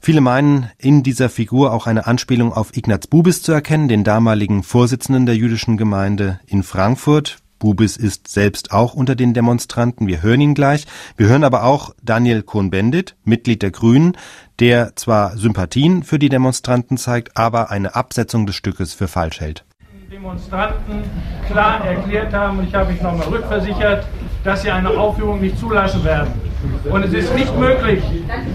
Viele 0.00 0.20
meinen, 0.20 0.70
in 0.78 1.02
dieser 1.02 1.28
Figur 1.28 1.72
auch 1.72 1.86
eine 1.86 2.06
Anspielung 2.06 2.52
auf 2.52 2.76
Ignaz 2.76 3.06
Bubis 3.06 3.42
zu 3.42 3.52
erkennen, 3.52 3.88
den 3.88 4.04
damaligen 4.04 4.62
Vorsitzenden 4.62 5.26
der 5.26 5.36
jüdischen 5.36 5.76
Gemeinde 5.76 6.40
in 6.46 6.62
Frankfurt. 6.62 7.38
Bubis 7.58 7.96
ist 7.96 8.28
selbst 8.28 8.72
auch 8.72 8.94
unter 8.94 9.14
den 9.14 9.32
Demonstranten. 9.32 10.06
Wir 10.06 10.22
hören 10.22 10.40
ihn 10.40 10.54
gleich. 10.54 10.86
Wir 11.16 11.28
hören 11.28 11.42
aber 11.42 11.64
auch 11.64 11.94
Daniel 12.02 12.42
Cohn-Bendit, 12.42 13.16
Mitglied 13.24 13.62
der 13.62 13.70
Grünen, 13.70 14.16
der 14.60 14.94
zwar 14.94 15.36
Sympathien 15.36 16.02
für 16.02 16.18
die 16.18 16.28
Demonstranten 16.28 16.98
zeigt, 16.98 17.36
aber 17.36 17.70
eine 17.70 17.94
Absetzung 17.94 18.46
des 18.46 18.56
Stückes 18.56 18.92
für 18.92 19.08
falsch 19.08 19.40
hält. 19.40 19.64
Demonstranten 20.10 21.02
klar 21.48 21.84
erklärt 21.84 22.32
haben, 22.32 22.58
und 22.58 22.68
ich 22.68 22.74
habe 22.74 22.92
mich 22.92 23.00
nochmal 23.00 23.26
rückversichert, 23.28 24.06
dass 24.44 24.62
sie 24.62 24.70
eine 24.70 24.90
Aufführung 24.90 25.40
nicht 25.40 25.58
zulassen 25.58 26.04
werden. 26.04 26.45
Und 26.90 27.04
es 27.04 27.12
ist 27.12 27.34
nicht 27.34 27.56
möglich, 27.58 28.02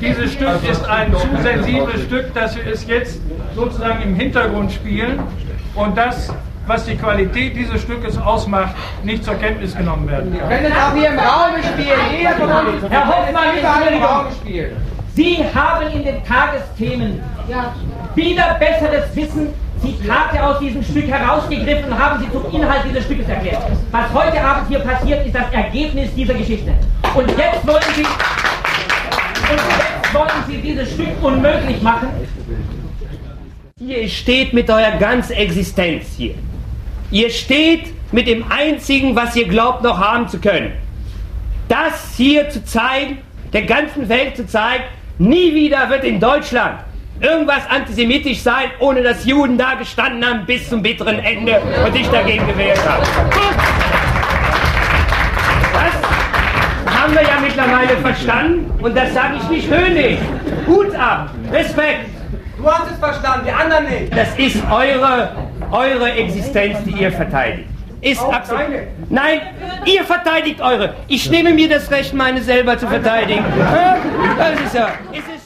dieses 0.02 0.34
Stück 0.34 0.68
ist 0.70 0.84
ein 0.86 1.14
zu 1.14 1.28
sensibles 1.42 2.04
Stück, 2.04 2.34
dass 2.34 2.56
wir 2.56 2.66
es 2.66 2.86
jetzt 2.88 3.22
sozusagen 3.56 4.02
im 4.04 4.16
Hintergrund 4.16 4.72
spielen 4.72 5.20
und 5.76 5.98
das 5.98 6.34
was 6.68 6.86
die 6.86 6.96
Qualität 6.96 7.56
dieses 7.56 7.82
Stückes 7.82 8.18
ausmacht, 8.18 8.76
nicht 9.04 9.24
zur 9.24 9.36
Kenntnis 9.36 9.76
genommen 9.76 10.08
werden 10.08 10.38
kann. 10.38 10.50
Wir 10.50 10.58
können 10.58 10.72
es 10.72 10.78
auch 10.78 10.94
hier 10.94 11.10
im 11.10 11.20
Raum 11.20 11.64
spielen. 11.64 12.00
Jeder 12.18 12.32
von 12.36 12.68
uns. 12.68 12.84
Herr 12.90 13.08
Hoffmann, 13.08 13.58
überall 13.60 13.94
im 13.94 14.04
Raum 14.04 14.26
spielen. 14.32 14.78
Sie 15.14 15.44
haben 15.54 15.88
in 15.88 16.04
den 16.04 16.24
Tagesthemen 16.24 17.22
wieder 18.16 18.58
besseres 18.60 19.16
Wissen 19.16 19.50
Zitate 19.82 20.44
aus 20.44 20.60
diesem 20.60 20.84
Stück 20.84 21.08
herausgegriffen 21.08 21.92
und 21.92 21.98
haben 21.98 22.24
sie 22.24 22.32
zum 22.32 22.52
Inhalt 22.54 22.84
dieses 22.88 23.06
Stückes 23.06 23.28
erklärt. 23.28 23.64
Was 23.92 24.14
heute 24.14 24.42
Abend 24.42 24.68
hier 24.70 24.80
passiert, 24.80 25.26
ist 25.26 25.36
das 25.36 25.52
Ergebnis 25.52 26.14
dieser 26.16 26.34
Geschichte. 26.34 26.74
Und 27.16 27.28
jetzt 27.30 27.66
wollen 27.66 27.84
Sie, 27.96 28.04
und 28.04 29.60
jetzt 29.60 30.14
wollen 30.14 30.44
Sie 30.48 30.58
dieses 30.58 30.94
Stück 30.94 31.10
unmöglich 31.22 31.82
machen. 31.82 32.10
Ihr 33.80 34.08
steht 34.08 34.54
mit 34.54 34.70
eurer 34.70 34.98
ganzen 34.98 35.34
Existenz 35.34 36.06
hier. 36.16 36.36
Ihr 37.10 37.30
steht 37.30 37.94
mit 38.12 38.28
dem 38.28 38.46
einzigen, 38.52 39.16
was 39.16 39.36
ihr 39.36 39.48
glaubt 39.48 39.84
noch 39.84 40.00
haben 40.00 40.28
zu 40.28 40.40
können. 40.40 40.74
Das 41.68 42.14
hier 42.16 42.50
zu 42.50 42.64
zeigen, 42.64 43.18
der 43.54 43.64
ganzen 43.64 44.08
Welt 44.08 44.38
zu 44.38 44.46
zeigen, 44.46 44.84
nie 45.18 45.54
wieder 45.54 45.90
wird 45.90 46.04
in 46.04 46.20
Deutschland 46.20 46.80
irgendwas 47.22 47.70
antisemitisch 47.70 48.42
sein, 48.42 48.72
ohne 48.80 49.02
dass 49.04 49.26
Juden 49.26 49.58
da 49.58 49.76
gestanden 49.76 50.26
haben 50.26 50.46
bis 50.46 50.68
zum 50.70 50.82
bitteren 50.82 51.20
Ende 51.20 51.62
und 51.86 51.94
sich 51.94 52.08
dagegen 52.10 52.46
gewehrt 52.48 52.80
haben. 52.88 53.04
Das 55.74 57.00
haben 57.02 57.14
wir 57.14 57.22
ja 57.22 57.40
mittlerweile 57.42 57.98
verstanden 57.98 58.72
und 58.82 58.98
das 58.98 59.14
sage 59.14 59.36
ich 59.38 59.50
nicht 59.50 59.70
höhnisch. 59.72 60.20
Hut 60.68 60.96
ab, 60.96 61.30
Respekt. 61.52 62.10
Du 62.58 62.68
hast 62.68 62.92
es 62.92 63.00
verstanden, 63.00 63.46
die 63.48 63.52
anderen 63.52 63.86
nicht. 63.86 64.16
Das 64.16 64.38
ist 64.38 64.58
eure, 64.72 65.36
eure 65.72 66.12
Existenz, 66.12 66.78
die 66.86 66.92
ihr 66.92 67.12
verteidigt. 67.12 67.68
Ist 68.02 68.22
absolut. 68.22 68.66
Nein, 69.10 69.42
ihr 69.86 70.04
verteidigt 70.04 70.60
eure. 70.60 70.96
Ich 71.08 71.30
nehme 71.30 71.54
mir 71.54 71.70
das 71.70 71.90
Recht, 71.92 72.14
meine 72.14 72.42
selber 72.42 72.78
zu 72.78 72.88
verteidigen. 72.88 73.46
Das 74.38 74.60
ist 74.60 74.74
ja. 74.74 74.90
Ist 75.12 75.41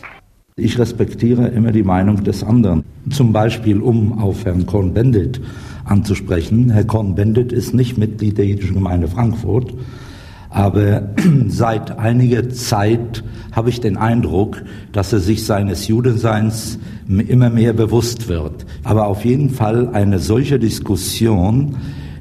ich 0.57 0.79
respektiere 0.79 1.49
immer 1.49 1.73
die 1.73 1.83
Meinung 1.83 2.23
des 2.23 2.41
anderen. 2.41 2.85
Zum 3.09 3.33
Beispiel, 3.33 3.81
um 3.81 4.19
auf 4.19 4.45
Herrn 4.45 4.65
Cohn-Bendit 4.65 5.41
anzusprechen. 5.83 6.69
Herr 6.69 6.85
Cohn-Bendit 6.85 7.51
ist 7.51 7.73
nicht 7.73 7.97
Mitglied 7.97 8.37
der 8.37 8.45
jüdischen 8.45 8.75
Gemeinde 8.75 9.09
Frankfurt, 9.09 9.73
aber 10.49 11.09
seit 11.47 11.99
einiger 11.99 12.49
Zeit 12.51 13.21
habe 13.51 13.69
ich 13.69 13.81
den 13.81 13.97
Eindruck, 13.97 14.63
dass 14.93 15.11
er 15.11 15.19
sich 15.19 15.43
seines 15.43 15.89
Judenseins 15.89 16.79
immer 17.09 17.49
mehr 17.49 17.73
bewusst 17.73 18.29
wird. 18.29 18.65
Aber 18.85 19.07
auf 19.07 19.25
jeden 19.25 19.49
Fall 19.49 19.89
eine 19.89 20.19
solche 20.19 20.57
Diskussion, 20.57 21.75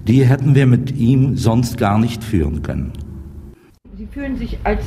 die 0.09 0.25
hätten 0.25 0.57
wir 0.57 0.67
mit 0.67 0.97
ihm 0.97 1.37
sonst 1.37 1.79
gar 1.79 2.01
nicht 2.01 2.25
führen 2.25 2.63
können. 2.63 3.04
Fühlen 4.15 4.37
sich 4.37 4.57
als 4.63 4.85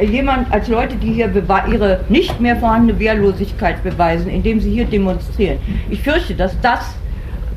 jemand, 0.00 0.50
als 0.50 0.66
Leute, 0.68 0.96
die 0.96 1.12
hier 1.12 1.30
ihre 1.70 2.00
nicht 2.08 2.40
mehr 2.40 2.56
vorhandene 2.56 2.98
Wehrlosigkeit 2.98 3.82
beweisen, 3.82 4.30
indem 4.30 4.58
sie 4.58 4.70
hier 4.70 4.86
demonstrieren. 4.86 5.58
Ich 5.90 6.00
fürchte, 6.00 6.34
dass 6.34 6.58
das 6.62 6.96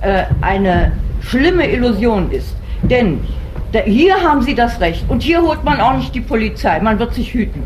äh, 0.01 0.23
eine 0.41 0.91
schlimme 1.21 1.71
Illusion 1.71 2.29
ist. 2.29 2.57
Denn 2.81 3.21
da, 3.71 3.79
hier 3.79 4.15
haben 4.21 4.41
sie 4.41 4.53
das 4.53 4.81
Recht 4.81 5.05
und 5.07 5.23
hier 5.23 5.41
holt 5.41 5.63
man 5.63 5.79
auch 5.79 5.95
nicht 5.95 6.13
die 6.13 6.19
Polizei. 6.19 6.77
Man 6.81 6.99
wird 6.99 7.13
sich 7.13 7.33
hüten, 7.33 7.63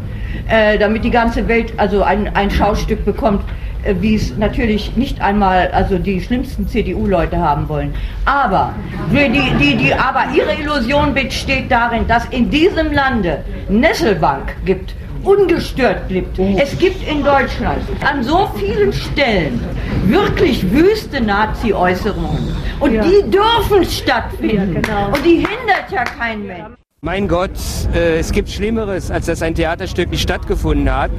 äh, 0.47 0.77
damit 0.77 1.03
die 1.03 1.09
ganze 1.09 1.47
Welt 1.47 1.73
also 1.77 2.03
ein, 2.03 2.35
ein 2.35 2.51
Schaustück 2.51 3.05
bekommt, 3.05 3.41
äh, 3.41 3.66
wie 3.99 4.15
es 4.15 4.35
natürlich 4.37 4.95
nicht 4.95 5.21
einmal 5.21 5.69
also 5.71 5.97
die 5.97 6.21
schlimmsten 6.21 6.67
CDU-Leute 6.67 7.37
haben 7.37 7.69
wollen. 7.69 7.93
Aber, 8.25 8.73
die, 9.11 9.29
die, 9.59 9.75
die, 9.77 9.93
aber 9.93 10.25
ihre 10.35 10.53
Illusion 10.53 11.13
besteht 11.13 11.71
darin, 11.71 12.07
dass 12.07 12.25
in 12.25 12.49
diesem 12.49 12.91
Lande 12.91 13.43
Nesselbank 13.69 14.55
gibt 14.65 14.93
ungestört 15.23 16.07
gibt. 16.07 16.39
Es 16.39 16.77
gibt 16.77 17.07
in 17.07 17.23
Deutschland 17.23 17.81
an 18.09 18.23
so 18.23 18.49
vielen 18.55 18.93
Stellen 18.93 19.59
wirklich 20.05 20.69
wüste 20.71 21.21
Nazi-Äußerungen. 21.21 22.55
Und 22.79 22.93
ja. 22.93 23.03
die 23.03 23.29
dürfen 23.29 23.83
stattfinden. 23.83 24.75
Ja, 24.75 24.81
genau. 24.81 25.07
Und 25.07 25.25
die 25.25 25.37
hindert 25.37 25.91
ja 25.91 26.03
kein 26.03 26.45
Mensch. 26.45 26.76
Mein 27.01 27.27
Gott, 27.27 27.51
äh, 27.93 28.17
es 28.17 28.31
gibt 28.31 28.49
Schlimmeres, 28.49 29.11
als 29.11 29.27
dass 29.27 29.43
ein 29.43 29.53
Theaterstück 29.53 30.09
nicht 30.09 30.23
stattgefunden 30.23 30.91
hat. 30.91 31.11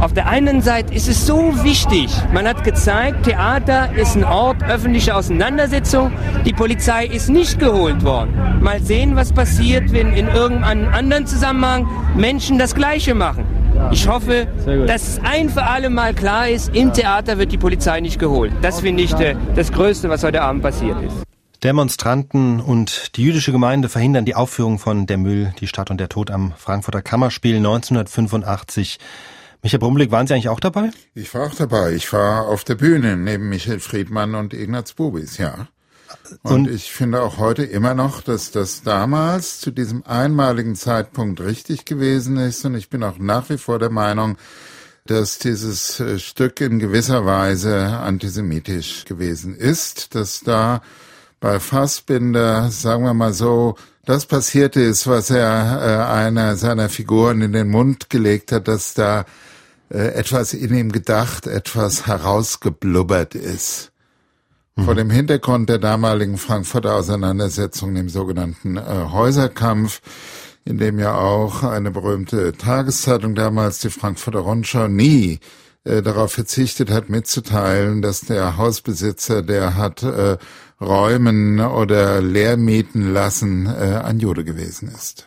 Auf 0.00 0.14
der 0.14 0.26
einen 0.26 0.62
Seite 0.62 0.94
ist 0.94 1.06
es 1.06 1.26
so 1.26 1.52
wichtig. 1.62 2.08
Man 2.32 2.48
hat 2.48 2.64
gezeigt, 2.64 3.24
Theater 3.24 3.90
ist 3.94 4.16
ein 4.16 4.24
Ort 4.24 4.62
öffentlicher 4.62 5.14
Auseinandersetzung. 5.14 6.12
Die 6.46 6.54
Polizei 6.54 7.04
ist 7.04 7.28
nicht 7.28 7.58
geholt 7.58 8.02
worden. 8.04 8.32
Mal 8.62 8.80
sehen, 8.80 9.14
was 9.14 9.34
passiert, 9.34 9.92
wenn 9.92 10.14
in 10.14 10.28
irgendeinem 10.28 10.88
anderen 10.94 11.26
Zusammenhang 11.26 11.86
Menschen 12.16 12.58
das 12.58 12.74
Gleiche 12.74 13.14
machen. 13.14 13.44
Ich 13.90 14.08
hoffe, 14.08 14.46
dass 14.86 15.20
ein 15.30 15.50
für 15.50 15.64
alle 15.64 15.90
Mal 15.90 16.14
klar 16.14 16.48
ist, 16.48 16.74
im 16.74 16.90
Theater 16.94 17.36
wird 17.36 17.52
die 17.52 17.58
Polizei 17.58 18.00
nicht 18.00 18.18
geholt. 18.18 18.52
Das 18.62 18.80
finde 18.80 19.02
ich 19.02 19.14
das 19.54 19.72
Größte, 19.72 20.08
was 20.08 20.24
heute 20.24 20.40
Abend 20.40 20.62
passiert 20.62 20.96
ist. 21.02 21.31
Demonstranten 21.62 22.60
und 22.60 23.16
die 23.16 23.22
jüdische 23.22 23.52
Gemeinde 23.52 23.88
verhindern 23.88 24.24
die 24.24 24.34
Aufführung 24.34 24.80
von 24.80 25.06
Der 25.06 25.16
Müll, 25.16 25.54
die 25.60 25.68
Stadt 25.68 25.90
und 25.92 25.98
der 25.98 26.08
Tod 26.08 26.30
am 26.30 26.52
Frankfurter 26.56 27.02
Kammerspiel 27.02 27.56
1985. 27.56 28.98
Michael 29.62 29.78
Brumblick, 29.78 30.10
waren 30.10 30.26
Sie 30.26 30.34
eigentlich 30.34 30.48
auch 30.48 30.58
dabei? 30.58 30.90
Ich 31.14 31.32
war 31.34 31.46
auch 31.46 31.54
dabei. 31.54 31.92
Ich 31.92 32.12
war 32.12 32.48
auf 32.48 32.64
der 32.64 32.74
Bühne 32.74 33.16
neben 33.16 33.48
Michael 33.48 33.78
Friedmann 33.78 34.34
und 34.34 34.54
Ignaz 34.54 34.94
Bubis, 34.94 35.38
ja. 35.38 35.68
Und, 36.42 36.52
und 36.52 36.70
ich 36.70 36.90
finde 36.90 37.22
auch 37.22 37.38
heute 37.38 37.62
immer 37.62 37.94
noch, 37.94 38.22
dass 38.22 38.50
das 38.50 38.82
damals 38.82 39.60
zu 39.60 39.70
diesem 39.70 40.04
einmaligen 40.04 40.74
Zeitpunkt 40.74 41.40
richtig 41.40 41.84
gewesen 41.84 42.38
ist. 42.38 42.64
Und 42.64 42.74
ich 42.74 42.90
bin 42.90 43.04
auch 43.04 43.18
nach 43.18 43.50
wie 43.50 43.58
vor 43.58 43.78
der 43.78 43.90
Meinung, 43.90 44.36
dass 45.06 45.38
dieses 45.38 46.00
äh, 46.00 46.18
Stück 46.18 46.60
in 46.60 46.80
gewisser 46.80 47.24
Weise 47.24 47.86
antisemitisch 47.86 49.04
gewesen 49.04 49.54
ist, 49.54 50.16
dass 50.16 50.40
da 50.40 50.82
bei 51.42 51.58
Fassbinder, 51.58 52.70
sagen 52.70 53.02
wir 53.04 53.14
mal 53.14 53.32
so, 53.32 53.74
das 54.06 54.26
passierte 54.26 54.80
ist, 54.80 55.08
was 55.08 55.28
er 55.28 55.82
äh, 55.82 56.12
einer 56.12 56.54
seiner 56.54 56.88
Figuren 56.88 57.42
in 57.42 57.52
den 57.52 57.68
Mund 57.68 58.08
gelegt 58.08 58.52
hat, 58.52 58.68
dass 58.68 58.94
da 58.94 59.26
äh, 59.90 60.14
etwas 60.14 60.54
in 60.54 60.72
ihm 60.72 60.92
gedacht, 60.92 61.48
etwas 61.48 62.06
herausgeblubbert 62.06 63.34
ist. 63.34 63.90
Mhm. 64.76 64.84
Vor 64.84 64.94
dem 64.94 65.10
Hintergrund 65.10 65.68
der 65.68 65.78
damaligen 65.78 66.38
Frankfurter 66.38 66.94
Auseinandersetzung, 66.94 67.92
dem 67.92 68.08
sogenannten 68.08 68.76
äh, 68.76 69.06
Häuserkampf, 69.10 70.00
in 70.64 70.78
dem 70.78 71.00
ja 71.00 71.16
auch 71.16 71.64
eine 71.64 71.90
berühmte 71.90 72.52
Tageszeitung 72.52 73.34
damals, 73.34 73.80
die 73.80 73.90
Frankfurter 73.90 74.40
Rundschau, 74.40 74.86
nie 74.86 75.40
äh, 75.82 76.02
darauf 76.02 76.32
verzichtet 76.32 76.88
hat, 76.92 77.08
mitzuteilen, 77.10 78.00
dass 78.00 78.20
der 78.20 78.56
Hausbesitzer, 78.56 79.42
der 79.42 79.76
hat 79.76 80.04
äh, 80.04 80.38
räumen 80.82 81.60
oder 81.60 82.20
leer 82.20 82.56
mieten 82.56 83.12
lassen, 83.12 83.66
äh, 83.66 84.00
ein 84.04 84.20
Jude 84.20 84.44
gewesen 84.44 84.88
ist. 84.88 85.26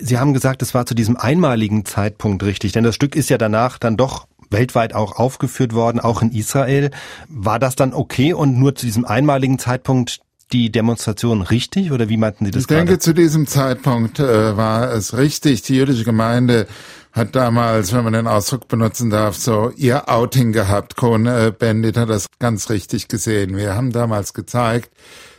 Sie 0.00 0.18
haben 0.18 0.34
gesagt, 0.34 0.62
es 0.62 0.74
war 0.74 0.86
zu 0.86 0.94
diesem 0.94 1.16
einmaligen 1.16 1.84
Zeitpunkt 1.84 2.42
richtig, 2.42 2.72
denn 2.72 2.84
das 2.84 2.94
Stück 2.94 3.14
ist 3.14 3.30
ja 3.30 3.38
danach 3.38 3.78
dann 3.78 3.96
doch 3.96 4.26
weltweit 4.50 4.94
auch 4.94 5.16
aufgeführt 5.16 5.74
worden, 5.74 6.00
auch 6.00 6.22
in 6.22 6.30
Israel. 6.30 6.90
War 7.28 7.58
das 7.58 7.76
dann 7.76 7.92
okay 7.92 8.32
und 8.32 8.58
nur 8.58 8.74
zu 8.74 8.86
diesem 8.86 9.04
einmaligen 9.04 9.58
Zeitpunkt 9.58 10.20
die 10.52 10.70
Demonstration 10.70 11.42
richtig 11.42 11.90
oder 11.90 12.08
wie 12.08 12.16
meinten 12.16 12.44
Sie 12.44 12.50
das? 12.50 12.62
Ich 12.62 12.66
denke, 12.66 12.84
gerade? 12.84 12.98
zu 12.98 13.14
diesem 13.14 13.46
Zeitpunkt 13.46 14.18
äh, 14.18 14.56
war 14.56 14.92
es 14.92 15.16
richtig. 15.16 15.62
Die 15.62 15.76
jüdische 15.76 16.04
Gemeinde 16.04 16.66
hat 17.14 17.36
damals, 17.36 17.92
wenn 17.92 18.02
man 18.02 18.12
den 18.12 18.26
Ausdruck 18.26 18.66
benutzen 18.66 19.08
darf, 19.08 19.36
so 19.36 19.72
ihr 19.76 20.08
Outing 20.08 20.52
gehabt. 20.52 20.96
Cohn 20.96 21.26
äh, 21.26 21.52
Bandit 21.56 21.96
hat 21.96 22.10
das 22.10 22.26
ganz 22.40 22.68
richtig 22.70 23.06
gesehen. 23.06 23.56
Wir 23.56 23.76
haben 23.76 23.92
damals 23.92 24.34
gezeigt, 24.34 24.90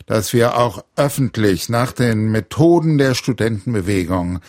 dass 0.05 0.31
wir 0.31 0.57
auch 0.57 0.85
öffentlich 0.95 1.67
nach 1.67 1.91
den 1.91 2.31
Methoden 2.31 2.97
der 2.97 3.13
Studentenbewegung 3.13 4.39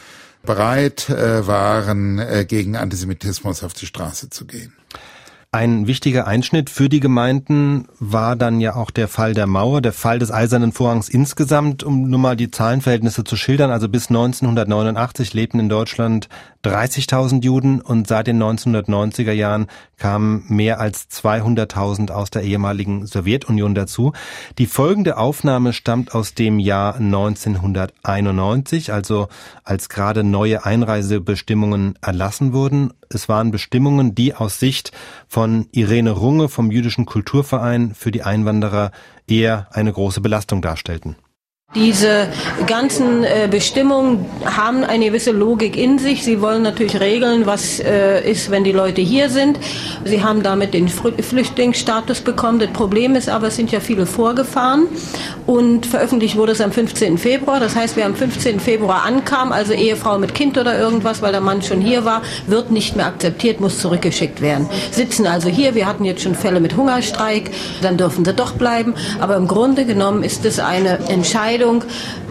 bereit 0.45 1.11
äh, 1.11 1.45
waren, 1.49 2.21
äh, 2.21 2.45
gegen 2.47 2.77
Antisemitismus 2.77 3.65
auf 3.65 3.75
die 3.75 3.87
Straße 3.87 4.31
zu 4.31 4.47
gehen. 4.47 4.73
Ein 5.53 5.87
wichtiger 5.87 6.27
Einschnitt 6.27 6.69
für 6.69 6.89
die 6.89 7.01
Gemeinden 7.01 7.89
war 7.99 8.37
dann 8.37 8.61
ja 8.61 8.75
auch 8.75 8.91
der 8.91 9.09
Fall 9.09 9.33
der 9.33 9.47
Mauer, 9.47 9.81
der 9.81 9.93
Fall 9.93 10.19
des 10.19 10.31
Eisernen 10.31 10.73
Vorhangs 10.73 11.09
insgesamt, 11.09 11.83
um 11.83 12.11
nur 12.11 12.19
mal 12.19 12.37
die 12.37 12.51
Zahlenverhältnisse 12.51 13.25
zu 13.25 13.37
schildern. 13.37 13.71
Also 13.71 13.89
bis 13.89 14.09
1989 14.09 15.33
lebten 15.33 15.61
in 15.61 15.69
Deutschland 15.69 16.29
30.000 16.67 17.45
Juden 17.45 17.81
und 17.81 18.09
seit 18.09 18.27
den 18.27 18.43
1990er 18.43 19.33
Jahren 19.33 19.69
kamen 19.99 20.45
mehr 20.49 20.81
als 20.81 21.09
200.000 21.11 22.11
aus 22.11 22.31
der 22.31 22.43
ehemaligen 22.43 23.07
Sowjetunion 23.07 23.75
dazu. 23.75 24.13
Die 24.59 24.67
folgende 24.67 25.17
Aufnahme 25.17 25.73
stammt 25.73 26.13
aus 26.15 26.35
dem 26.35 26.59
Jahr 26.59 26.97
1991, 26.97 28.93
also 28.93 29.29
als 29.63 29.89
gerade 29.89 30.25
neue 30.25 30.67
Einreisebestimmungen 30.67 31.95
erlassen 32.03 32.53
wurden. 32.53 32.93
Es 33.09 33.29
waren 33.29 33.53
Bestimmungen, 33.53 34.17
die 34.17 34.35
aus 34.35 34.59
Sicht 34.59 34.91
von 35.37 35.69
Irene 35.71 36.13
Runge 36.13 36.49
vom 36.49 36.71
Jüdischen 36.71 37.05
Kulturverein 37.05 37.95
für 37.95 38.11
die 38.11 38.23
Einwanderer 38.23 38.91
eher 39.27 39.69
eine 39.71 39.93
große 39.93 40.23
Belastung 40.23 40.63
darstellten. 40.63 41.17
Diese 41.75 42.29
ganzen 42.67 43.25
äh, 43.25 43.49
Bestimmungen 43.51 44.25
haben 44.47 44.85
eine 44.85 45.07
gewisse 45.07 45.33
Logik 45.33 45.77
in 45.77 45.99
sich. 45.99 46.25
Sie 46.25 46.41
wollen 46.41 46.63
natürlich 46.63 46.99
regeln, 47.01 47.45
was 47.45 47.81
äh, 47.81 48.31
ist, 48.31 48.51
wenn 48.51 48.65
die 48.65 48.73
Leute 48.73 49.03
hier 49.03 49.29
sind. 49.29 49.59
Sie 50.05 50.23
haben 50.23 50.43
damit 50.43 50.73
den 50.73 50.89
Flüchtlingsstatus 50.89 52.21
bekommen. 52.23 52.61
Das 52.61 52.71
Problem 52.71 53.15
ist 53.15 53.29
aber, 53.29 53.49
es 53.49 53.57
sind 53.57 53.73
ja 53.73 53.81
viele 53.81 54.07
vorgefahren 54.07 54.87
und 55.45 55.85
veröffentlicht 55.85 56.37
wurde 56.37 56.53
es 56.53 56.61
am 56.61 56.73
15. 56.73 57.19
Februar. 57.19 57.61
Das 57.61 57.75
heißt, 57.77 57.97
wer 57.97 58.07
am 58.07 58.15
15. 58.15 58.59
Februar 58.59 59.05
ankam, 59.05 59.53
also 59.53 59.75
Ehefrau 59.75 60.19
mit 60.19 60.35
Kind 60.35 60.57
oder 60.57 60.79
irgendwas, 60.79 61.21
weil 61.21 61.33
der 61.33 61.43
Mann 61.43 61.61
schon 61.63 61.81
hier 61.83 62.05
war, 62.05 62.23
wird 62.47 62.71
nicht 62.71 62.97
mehr 62.97 63.07
akzeptiert, 63.07 63.61
muss 63.61 63.81
zurückgeschickt 63.81 64.41
werden. 64.41 64.67
Sitzen 64.93 65.27
also 65.27 65.49
hier. 65.49 65.75
Wir 65.75 65.87
hatten 65.87 66.05
jetzt 66.05 66.23
schon 66.23 66.37
Fälle 66.37 66.61
mit 66.61 66.77
Hungerstreik. 66.77 67.51
Dann 67.83 67.99
dürfen 67.99 68.25
sie 68.25 68.33
doch 68.33 68.53
bleiben. 68.53 68.95
Aber 69.21 69.37
im 69.37 69.47
Grunde 69.47 69.85
genommen 69.85 70.23
ist 70.23 70.45
es 70.47 70.59
eine 70.59 71.01
Entscheidung, 71.09 71.56
Entscheidung, 71.57 71.85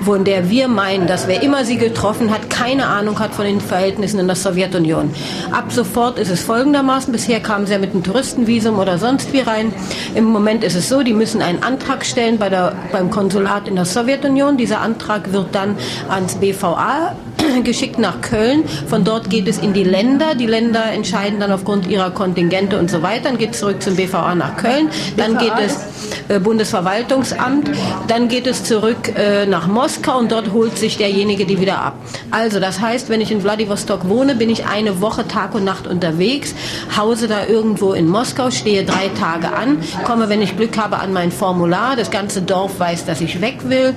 von 0.03 0.23
der 0.23 0.49
wir 0.49 0.67
meinen, 0.67 1.07
dass 1.07 1.27
wer 1.27 1.41
immer 1.41 1.65
sie 1.65 1.77
getroffen 1.77 2.31
hat, 2.31 2.49
keine 2.49 2.85
Ahnung 2.85 3.19
hat 3.19 3.33
von 3.33 3.45
den 3.45 3.59
Verhältnissen 3.59 4.19
in 4.19 4.27
der 4.27 4.35
Sowjetunion. 4.35 5.09
Ab 5.51 5.71
sofort 5.71 6.19
ist 6.19 6.29
es 6.29 6.41
folgendermaßen, 6.41 7.11
bisher 7.11 7.39
kamen 7.39 7.65
sie 7.65 7.73
ja 7.73 7.79
mit 7.79 7.91
einem 7.91 8.03
Touristenvisum 8.03 8.77
oder 8.77 8.99
sonst 8.99 9.33
wie 9.33 9.39
rein. 9.39 9.73
Im 10.13 10.25
Moment 10.25 10.63
ist 10.63 10.75
es 10.75 10.89
so, 10.89 11.01
die 11.01 11.13
müssen 11.13 11.41
einen 11.41 11.63
Antrag 11.63 12.05
stellen 12.05 12.37
bei 12.37 12.49
der, 12.49 12.73
beim 12.91 13.09
Konsulat 13.09 13.67
in 13.67 13.75
der 13.75 13.85
Sowjetunion. 13.85 14.57
Dieser 14.57 14.81
Antrag 14.81 15.33
wird 15.33 15.47
dann 15.53 15.75
ans 16.07 16.35
BVA 16.35 17.15
geschickt 17.63 17.99
nach 17.99 18.21
Köln. 18.21 18.63
Von 18.87 19.03
dort 19.03 19.29
geht 19.29 19.47
es 19.47 19.57
in 19.57 19.73
die 19.73 19.83
Länder. 19.83 20.35
Die 20.35 20.47
Länder 20.47 20.91
entscheiden 20.91 21.39
dann 21.39 21.51
aufgrund 21.51 21.87
ihrer 21.87 22.11
Kontingente 22.11 22.77
und 22.79 22.89
so 22.89 23.01
weiter. 23.01 23.25
Dann 23.25 23.37
geht 23.37 23.51
es 23.51 23.59
zurück 23.59 23.81
zum 23.81 23.95
BVA 23.95 24.35
nach 24.35 24.57
Köln. 24.57 24.89
Dann 25.17 25.37
geht 25.37 25.53
es 25.63 25.79
äh, 26.27 26.39
Bundesverwaltungsamt. 26.39 27.69
Dann 28.07 28.27
geht 28.27 28.47
es 28.47 28.63
zurück 28.63 29.13
äh, 29.15 29.45
nach 29.45 29.67
Moskau 29.67 30.17
und 30.19 30.31
dort 30.31 30.53
holt 30.53 30.77
sich 30.77 30.97
derjenige 30.97 31.45
die 31.45 31.59
wieder 31.59 31.79
ab. 31.79 31.95
Also 32.31 32.59
das 32.59 32.79
heißt, 32.79 33.09
wenn 33.09 33.21
ich 33.21 33.31
in 33.31 33.41
Vladivostok 33.41 34.09
wohne, 34.09 34.35
bin 34.35 34.49
ich 34.49 34.65
eine 34.65 35.01
Woche 35.01 35.27
Tag 35.27 35.53
und 35.55 35.63
Nacht 35.63 35.87
unterwegs, 35.87 36.55
hause 36.97 37.27
da 37.27 37.45
irgendwo 37.45 37.93
in 37.93 38.07
Moskau, 38.07 38.51
stehe 38.51 38.83
drei 38.83 39.09
Tage 39.19 39.53
an, 39.53 39.79
komme, 40.03 40.29
wenn 40.29 40.41
ich 40.41 40.57
Glück 40.57 40.77
habe, 40.77 40.99
an 40.99 41.13
mein 41.13 41.31
Formular. 41.31 41.95
Das 41.95 42.11
ganze 42.11 42.41
Dorf 42.41 42.79
weiß, 42.79 43.05
dass 43.05 43.21
ich 43.21 43.41
weg 43.41 43.57
will. 43.63 43.93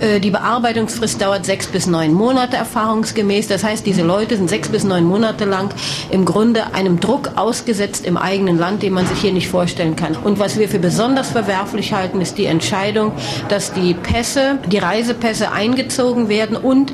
Äh, 0.00 0.20
die 0.20 0.30
Bearbeitungsfrist 0.30 1.20
dauert 1.20 1.46
sechs 1.46 1.66
bis 1.66 1.86
neun 1.86 2.12
Monate 2.12 2.56
erfahrungsgemäß. 3.00 3.48
Das 3.48 3.64
heißt, 3.64 3.86
diese 3.86 4.02
Leute 4.02 4.36
sind 4.36 4.48
sechs 4.50 4.68
bis 4.68 4.84
neun 4.84 5.04
Monate 5.04 5.44
lang 5.44 5.70
im 6.10 6.24
Grunde 6.24 6.74
einem 6.74 7.00
Druck 7.00 7.32
ausgesetzt 7.36 8.04
im 8.04 8.16
eigenen 8.16 8.58
Land, 8.58 8.82
den 8.82 8.92
man 8.92 9.06
sich 9.06 9.20
hier 9.20 9.32
nicht 9.32 9.48
vorstellen 9.48 9.96
kann. 9.96 10.16
Und 10.16 10.38
was 10.38 10.58
wir 10.58 10.68
für 10.68 10.78
besonders 10.78 11.30
verwerflich 11.30 11.92
halten, 11.92 12.20
ist 12.20 12.36
die 12.38 12.46
Entscheidung, 12.46 13.12
dass 13.48 13.72
die 13.72 13.94
Pässe 13.94 14.58
die 14.70 14.78
Reisepässe 14.78 15.52
eingezogen 15.52 16.28
werden 16.28 16.56
und 16.56 16.92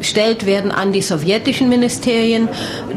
überstellt 0.00 0.46
werden 0.46 0.72
an 0.72 0.92
die 0.92 1.02
sowjetischen 1.02 1.68
Ministerien. 1.68 2.48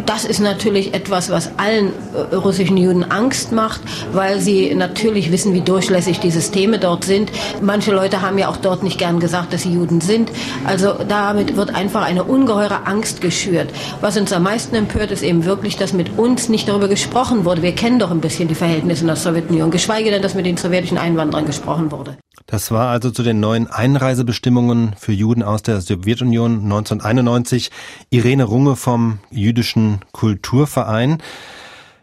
Das 0.05 0.23
ist 0.23 0.39
natürlich 0.39 0.93
etwas, 0.93 1.29
was 1.29 1.51
allen 1.57 1.91
äh, 2.31 2.35
russischen 2.35 2.77
Juden 2.77 3.03
Angst 3.03 3.51
macht, 3.51 3.81
weil 4.13 4.39
sie 4.39 4.73
natürlich 4.73 5.29
wissen, 5.29 5.53
wie 5.53 5.59
durchlässig 5.59 6.21
die 6.21 6.31
Systeme 6.31 6.79
dort 6.79 7.03
sind. 7.03 7.29
Manche 7.61 7.91
Leute 7.91 8.21
haben 8.21 8.37
ja 8.37 8.47
auch 8.47 8.55
dort 8.55 8.83
nicht 8.83 8.97
gern 8.97 9.19
gesagt, 9.19 9.51
dass 9.51 9.63
sie 9.63 9.73
Juden 9.73 9.99
sind. 9.99 10.31
Also 10.65 10.93
damit 11.05 11.57
wird 11.57 11.75
einfach 11.75 12.03
eine 12.03 12.23
ungeheure 12.23 12.87
Angst 12.87 13.19
geschürt. 13.19 13.69
Was 13.99 14.15
uns 14.15 14.31
am 14.31 14.43
meisten 14.43 14.73
empört, 14.73 15.11
ist 15.11 15.23
eben 15.23 15.43
wirklich, 15.43 15.75
dass 15.75 15.91
mit 15.91 16.17
uns 16.17 16.47
nicht 16.47 16.69
darüber 16.69 16.87
gesprochen 16.87 17.43
wurde. 17.43 17.61
Wir 17.63 17.75
kennen 17.75 17.99
doch 17.99 18.11
ein 18.11 18.21
bisschen 18.21 18.47
die 18.47 18.55
Verhältnisse 18.55 19.01
in 19.01 19.07
der 19.07 19.17
Sowjetunion, 19.17 19.71
geschweige 19.71 20.09
denn, 20.09 20.21
dass 20.21 20.35
mit 20.35 20.45
den 20.45 20.55
sowjetischen 20.55 20.97
Einwanderern 20.97 21.45
gesprochen 21.45 21.91
wurde. 21.91 22.15
Das 22.53 22.69
war 22.69 22.89
also 22.89 23.09
zu 23.09 23.23
den 23.23 23.39
neuen 23.39 23.65
Einreisebestimmungen 23.65 24.93
für 24.95 25.11
Juden 25.11 25.41
aus 25.41 25.63
der 25.63 25.81
Sowjetunion 25.81 26.65
1991 26.65 27.71
Irene 28.11 28.43
Runge 28.43 28.75
vom 28.75 29.17
Jüdischen 29.31 30.01
Kulturverein. 30.11 31.17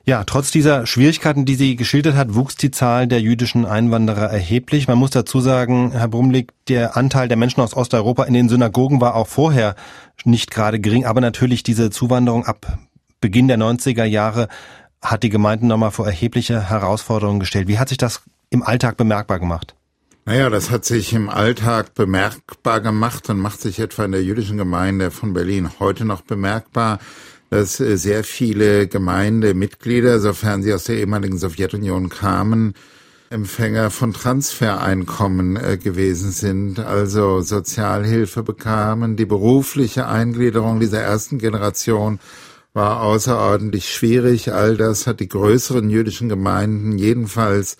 Ja, 0.04 0.24
trotz 0.24 0.50
dieser 0.50 0.88
Schwierigkeiten, 0.88 1.44
die 1.44 1.54
sie 1.54 1.76
geschildert 1.76 2.16
hat, 2.16 2.34
wuchs 2.34 2.56
die 2.56 2.72
Zahl 2.72 3.06
der 3.06 3.20
jüdischen 3.20 3.64
Einwanderer 3.64 4.28
erheblich. 4.28 4.88
Man 4.88 4.98
muss 4.98 5.12
dazu 5.12 5.38
sagen, 5.40 5.92
Herr 5.92 6.08
Brumlik, 6.08 6.50
der 6.66 6.96
Anteil 6.96 7.28
der 7.28 7.36
Menschen 7.36 7.60
aus 7.60 7.76
Osteuropa 7.76 8.24
in 8.24 8.34
den 8.34 8.48
Synagogen 8.48 9.00
war 9.00 9.14
auch 9.14 9.28
vorher 9.28 9.76
nicht 10.24 10.50
gerade 10.50 10.80
gering, 10.80 11.04
aber 11.04 11.20
natürlich 11.20 11.62
diese 11.62 11.90
Zuwanderung 11.90 12.44
ab 12.44 12.76
Beginn 13.20 13.46
der 13.46 13.58
90er 13.58 14.02
Jahre 14.02 14.48
hat 15.00 15.22
die 15.22 15.30
Gemeinden 15.30 15.68
nochmal 15.68 15.92
vor 15.92 16.06
erhebliche 16.06 16.70
Herausforderungen 16.70 17.38
gestellt. 17.38 17.68
Wie 17.68 17.78
hat 17.78 17.88
sich 17.88 17.98
das 17.98 18.22
im 18.50 18.64
Alltag 18.64 18.96
bemerkbar 18.96 19.38
gemacht? 19.38 19.76
Naja, 20.30 20.48
das 20.48 20.70
hat 20.70 20.84
sich 20.84 21.12
im 21.12 21.28
Alltag 21.28 21.94
bemerkbar 21.94 22.80
gemacht 22.80 23.28
und 23.30 23.40
macht 23.40 23.60
sich 23.60 23.80
etwa 23.80 24.04
in 24.04 24.12
der 24.12 24.22
jüdischen 24.22 24.58
Gemeinde 24.58 25.10
von 25.10 25.32
Berlin 25.32 25.70
heute 25.80 26.04
noch 26.04 26.20
bemerkbar, 26.20 27.00
dass 27.50 27.80
äh, 27.80 27.96
sehr 27.96 28.22
viele 28.22 28.86
Gemeindemitglieder, 28.86 30.20
sofern 30.20 30.62
sie 30.62 30.72
aus 30.72 30.84
der 30.84 30.98
ehemaligen 30.98 31.36
Sowjetunion 31.36 32.10
kamen, 32.10 32.74
Empfänger 33.30 33.90
von 33.90 34.12
Transfereinkommen 34.12 35.56
äh, 35.56 35.78
gewesen 35.78 36.30
sind, 36.30 36.78
also 36.78 37.40
Sozialhilfe 37.40 38.44
bekamen. 38.44 39.16
Die 39.16 39.26
berufliche 39.26 40.06
Eingliederung 40.06 40.78
dieser 40.78 41.00
ersten 41.00 41.38
Generation 41.38 42.20
war 42.72 43.02
außerordentlich 43.02 43.92
schwierig. 43.92 44.52
All 44.52 44.76
das 44.76 45.08
hat 45.08 45.18
die 45.18 45.28
größeren 45.28 45.90
jüdischen 45.90 46.28
Gemeinden 46.28 46.98
jedenfalls 46.98 47.78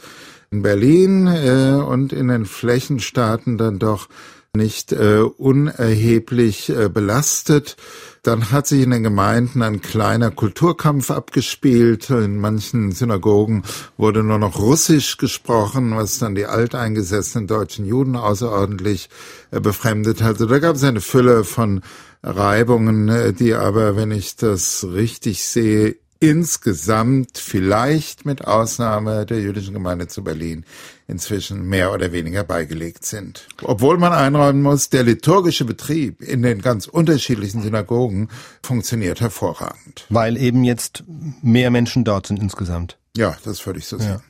in 0.53 0.63
Berlin 0.63 1.29
äh, 1.29 1.81
und 1.81 2.13
in 2.13 2.27
den 2.27 2.45
Flächenstaaten 2.45 3.57
dann 3.57 3.79
doch 3.79 4.09
nicht 4.53 4.91
äh, 4.91 5.21
unerheblich 5.21 6.71
äh, 6.71 6.89
belastet. 6.89 7.77
Dann 8.25 8.51
hat 8.51 8.67
sich 8.67 8.83
in 8.83 8.91
den 8.91 9.05
Gemeinden 9.05 9.63
ein 9.63 9.81
kleiner 9.81 10.33
Kulturkampf 10.33 11.13
abgespielt. 11.13 12.11
In 12.11 12.39
manchen 12.39 12.91
Synagogen 12.91 13.63
wurde 13.97 14.25
nur 14.25 14.39
noch 14.39 14.59
Russisch 14.59 15.19
gesprochen, 15.19 15.97
was 15.97 16.19
dann 16.19 16.35
die 16.35 16.47
alteingesessenen 16.47 17.47
deutschen 17.47 17.87
Juden 17.87 18.17
außerordentlich 18.17 19.09
äh, 19.53 19.61
befremdet 19.61 20.21
hat. 20.21 20.33
Also 20.33 20.47
da 20.47 20.59
gab 20.59 20.75
es 20.75 20.83
eine 20.83 21.01
Fülle 21.01 21.45
von 21.45 21.83
Reibungen, 22.25 23.09
äh, 23.09 23.33
die 23.33 23.55
aber, 23.55 23.95
wenn 23.95 24.11
ich 24.11 24.35
das 24.35 24.85
richtig 24.93 25.45
sehe, 25.45 25.97
insgesamt 26.21 27.39
vielleicht 27.39 28.27
mit 28.27 28.47
Ausnahme 28.47 29.25
der 29.25 29.41
jüdischen 29.41 29.73
Gemeinde 29.73 30.07
zu 30.07 30.23
Berlin 30.23 30.65
inzwischen 31.09 31.67
mehr 31.67 31.93
oder 31.93 32.13
weniger 32.13 32.45
beigelegt 32.45 33.05
sind. 33.05 33.49
Obwohl 33.63 33.99
man 33.99 34.13
einräumen 34.13 34.63
muss, 34.63 34.91
der 34.91 35.03
liturgische 35.03 35.65
Betrieb 35.65 36.21
in 36.21 36.43
den 36.43 36.61
ganz 36.61 36.87
unterschiedlichen 36.87 37.63
Synagogen 37.63 38.29
funktioniert 38.63 39.21
hervorragend. 39.21 40.07
Weil 40.11 40.37
eben 40.37 40.63
jetzt 40.63 41.05
mehr 41.43 41.71
Menschen 41.71 42.05
dort 42.05 42.27
sind 42.27 42.39
insgesamt. 42.39 42.99
Ja, 43.17 43.37
das 43.45 43.65
würde 43.67 43.79
ich 43.79 43.87
so 43.87 43.99
sagen. 43.99 44.11
Ja. 44.11 44.21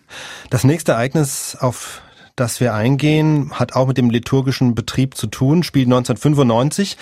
Das 0.48 0.64
nächste 0.64 0.92
Ereignis 0.92 1.56
auf 1.58 2.00
das 2.40 2.58
wir 2.58 2.74
eingehen, 2.74 3.50
hat 3.52 3.74
auch 3.74 3.86
mit 3.86 3.98
dem 3.98 4.08
liturgischen 4.08 4.74
Betrieb 4.74 5.16
zu 5.16 5.26
tun, 5.26 5.62
spielt 5.62 5.86
1995. 5.86 6.96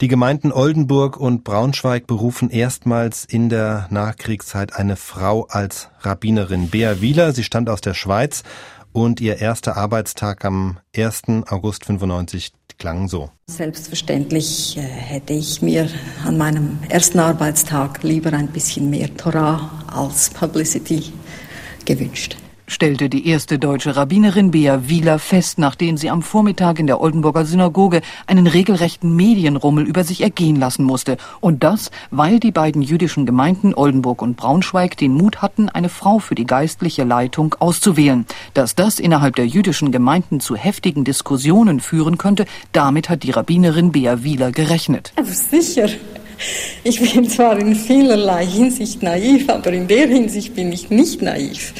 Die 0.00 0.08
Gemeinden 0.08 0.52
Oldenburg 0.52 1.18
und 1.18 1.42
Braunschweig 1.42 2.06
berufen 2.06 2.48
erstmals 2.50 3.24
in 3.24 3.48
der 3.48 3.88
Nachkriegszeit 3.90 4.74
eine 4.76 4.96
Frau 4.96 5.46
als 5.48 5.88
Rabbinerin. 6.00 6.70
Bea 6.70 7.00
Wieler, 7.00 7.32
sie 7.32 7.42
stammt 7.42 7.68
aus 7.68 7.80
der 7.80 7.94
Schweiz 7.94 8.44
und 8.92 9.20
ihr 9.20 9.38
erster 9.38 9.76
Arbeitstag 9.76 10.44
am 10.44 10.78
1. 10.96 11.22
August 11.48 11.86
95 11.86 12.52
klang 12.78 13.08
so. 13.08 13.30
Selbstverständlich 13.48 14.76
äh, 14.76 14.80
hätte 14.80 15.32
ich 15.32 15.60
mir 15.60 15.88
an 16.24 16.38
meinem 16.38 16.78
ersten 16.88 17.18
Arbeitstag 17.18 18.02
lieber 18.02 18.32
ein 18.32 18.48
bisschen 18.48 18.90
mehr 18.90 19.14
Torah 19.16 19.70
als 19.88 20.30
Publicity 20.30 21.12
gewünscht 21.84 22.36
stellte 22.66 23.08
die 23.08 23.28
erste 23.28 23.58
deutsche 23.58 23.96
Rabbinerin 23.96 24.50
Bea 24.50 24.88
Wieler 24.88 25.18
fest, 25.18 25.58
nachdem 25.58 25.96
sie 25.96 26.10
am 26.10 26.22
Vormittag 26.22 26.78
in 26.78 26.86
der 26.86 27.00
Oldenburger 27.00 27.44
Synagoge 27.44 28.00
einen 28.26 28.46
regelrechten 28.46 29.14
Medienrummel 29.14 29.86
über 29.86 30.04
sich 30.04 30.22
ergehen 30.22 30.56
lassen 30.56 30.84
musste. 30.84 31.16
Und 31.40 31.62
das, 31.62 31.90
weil 32.10 32.40
die 32.40 32.52
beiden 32.52 32.82
jüdischen 32.82 33.26
Gemeinden 33.26 33.74
Oldenburg 33.74 34.22
und 34.22 34.36
Braunschweig 34.36 34.96
den 34.96 35.12
Mut 35.12 35.42
hatten, 35.42 35.68
eine 35.68 35.88
Frau 35.88 36.18
für 36.18 36.34
die 36.34 36.46
geistliche 36.46 37.04
Leitung 37.04 37.54
auszuwählen. 37.58 38.26
Dass 38.54 38.74
das 38.74 38.98
innerhalb 38.98 39.36
der 39.36 39.46
jüdischen 39.46 39.92
Gemeinden 39.92 40.40
zu 40.40 40.56
heftigen 40.56 41.04
Diskussionen 41.04 41.80
führen 41.80 42.18
könnte, 42.18 42.46
damit 42.72 43.08
hat 43.08 43.22
die 43.22 43.30
Rabbinerin 43.30 43.92
Bea 43.92 44.24
Wieler 44.24 44.52
gerechnet. 44.52 45.12
Aber 45.16 45.28
sicher. 45.28 45.88
Ich 46.82 47.00
bin 47.00 47.28
zwar 47.28 47.58
in 47.58 47.74
vielerlei 47.74 48.44
Hinsicht 48.44 49.02
naiv, 49.02 49.48
aber 49.48 49.72
in 49.72 49.86
der 49.86 50.08
Hinsicht 50.08 50.54
bin 50.54 50.72
ich 50.72 50.90
nicht 50.90 51.22
naiv. 51.22 51.72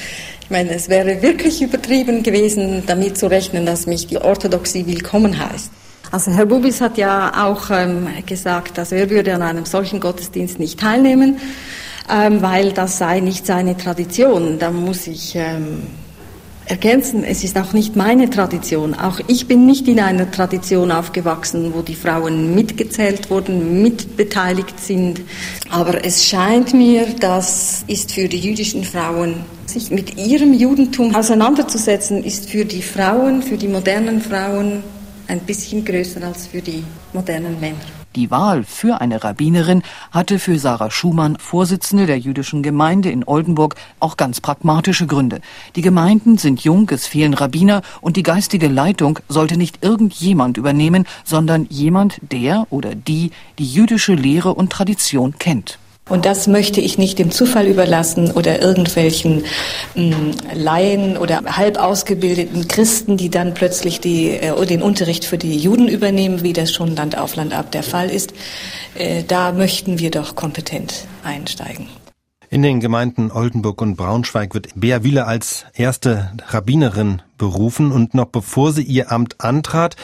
Ich 0.44 0.50
meine, 0.50 0.70
es 0.70 0.88
wäre 0.88 1.22
wirklich 1.22 1.62
übertrieben 1.62 2.22
gewesen, 2.22 2.84
damit 2.86 3.18
zu 3.18 3.26
rechnen, 3.26 3.66
dass 3.66 3.86
mich 3.86 4.06
die 4.06 4.18
Orthodoxie 4.18 4.86
willkommen 4.86 5.38
heißt. 5.38 5.70
Also 6.12 6.30
Herr 6.30 6.46
Bubis 6.46 6.80
hat 6.80 6.98
ja 6.98 7.46
auch 7.46 7.70
ähm, 7.70 8.06
gesagt, 8.26 8.78
dass 8.78 8.92
er 8.92 9.10
würde 9.10 9.34
an 9.34 9.42
einem 9.42 9.64
solchen 9.64 10.00
Gottesdienst 10.00 10.60
nicht 10.60 10.78
teilnehmen. 10.78 11.38
ähm, 12.08 12.42
weil 12.42 12.72
das 12.72 12.98
sei 12.98 13.20
nicht 13.20 13.46
seine 13.46 13.76
Tradition. 13.76 14.58
Da 14.58 14.70
muss 14.70 15.06
ich 15.06 15.34
ähm, 15.36 15.82
ergänzen, 16.66 17.24
es 17.24 17.44
ist 17.44 17.58
auch 17.58 17.72
nicht 17.72 17.96
meine 17.96 18.30
Tradition. 18.30 18.94
Auch 18.94 19.20
ich 19.26 19.46
bin 19.46 19.66
nicht 19.66 19.86
in 19.88 20.00
einer 20.00 20.30
Tradition 20.30 20.90
aufgewachsen, 20.90 21.72
wo 21.74 21.82
die 21.82 21.94
Frauen 21.94 22.54
mitgezählt 22.54 23.30
wurden, 23.30 23.82
mitbeteiligt 23.82 24.80
sind. 24.80 25.20
Aber 25.70 26.04
es 26.04 26.24
scheint 26.24 26.72
mir, 26.74 27.06
das 27.20 27.84
ist 27.86 28.12
für 28.12 28.28
die 28.28 28.38
jüdischen 28.38 28.84
Frauen, 28.84 29.44
sich 29.66 29.90
mit 29.90 30.16
ihrem 30.16 30.52
Judentum 30.52 31.14
auseinanderzusetzen, 31.14 32.22
ist 32.22 32.48
für 32.48 32.64
die 32.64 32.82
Frauen, 32.82 33.42
für 33.42 33.56
die 33.56 33.68
modernen 33.68 34.20
Frauen 34.20 34.82
ein 35.26 35.40
bisschen 35.40 35.84
größer 35.84 36.22
als 36.22 36.46
für 36.46 36.60
die 36.60 36.84
modernen 37.12 37.58
Männer. 37.60 38.03
Die 38.16 38.30
Wahl 38.30 38.62
für 38.62 39.00
eine 39.00 39.24
Rabbinerin 39.24 39.82
hatte 40.12 40.38
für 40.38 40.56
Sarah 40.56 40.92
Schumann, 40.92 41.36
Vorsitzende 41.36 42.06
der 42.06 42.16
jüdischen 42.16 42.62
Gemeinde 42.62 43.10
in 43.10 43.24
Oldenburg, 43.26 43.74
auch 43.98 44.16
ganz 44.16 44.40
pragmatische 44.40 45.08
Gründe. 45.08 45.40
Die 45.74 45.82
Gemeinden 45.82 46.38
sind 46.38 46.62
jung, 46.62 46.88
es 46.90 47.08
fehlen 47.08 47.34
Rabbiner 47.34 47.82
und 48.00 48.16
die 48.16 48.22
geistige 48.22 48.68
Leitung 48.68 49.18
sollte 49.28 49.56
nicht 49.56 49.82
irgendjemand 49.82 50.58
übernehmen, 50.58 51.06
sondern 51.24 51.66
jemand, 51.70 52.20
der 52.30 52.68
oder 52.70 52.94
die 52.94 53.32
die 53.58 53.66
jüdische 53.66 54.14
Lehre 54.14 54.54
und 54.54 54.70
Tradition 54.70 55.34
kennt. 55.40 55.80
Und 56.08 56.26
das 56.26 56.46
möchte 56.46 56.82
ich 56.82 56.98
nicht 56.98 57.18
dem 57.18 57.30
Zufall 57.30 57.66
überlassen 57.66 58.30
oder 58.30 58.60
irgendwelchen 58.60 59.44
mh, 59.94 60.16
hm, 60.16 60.30
Laien 60.52 61.16
oder 61.16 61.42
halb 61.56 61.78
ausgebildeten 61.78 62.68
Christen, 62.68 63.16
die 63.16 63.30
dann 63.30 63.54
plötzlich 63.54 64.00
die, 64.00 64.30
äh, 64.30 64.66
den 64.66 64.82
Unterricht 64.82 65.24
für 65.24 65.38
die 65.38 65.56
Juden 65.56 65.88
übernehmen, 65.88 66.42
wie 66.42 66.52
das 66.52 66.72
schon 66.72 66.94
Land 66.94 67.16
auf 67.16 67.36
Land 67.36 67.54
ab 67.54 67.72
der 67.72 67.82
Fall 67.82 68.10
ist. 68.10 68.34
Äh, 68.94 69.22
da 69.26 69.52
möchten 69.52 69.98
wir 69.98 70.10
doch 70.10 70.36
kompetent 70.36 71.06
einsteigen. 71.22 71.88
In 72.50 72.62
den 72.62 72.80
Gemeinden 72.80 73.32
Oldenburg 73.32 73.80
und 73.80 73.96
Braunschweig 73.96 74.54
wird 74.54 74.68
Bea 74.74 75.02
Wille 75.02 75.26
als 75.26 75.64
erste 75.74 76.32
Rabbinerin 76.48 77.22
berufen 77.38 77.90
und 77.90 78.12
noch 78.14 78.26
bevor 78.26 78.72
sie 78.72 78.82
ihr 78.82 79.10
Amt 79.10 79.40
antrat, 79.40 79.96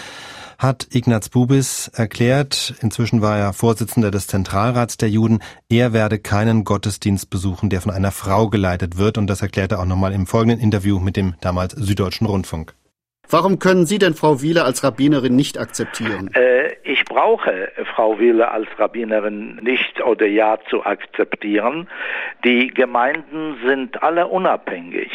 hat 0.61 0.89
Ignaz 0.93 1.31
Bubis 1.31 1.89
erklärt, 1.89 2.75
inzwischen 2.83 3.23
war 3.23 3.39
er 3.39 3.55
Vorsitzender 3.55 4.11
des 4.11 4.27
Zentralrats 4.27 4.99
der 4.99 5.09
Juden, 5.09 5.41
er 5.71 5.95
werde 5.95 6.19
keinen 6.19 6.65
Gottesdienst 6.65 7.31
besuchen, 7.31 7.71
der 7.71 7.81
von 7.81 7.93
einer 7.93 8.13
Frau 8.13 8.49
geleitet 8.49 8.99
wird. 8.99 9.17
Und 9.17 9.29
das 9.29 9.41
erklärte 9.41 9.77
er 9.77 9.81
auch 9.81 9.87
nochmal 9.87 10.13
im 10.13 10.27
folgenden 10.27 10.61
Interview 10.61 11.01
mit 11.01 11.17
dem 11.17 11.35
damals 11.41 11.73
Süddeutschen 11.73 12.27
Rundfunk. 12.27 12.75
Warum 13.31 13.59
können 13.59 13.87
Sie 13.87 13.99
denn 13.99 14.15
Frau 14.15 14.43
Wieler 14.43 14.65
als 14.65 14.85
Rabbinerin 14.85 15.35
nicht 15.35 15.57
akzeptieren? 15.57 16.31
Äh, 16.35 16.75
ich 16.83 17.05
brauche 17.05 17.71
Frau 17.95 18.19
Wieler 18.19 18.53
als 18.53 18.69
Rabbinerin 18.77 19.61
nicht 19.63 20.03
oder 20.03 20.27
ja 20.27 20.59
zu 20.69 20.85
akzeptieren. 20.85 21.89
Die 22.45 22.69
Gemeinden 22.69 23.57
sind 23.65 24.03
alle 24.03 24.27
unabhängig 24.27 25.11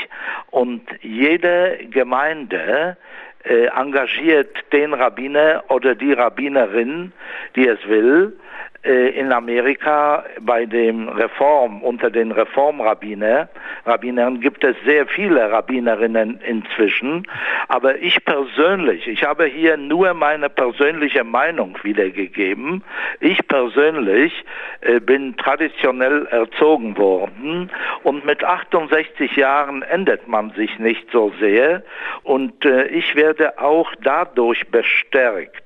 und 0.49 0.81
jede 1.01 1.77
Gemeinde 1.91 2.97
engagiert 3.45 4.55
den 4.71 4.93
Rabbiner 4.93 5.63
oder 5.69 5.95
die 5.95 6.13
Rabbinerin, 6.13 7.11
die 7.55 7.67
es 7.67 7.79
will, 7.87 8.33
äh, 8.33 8.44
in 8.85 9.31
Amerika 9.31 10.23
bei 10.41 10.65
dem 10.65 11.09
Reform, 11.09 11.81
unter 11.81 12.09
den 12.11 12.31
Reformrabbiner, 12.31 13.49
Rabbinern 13.85 14.39
gibt 14.39 14.63
es 14.63 14.75
sehr 14.85 15.07
viele 15.07 15.51
Rabbinerinnen 15.51 16.39
inzwischen, 16.41 17.27
aber 17.67 17.97
ich 17.97 18.23
persönlich, 18.25 19.07
ich 19.07 19.23
habe 19.23 19.45
hier 19.45 19.77
nur 19.77 20.13
meine 20.13 20.49
persönliche 20.49 21.23
Meinung 21.23 21.77
wiedergegeben. 21.83 22.83
Ich 23.19 23.47
persönlich 23.47 24.33
äh, 24.81 24.99
bin 24.99 25.35
traditionell 25.37 26.25
erzogen 26.27 26.97
worden. 26.97 27.71
Und 28.03 28.25
mit 28.25 28.43
68 28.43 29.35
Jahren 29.35 29.81
ändert 29.81 30.27
man 30.27 30.51
sich 30.51 30.77
nicht 30.79 31.09
so 31.11 31.33
sehr. 31.39 31.83
Und 32.23 32.65
äh, 32.65 32.87
ich 32.87 33.15
werde 33.15 33.59
auch 33.59 33.91
dadurch 34.03 34.67
bestärkt, 34.69 35.64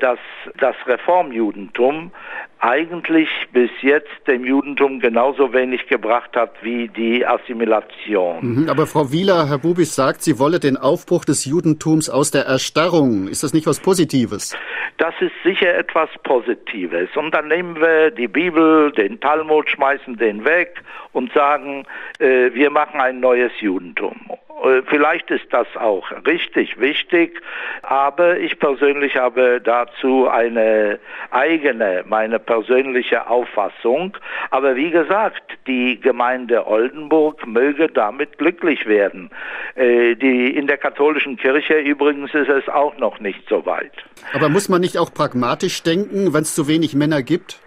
dass 0.00 0.18
das 0.58 0.74
Reformjudentum 0.86 2.10
eigentlich 2.58 3.28
bis 3.52 3.70
jetzt 3.80 4.10
dem 4.26 4.44
Judentum 4.44 5.00
genauso 5.00 5.52
wenig 5.52 5.86
gebracht 5.86 6.36
hat 6.36 6.52
wie 6.62 6.88
die 6.88 7.24
Assimilation. 7.26 8.62
Mhm, 8.62 8.68
aber 8.68 8.86
Frau 8.86 9.10
Wieler, 9.12 9.48
Herr 9.48 9.58
Bubis 9.58 9.94
sagt, 9.94 10.22
sie 10.22 10.38
wolle 10.38 10.60
den 10.60 10.76
Aufbruch 10.76 11.24
des 11.24 11.46
Judentums 11.46 12.10
aus 12.10 12.30
der 12.30 12.44
Erstarrung. 12.44 13.28
Ist 13.28 13.42
das 13.42 13.54
nicht 13.54 13.66
was 13.66 13.80
Positives? 13.80 14.56
Das 14.98 15.14
ist 15.20 15.32
sicher 15.42 15.74
etwas 15.74 16.10
Positives. 16.24 17.08
Und 17.16 17.34
dann 17.34 17.48
nehmen 17.48 17.80
wir 17.80 18.10
die 18.10 18.28
Bibel, 18.28 18.92
den 18.92 19.18
Talmud, 19.20 19.70
schmeißen 19.70 20.16
den 20.16 20.44
weg 20.44 20.82
und 21.12 21.32
sagen, 21.32 21.86
äh, 22.18 22.52
wir 22.52 22.68
machen 22.70 23.00
ein 23.00 23.20
neues 23.20 23.52
Judentum. 23.60 24.14
Äh, 24.62 24.82
vielleicht 24.86 25.30
ist 25.30 25.46
das 25.50 25.66
auch 25.76 26.06
richtig 26.26 26.78
wichtig, 26.78 27.40
aber 27.82 28.38
ich 28.38 28.58
persönlich 28.58 29.16
habe 29.16 29.60
dazu 29.62 30.28
eine 30.28 30.98
eigene, 31.30 32.04
meine 32.06 32.38
persönliche 32.38 33.28
Auffassung. 33.28 34.16
Aber 34.50 34.76
wie 34.76 34.90
gesagt, 34.90 35.42
die 35.66 36.00
Gemeinde 36.00 36.66
Oldenburg 36.66 37.46
möge 37.46 37.88
damit 37.88 38.38
glücklich 38.38 38.86
werden. 38.86 39.30
Äh, 39.74 40.16
die, 40.16 40.54
in 40.54 40.66
der 40.66 40.76
katholischen 40.76 41.36
Kirche 41.36 41.78
übrigens 41.78 42.34
ist 42.34 42.48
es 42.48 42.68
auch 42.68 42.96
noch 42.98 43.20
nicht 43.20 43.48
so 43.48 43.64
weit. 43.66 43.92
Aber 44.34 44.48
muss 44.48 44.68
man 44.68 44.80
nicht 44.80 44.98
auch 44.98 45.12
pragmatisch 45.12 45.82
denken, 45.82 46.32
wenn 46.34 46.42
es 46.42 46.54
zu 46.54 46.68
wenig 46.68 46.94
Männer 46.94 47.22
gibt? 47.22 47.60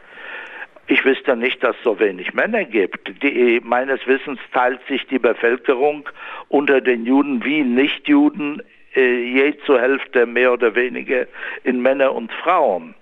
Ich 0.87 1.05
wüsste 1.05 1.35
nicht, 1.37 1.63
dass 1.63 1.75
es 1.77 1.83
so 1.83 1.99
wenig 1.99 2.33
Männer 2.33 2.65
gibt. 2.65 3.23
Die, 3.23 3.61
meines 3.63 4.05
Wissens 4.05 4.39
teilt 4.53 4.81
sich 4.87 5.05
die 5.07 5.19
Bevölkerung 5.19 6.09
unter 6.49 6.81
den 6.81 7.05
Juden 7.05 7.43
wie 7.45 7.61
Nichtjuden 7.61 8.61
äh, 8.95 9.23
je 9.23 9.57
zur 9.65 9.79
Hälfte 9.79 10.25
mehr 10.25 10.51
oder 10.51 10.75
weniger 10.75 11.25
in 11.63 11.81
Männer 11.81 12.13
und 12.13 12.31
Frauen. 12.31 12.95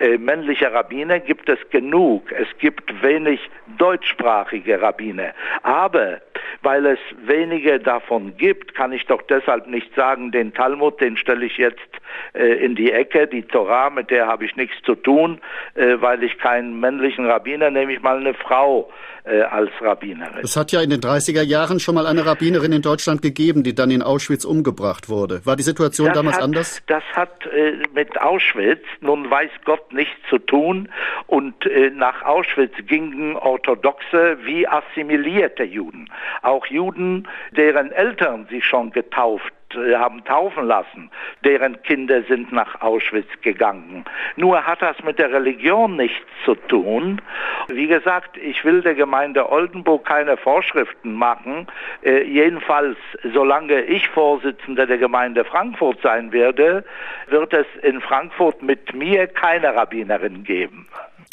Äh, 0.00 0.16
männliche 0.16 0.72
Rabbiner 0.72 1.18
gibt 1.18 1.48
es 1.48 1.58
genug. 1.70 2.30
Es 2.32 2.46
gibt 2.58 3.02
wenig 3.02 3.40
deutschsprachige 3.78 4.80
Rabbiner. 4.80 5.34
Aber 5.62 6.20
weil 6.62 6.86
es 6.86 6.98
wenige 7.24 7.80
davon 7.80 8.36
gibt, 8.36 8.74
kann 8.74 8.92
ich 8.92 9.06
doch 9.06 9.22
deshalb 9.22 9.66
nicht 9.66 9.92
sagen, 9.94 10.30
den 10.30 10.54
Talmud, 10.54 11.00
den 11.00 11.16
stelle 11.16 11.46
ich 11.46 11.56
jetzt 11.56 11.88
äh, 12.34 12.64
in 12.64 12.76
die 12.76 12.92
Ecke, 12.92 13.26
die 13.26 13.42
Torah, 13.42 13.90
mit 13.90 14.10
der 14.10 14.26
habe 14.26 14.44
ich 14.44 14.54
nichts 14.56 14.76
zu 14.82 14.94
tun, 14.94 15.40
äh, 15.74 15.96
weil 16.00 16.22
ich 16.22 16.38
keinen 16.38 16.78
männlichen 16.78 17.26
Rabbiner, 17.26 17.70
nehme 17.70 17.92
ich 17.92 18.02
mal 18.02 18.18
eine 18.18 18.34
Frau 18.34 18.90
äh, 19.28 19.42
als 19.42 19.70
Rabbinerin. 19.80 20.40
Es 20.42 20.56
hat 20.56 20.72
ja 20.72 20.80
in 20.80 20.90
den 20.90 21.00
30er 21.00 21.42
Jahren 21.42 21.80
schon 21.80 21.94
mal 21.94 22.06
eine 22.06 22.24
Rabbinerin 22.24 22.72
in 22.72 22.82
Deutschland 22.82 23.22
gegeben, 23.22 23.62
die 23.62 23.74
dann 23.74 23.90
in 23.90 24.02
Auschwitz 24.02 24.44
umgebracht 24.44 25.08
wurde. 25.08 25.44
War 25.44 25.56
die 25.56 25.62
Situation 25.62 26.08
das 26.08 26.16
damals 26.16 26.36
hat, 26.36 26.44
anders? 26.44 26.82
Das 26.86 27.04
hat 27.14 27.46
äh, 27.46 27.74
mit 27.94 28.20
Auschwitz, 28.20 28.84
nun 29.00 29.30
weiß 29.30 29.50
Gott, 29.64 29.92
nichts 29.92 30.16
zu 30.28 30.38
tun. 30.38 30.88
Und 31.26 31.66
äh, 31.66 31.90
nach 31.90 32.22
Auschwitz 32.22 32.74
gingen 32.86 33.36
orthodoxe 33.36 34.38
wie 34.44 34.66
assimilierte 34.66 35.64
Juden. 35.64 36.08
Auch 36.42 36.66
Juden, 36.66 37.28
deren 37.52 37.92
Eltern 37.92 38.46
sich 38.50 38.64
schon 38.64 38.90
getauft 38.92 39.52
haben 39.74 40.24
taufen 40.24 40.66
lassen, 40.66 41.10
deren 41.44 41.82
Kinder 41.82 42.22
sind 42.22 42.52
nach 42.52 42.80
Auschwitz 42.80 43.28
gegangen. 43.42 44.04
Nur 44.36 44.66
hat 44.66 44.82
das 44.82 45.02
mit 45.02 45.18
der 45.18 45.32
Religion 45.32 45.96
nichts 45.96 46.26
zu 46.44 46.54
tun. 46.54 47.20
Wie 47.68 47.86
gesagt, 47.86 48.36
ich 48.36 48.64
will 48.64 48.82
der 48.82 48.94
Gemeinde 48.94 49.50
Oldenburg 49.50 50.06
keine 50.06 50.36
Vorschriften 50.36 51.12
machen. 51.12 51.66
Äh, 52.02 52.22
jedenfalls, 52.24 52.96
solange 53.32 53.82
ich 53.82 54.08
Vorsitzender 54.08 54.86
der 54.86 54.98
Gemeinde 54.98 55.44
Frankfurt 55.44 56.00
sein 56.02 56.32
werde, 56.32 56.84
wird 57.28 57.52
es 57.52 57.66
in 57.82 58.00
Frankfurt 58.00 58.62
mit 58.62 58.94
mir 58.94 59.26
keine 59.26 59.74
Rabbinerin 59.74 60.44
geben. 60.44 60.86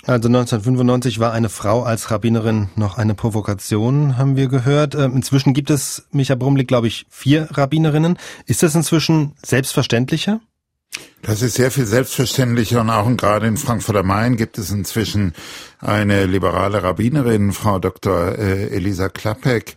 Also 0.04 0.28
1995 0.28 1.20
war 1.20 1.34
eine 1.34 1.50
Frau 1.50 1.82
als 1.84 2.12
Rabbinerin 2.12 2.70
noch 2.76 2.98
eine 2.98 3.16
Provokation, 3.16 4.18
haben 4.18 4.36
wir 4.36 4.48
gehört. 4.48 4.94
Ähm, 4.94 5.16
inzwischen 5.16 5.54
gibt 5.54 5.72
es, 5.72 6.08
Micha 6.12 6.36
Brumlik, 6.36 6.68
glaube 6.68 6.88
ich, 6.88 7.08
vier 7.10 7.48
Rabbinerinnen. 7.52 8.20
Ist 8.46 8.62
das 8.62 8.76
inzwischen 8.76 9.34
selbstverständlicher? 9.44 10.42
Das 11.24 11.42
ist 11.42 11.56
sehr 11.56 11.72
viel 11.72 11.88
selbstverständlicher 11.88 12.82
und 12.82 12.92
auch 12.92 13.10
gerade 13.18 13.48
in 13.48 13.58
Frankfurt 13.58 13.98
am 13.98 14.08
Main 14.08 14.38
gibt 14.38 14.60
es 14.60 14.70
inzwischen 14.70 15.34
eine 15.80 16.28
liberale 16.28 16.84
Rabbinerin, 16.84 17.52
Frau 17.52 17.80
Dr. 17.80 18.38
Äh, 18.38 18.68
Elisa 18.68 19.10
Klappek. 19.10 19.76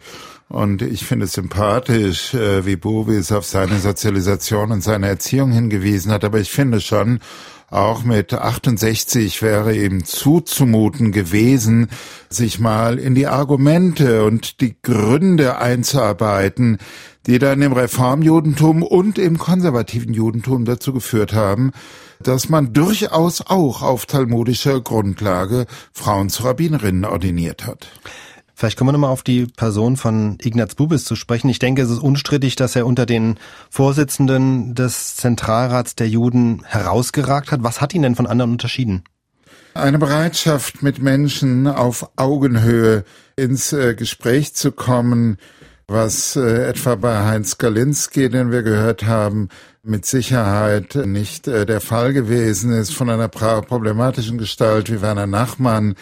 Und 0.48 0.80
ich 0.82 1.04
finde 1.04 1.26
es 1.26 1.32
sympathisch, 1.32 2.34
äh, 2.34 2.64
wie 2.64 2.76
Bubis 2.76 3.32
auf 3.32 3.44
seine 3.44 3.78
Sozialisation 3.78 4.72
und 4.72 4.82
seine 4.82 5.08
Erziehung 5.08 5.52
hingewiesen 5.52 6.12
hat. 6.12 6.24
Aber 6.24 6.38
ich 6.38 6.50
finde 6.50 6.80
schon, 6.80 7.20
auch 7.70 8.02
mit 8.02 8.32
68 8.32 9.42
wäre 9.42 9.76
ihm 9.76 10.04
zuzumuten 10.04 11.12
gewesen, 11.12 11.88
sich 12.30 12.58
mal 12.58 12.98
in 12.98 13.14
die 13.14 13.26
Argumente 13.26 14.24
und 14.24 14.60
die 14.62 14.76
Gründe 14.80 15.58
einzuarbeiten, 15.58 16.78
die 17.26 17.38
dann 17.38 17.60
im 17.60 17.74
Reformjudentum 17.74 18.82
und 18.82 19.18
im 19.18 19.36
konservativen 19.36 20.14
Judentum 20.14 20.64
dazu 20.64 20.94
geführt 20.94 21.34
haben, 21.34 21.72
dass 22.22 22.48
man 22.48 22.72
durchaus 22.72 23.42
auch 23.42 23.82
auf 23.82 24.06
talmudischer 24.06 24.80
Grundlage 24.80 25.66
Frauen 25.92 26.30
zu 26.30 26.44
Rabbinerinnen 26.44 27.04
ordiniert 27.04 27.66
hat. 27.66 27.88
Vielleicht 28.58 28.76
kommen 28.76 28.88
wir 28.88 28.92
nochmal 28.92 29.12
auf 29.12 29.22
die 29.22 29.46
Person 29.46 29.96
von 29.96 30.36
Ignaz 30.42 30.74
Bubis 30.74 31.04
zu 31.04 31.14
sprechen. 31.14 31.48
Ich 31.48 31.60
denke, 31.60 31.80
es 31.80 31.90
ist 31.90 32.00
unstrittig, 32.00 32.56
dass 32.56 32.74
er 32.74 32.86
unter 32.86 33.06
den 33.06 33.38
Vorsitzenden 33.70 34.74
des 34.74 35.14
Zentralrats 35.14 35.94
der 35.94 36.08
Juden 36.08 36.64
herausgeragt 36.64 37.52
hat. 37.52 37.62
Was 37.62 37.80
hat 37.80 37.94
ihn 37.94 38.02
denn 38.02 38.16
von 38.16 38.26
anderen 38.26 38.50
unterschieden? 38.50 39.04
Eine 39.74 40.00
Bereitschaft, 40.00 40.82
mit 40.82 41.00
Menschen 41.00 41.68
auf 41.68 42.10
Augenhöhe 42.16 43.04
ins 43.36 43.72
äh, 43.72 43.94
Gespräch 43.94 44.54
zu 44.54 44.72
kommen, 44.72 45.38
was 45.86 46.34
äh, 46.34 46.66
etwa 46.66 46.96
bei 46.96 47.26
Heinz 47.26 47.58
Galinski, 47.58 48.28
den 48.28 48.50
wir 48.50 48.64
gehört 48.64 49.06
haben, 49.06 49.50
mit 49.88 50.06
Sicherheit 50.06 50.94
nicht 50.94 51.48
äh, 51.48 51.66
der 51.66 51.80
Fall 51.80 52.12
gewesen 52.12 52.72
ist 52.72 52.94
von 52.94 53.10
einer 53.10 53.28
problematischen 53.28 54.38
Gestalt 54.38 54.92
wie 54.92 55.02
Werner 55.02 55.26
Nachmann, 55.26 55.94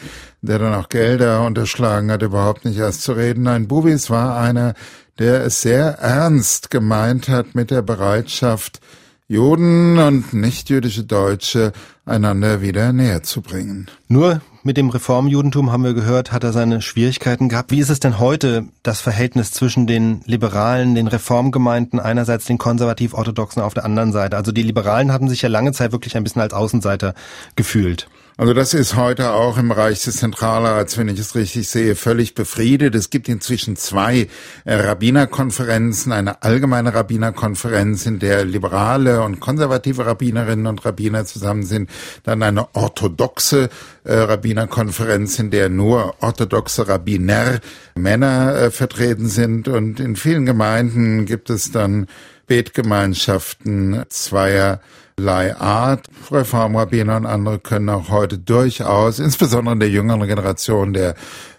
der 0.42 0.58
dann 0.58 0.74
auch 0.74 0.88
Gelder 0.88 1.44
unterschlagen 1.44 2.10
hat, 2.10 2.22
überhaupt 2.22 2.64
nicht 2.64 2.78
erst 2.78 3.02
zu 3.02 3.12
reden. 3.12 3.44
Nein, 3.44 3.68
Bubis 3.68 4.10
war 4.10 4.38
einer, 4.38 4.74
der 5.18 5.44
es 5.44 5.62
sehr 5.62 5.98
ernst 5.98 6.70
gemeint 6.70 7.28
hat 7.28 7.54
mit 7.54 7.70
der 7.70 7.82
Bereitschaft, 7.82 8.80
Juden 9.28 9.98
und 9.98 10.32
nichtjüdische 10.32 11.02
Deutsche 11.02 11.72
einander 12.04 12.62
wieder 12.62 12.92
näher 12.92 13.24
zu 13.24 13.42
bringen. 13.42 13.88
Nur 14.06 14.40
mit 14.62 14.76
dem 14.76 14.88
Reformjudentum 14.88 15.72
haben 15.72 15.82
wir 15.82 15.94
gehört, 15.94 16.30
hat 16.30 16.44
er 16.44 16.52
seine 16.52 16.80
Schwierigkeiten 16.80 17.48
gehabt. 17.48 17.72
Wie 17.72 17.80
ist 17.80 17.90
es 17.90 17.98
denn 17.98 18.20
heute, 18.20 18.66
das 18.84 19.00
Verhältnis 19.00 19.50
zwischen 19.50 19.88
den 19.88 20.20
Liberalen, 20.26 20.94
den 20.94 21.08
Reformgemeinden, 21.08 21.98
einerseits 21.98 22.44
den 22.44 22.58
konservativ-orthodoxen 22.58 23.62
auf 23.62 23.74
der 23.74 23.84
anderen 23.84 24.12
Seite? 24.12 24.36
Also 24.36 24.52
die 24.52 24.62
Liberalen 24.62 25.10
haben 25.10 25.28
sich 25.28 25.42
ja 25.42 25.48
lange 25.48 25.72
Zeit 25.72 25.90
wirklich 25.90 26.16
ein 26.16 26.22
bisschen 26.22 26.42
als 26.42 26.54
Außenseiter 26.54 27.14
gefühlt. 27.56 28.08
Also 28.38 28.52
das 28.52 28.74
ist 28.74 28.96
heute 28.96 29.32
auch 29.32 29.56
im 29.56 29.70
Bereich 29.70 30.04
des 30.04 30.18
Zentralrats, 30.18 30.98
wenn 30.98 31.08
ich 31.08 31.18
es 31.18 31.34
richtig 31.34 31.70
sehe, 31.70 31.96
völlig 31.96 32.34
befriedet. 32.34 32.94
Es 32.94 33.08
gibt 33.08 33.30
inzwischen 33.30 33.76
zwei 33.76 34.28
äh, 34.66 34.74
Rabbinerkonferenzen, 34.74 36.12
eine 36.12 36.42
allgemeine 36.42 36.92
Rabbinerkonferenz, 36.92 38.04
in 38.04 38.18
der 38.18 38.44
liberale 38.44 39.22
und 39.22 39.40
konservative 39.40 40.04
Rabbinerinnen 40.04 40.66
und 40.66 40.84
Rabbiner 40.84 41.24
zusammen 41.24 41.62
sind, 41.62 41.88
dann 42.24 42.42
eine 42.42 42.74
orthodoxe 42.74 43.70
äh, 44.04 44.14
Rabbinerkonferenz, 44.14 45.38
in 45.38 45.50
der 45.50 45.70
nur 45.70 46.16
orthodoxe 46.20 46.86
Rabbiner 46.88 47.60
Männer 47.94 48.54
äh, 48.54 48.70
vertreten 48.70 49.28
sind 49.28 49.66
und 49.66 49.98
in 49.98 50.14
vielen 50.14 50.44
Gemeinden 50.44 51.24
gibt 51.24 51.48
es 51.48 51.72
dann 51.72 52.06
Betgemeinschaften 52.46 54.04
zweier 54.08 54.80
Art. 55.18 56.06
Reformrabbiner 56.30 57.16
und 57.16 57.26
andere 57.26 57.58
können 57.58 57.88
auch 57.88 58.10
heute 58.10 58.38
durchaus, 58.38 59.18
insbesondere 59.18 59.72
in 59.74 59.80
der 59.80 59.90
jüngeren 59.90 60.26
Generation 60.26 60.92
der 60.92 61.14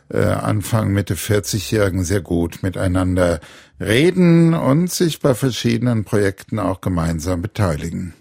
äh, 0.09 0.19
Anfang, 0.19 0.91
Mitte 0.91 1.15
40-Jährigen, 1.15 2.03
sehr 2.03 2.21
gut 2.21 2.61
miteinander 2.61 3.39
reden 3.79 4.53
und 4.53 4.91
sich 4.91 5.19
bei 5.19 5.33
verschiedenen 5.33 6.03
Projekten 6.05 6.59
auch 6.59 6.81
gemeinsam 6.81 7.41
beteiligen. 7.41 8.13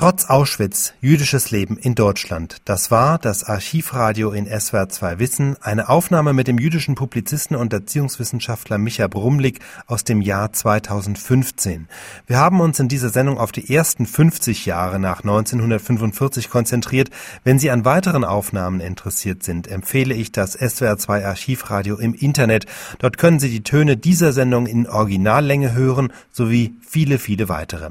Trotz 0.00 0.24
Auschwitz 0.30 0.94
jüdisches 1.02 1.50
Leben 1.50 1.76
in 1.76 1.94
Deutschland. 1.94 2.56
Das 2.64 2.90
war 2.90 3.18
das 3.18 3.44
Archivradio 3.44 4.30
in 4.30 4.46
SWR 4.46 4.88
2 4.88 5.18
Wissen, 5.18 5.56
eine 5.60 5.90
Aufnahme 5.90 6.32
mit 6.32 6.48
dem 6.48 6.58
jüdischen 6.58 6.94
Publizisten 6.94 7.54
und 7.54 7.70
Erziehungswissenschaftler 7.70 8.78
Micha 8.78 9.08
Brumlik 9.08 9.60
aus 9.86 10.02
dem 10.02 10.22
Jahr 10.22 10.54
2015. 10.54 11.86
Wir 12.26 12.38
haben 12.38 12.62
uns 12.62 12.80
in 12.80 12.88
dieser 12.88 13.10
Sendung 13.10 13.36
auf 13.36 13.52
die 13.52 13.74
ersten 13.74 14.06
50 14.06 14.64
Jahre 14.64 14.98
nach 14.98 15.20
1945 15.20 16.48
konzentriert. 16.48 17.10
Wenn 17.44 17.58
Sie 17.58 17.70
an 17.70 17.84
weiteren 17.84 18.24
Aufnahmen 18.24 18.80
interessiert 18.80 19.42
sind, 19.42 19.68
empfehle 19.68 20.14
ich 20.14 20.32
das 20.32 20.54
SWR 20.54 20.96
2 20.96 21.26
Archivradio 21.26 21.98
im 21.98 22.14
Internet. 22.14 22.64
Dort 23.00 23.18
können 23.18 23.38
Sie 23.38 23.50
die 23.50 23.64
Töne 23.64 23.98
dieser 23.98 24.32
Sendung 24.32 24.66
in 24.66 24.88
Originallänge 24.88 25.74
hören, 25.74 26.10
sowie 26.32 26.74
viele, 26.88 27.18
viele 27.18 27.50
weitere. 27.50 27.90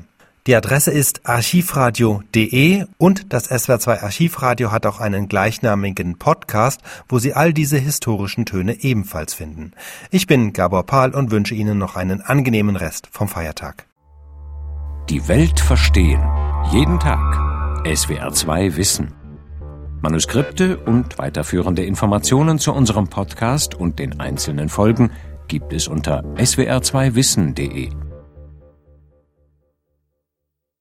Die 0.50 0.56
Adresse 0.56 0.90
ist 0.90 1.28
archivradio.de 1.28 2.86
und 2.98 3.34
das 3.34 3.52
SWR2 3.52 4.02
Archivradio 4.02 4.72
hat 4.72 4.88
auch 4.88 5.00
einen 5.00 5.28
gleichnamigen 5.28 6.18
Podcast, 6.18 6.82
wo 7.08 7.20
Sie 7.20 7.36
all 7.36 7.54
diese 7.54 7.78
historischen 7.78 8.48
Töne 8.48 8.82
ebenfalls 8.82 9.36
finden. 9.36 9.74
Ich 10.10 10.26
bin 10.26 10.52
Gabor 10.52 10.88
Pahl 10.88 11.14
und 11.14 11.30
wünsche 11.30 11.54
Ihnen 11.54 11.78
noch 11.78 11.96
einen 11.96 12.22
angenehmen 12.22 12.78
Rest 12.78 13.10
vom 13.12 13.28
Feiertag. 13.28 13.86
Die 15.12 15.28
Welt 15.28 15.60
verstehen. 15.60 16.24
Jeden 16.72 17.00
Tag. 17.00 17.22
SWR2 17.86 18.76
Wissen. 18.76 19.14
Manuskripte 20.02 20.80
und 20.80 21.20
weiterführende 21.20 21.86
Informationen 21.86 22.58
zu 22.58 22.74
unserem 22.74 23.08
Podcast 23.08 23.76
und 23.76 24.00
den 24.00 24.20
einzelnen 24.20 24.70
Folgen 24.70 25.12
gibt 25.48 25.74
es 25.74 25.88
unter 25.88 26.24
swr2wissen.de. 26.38 28.09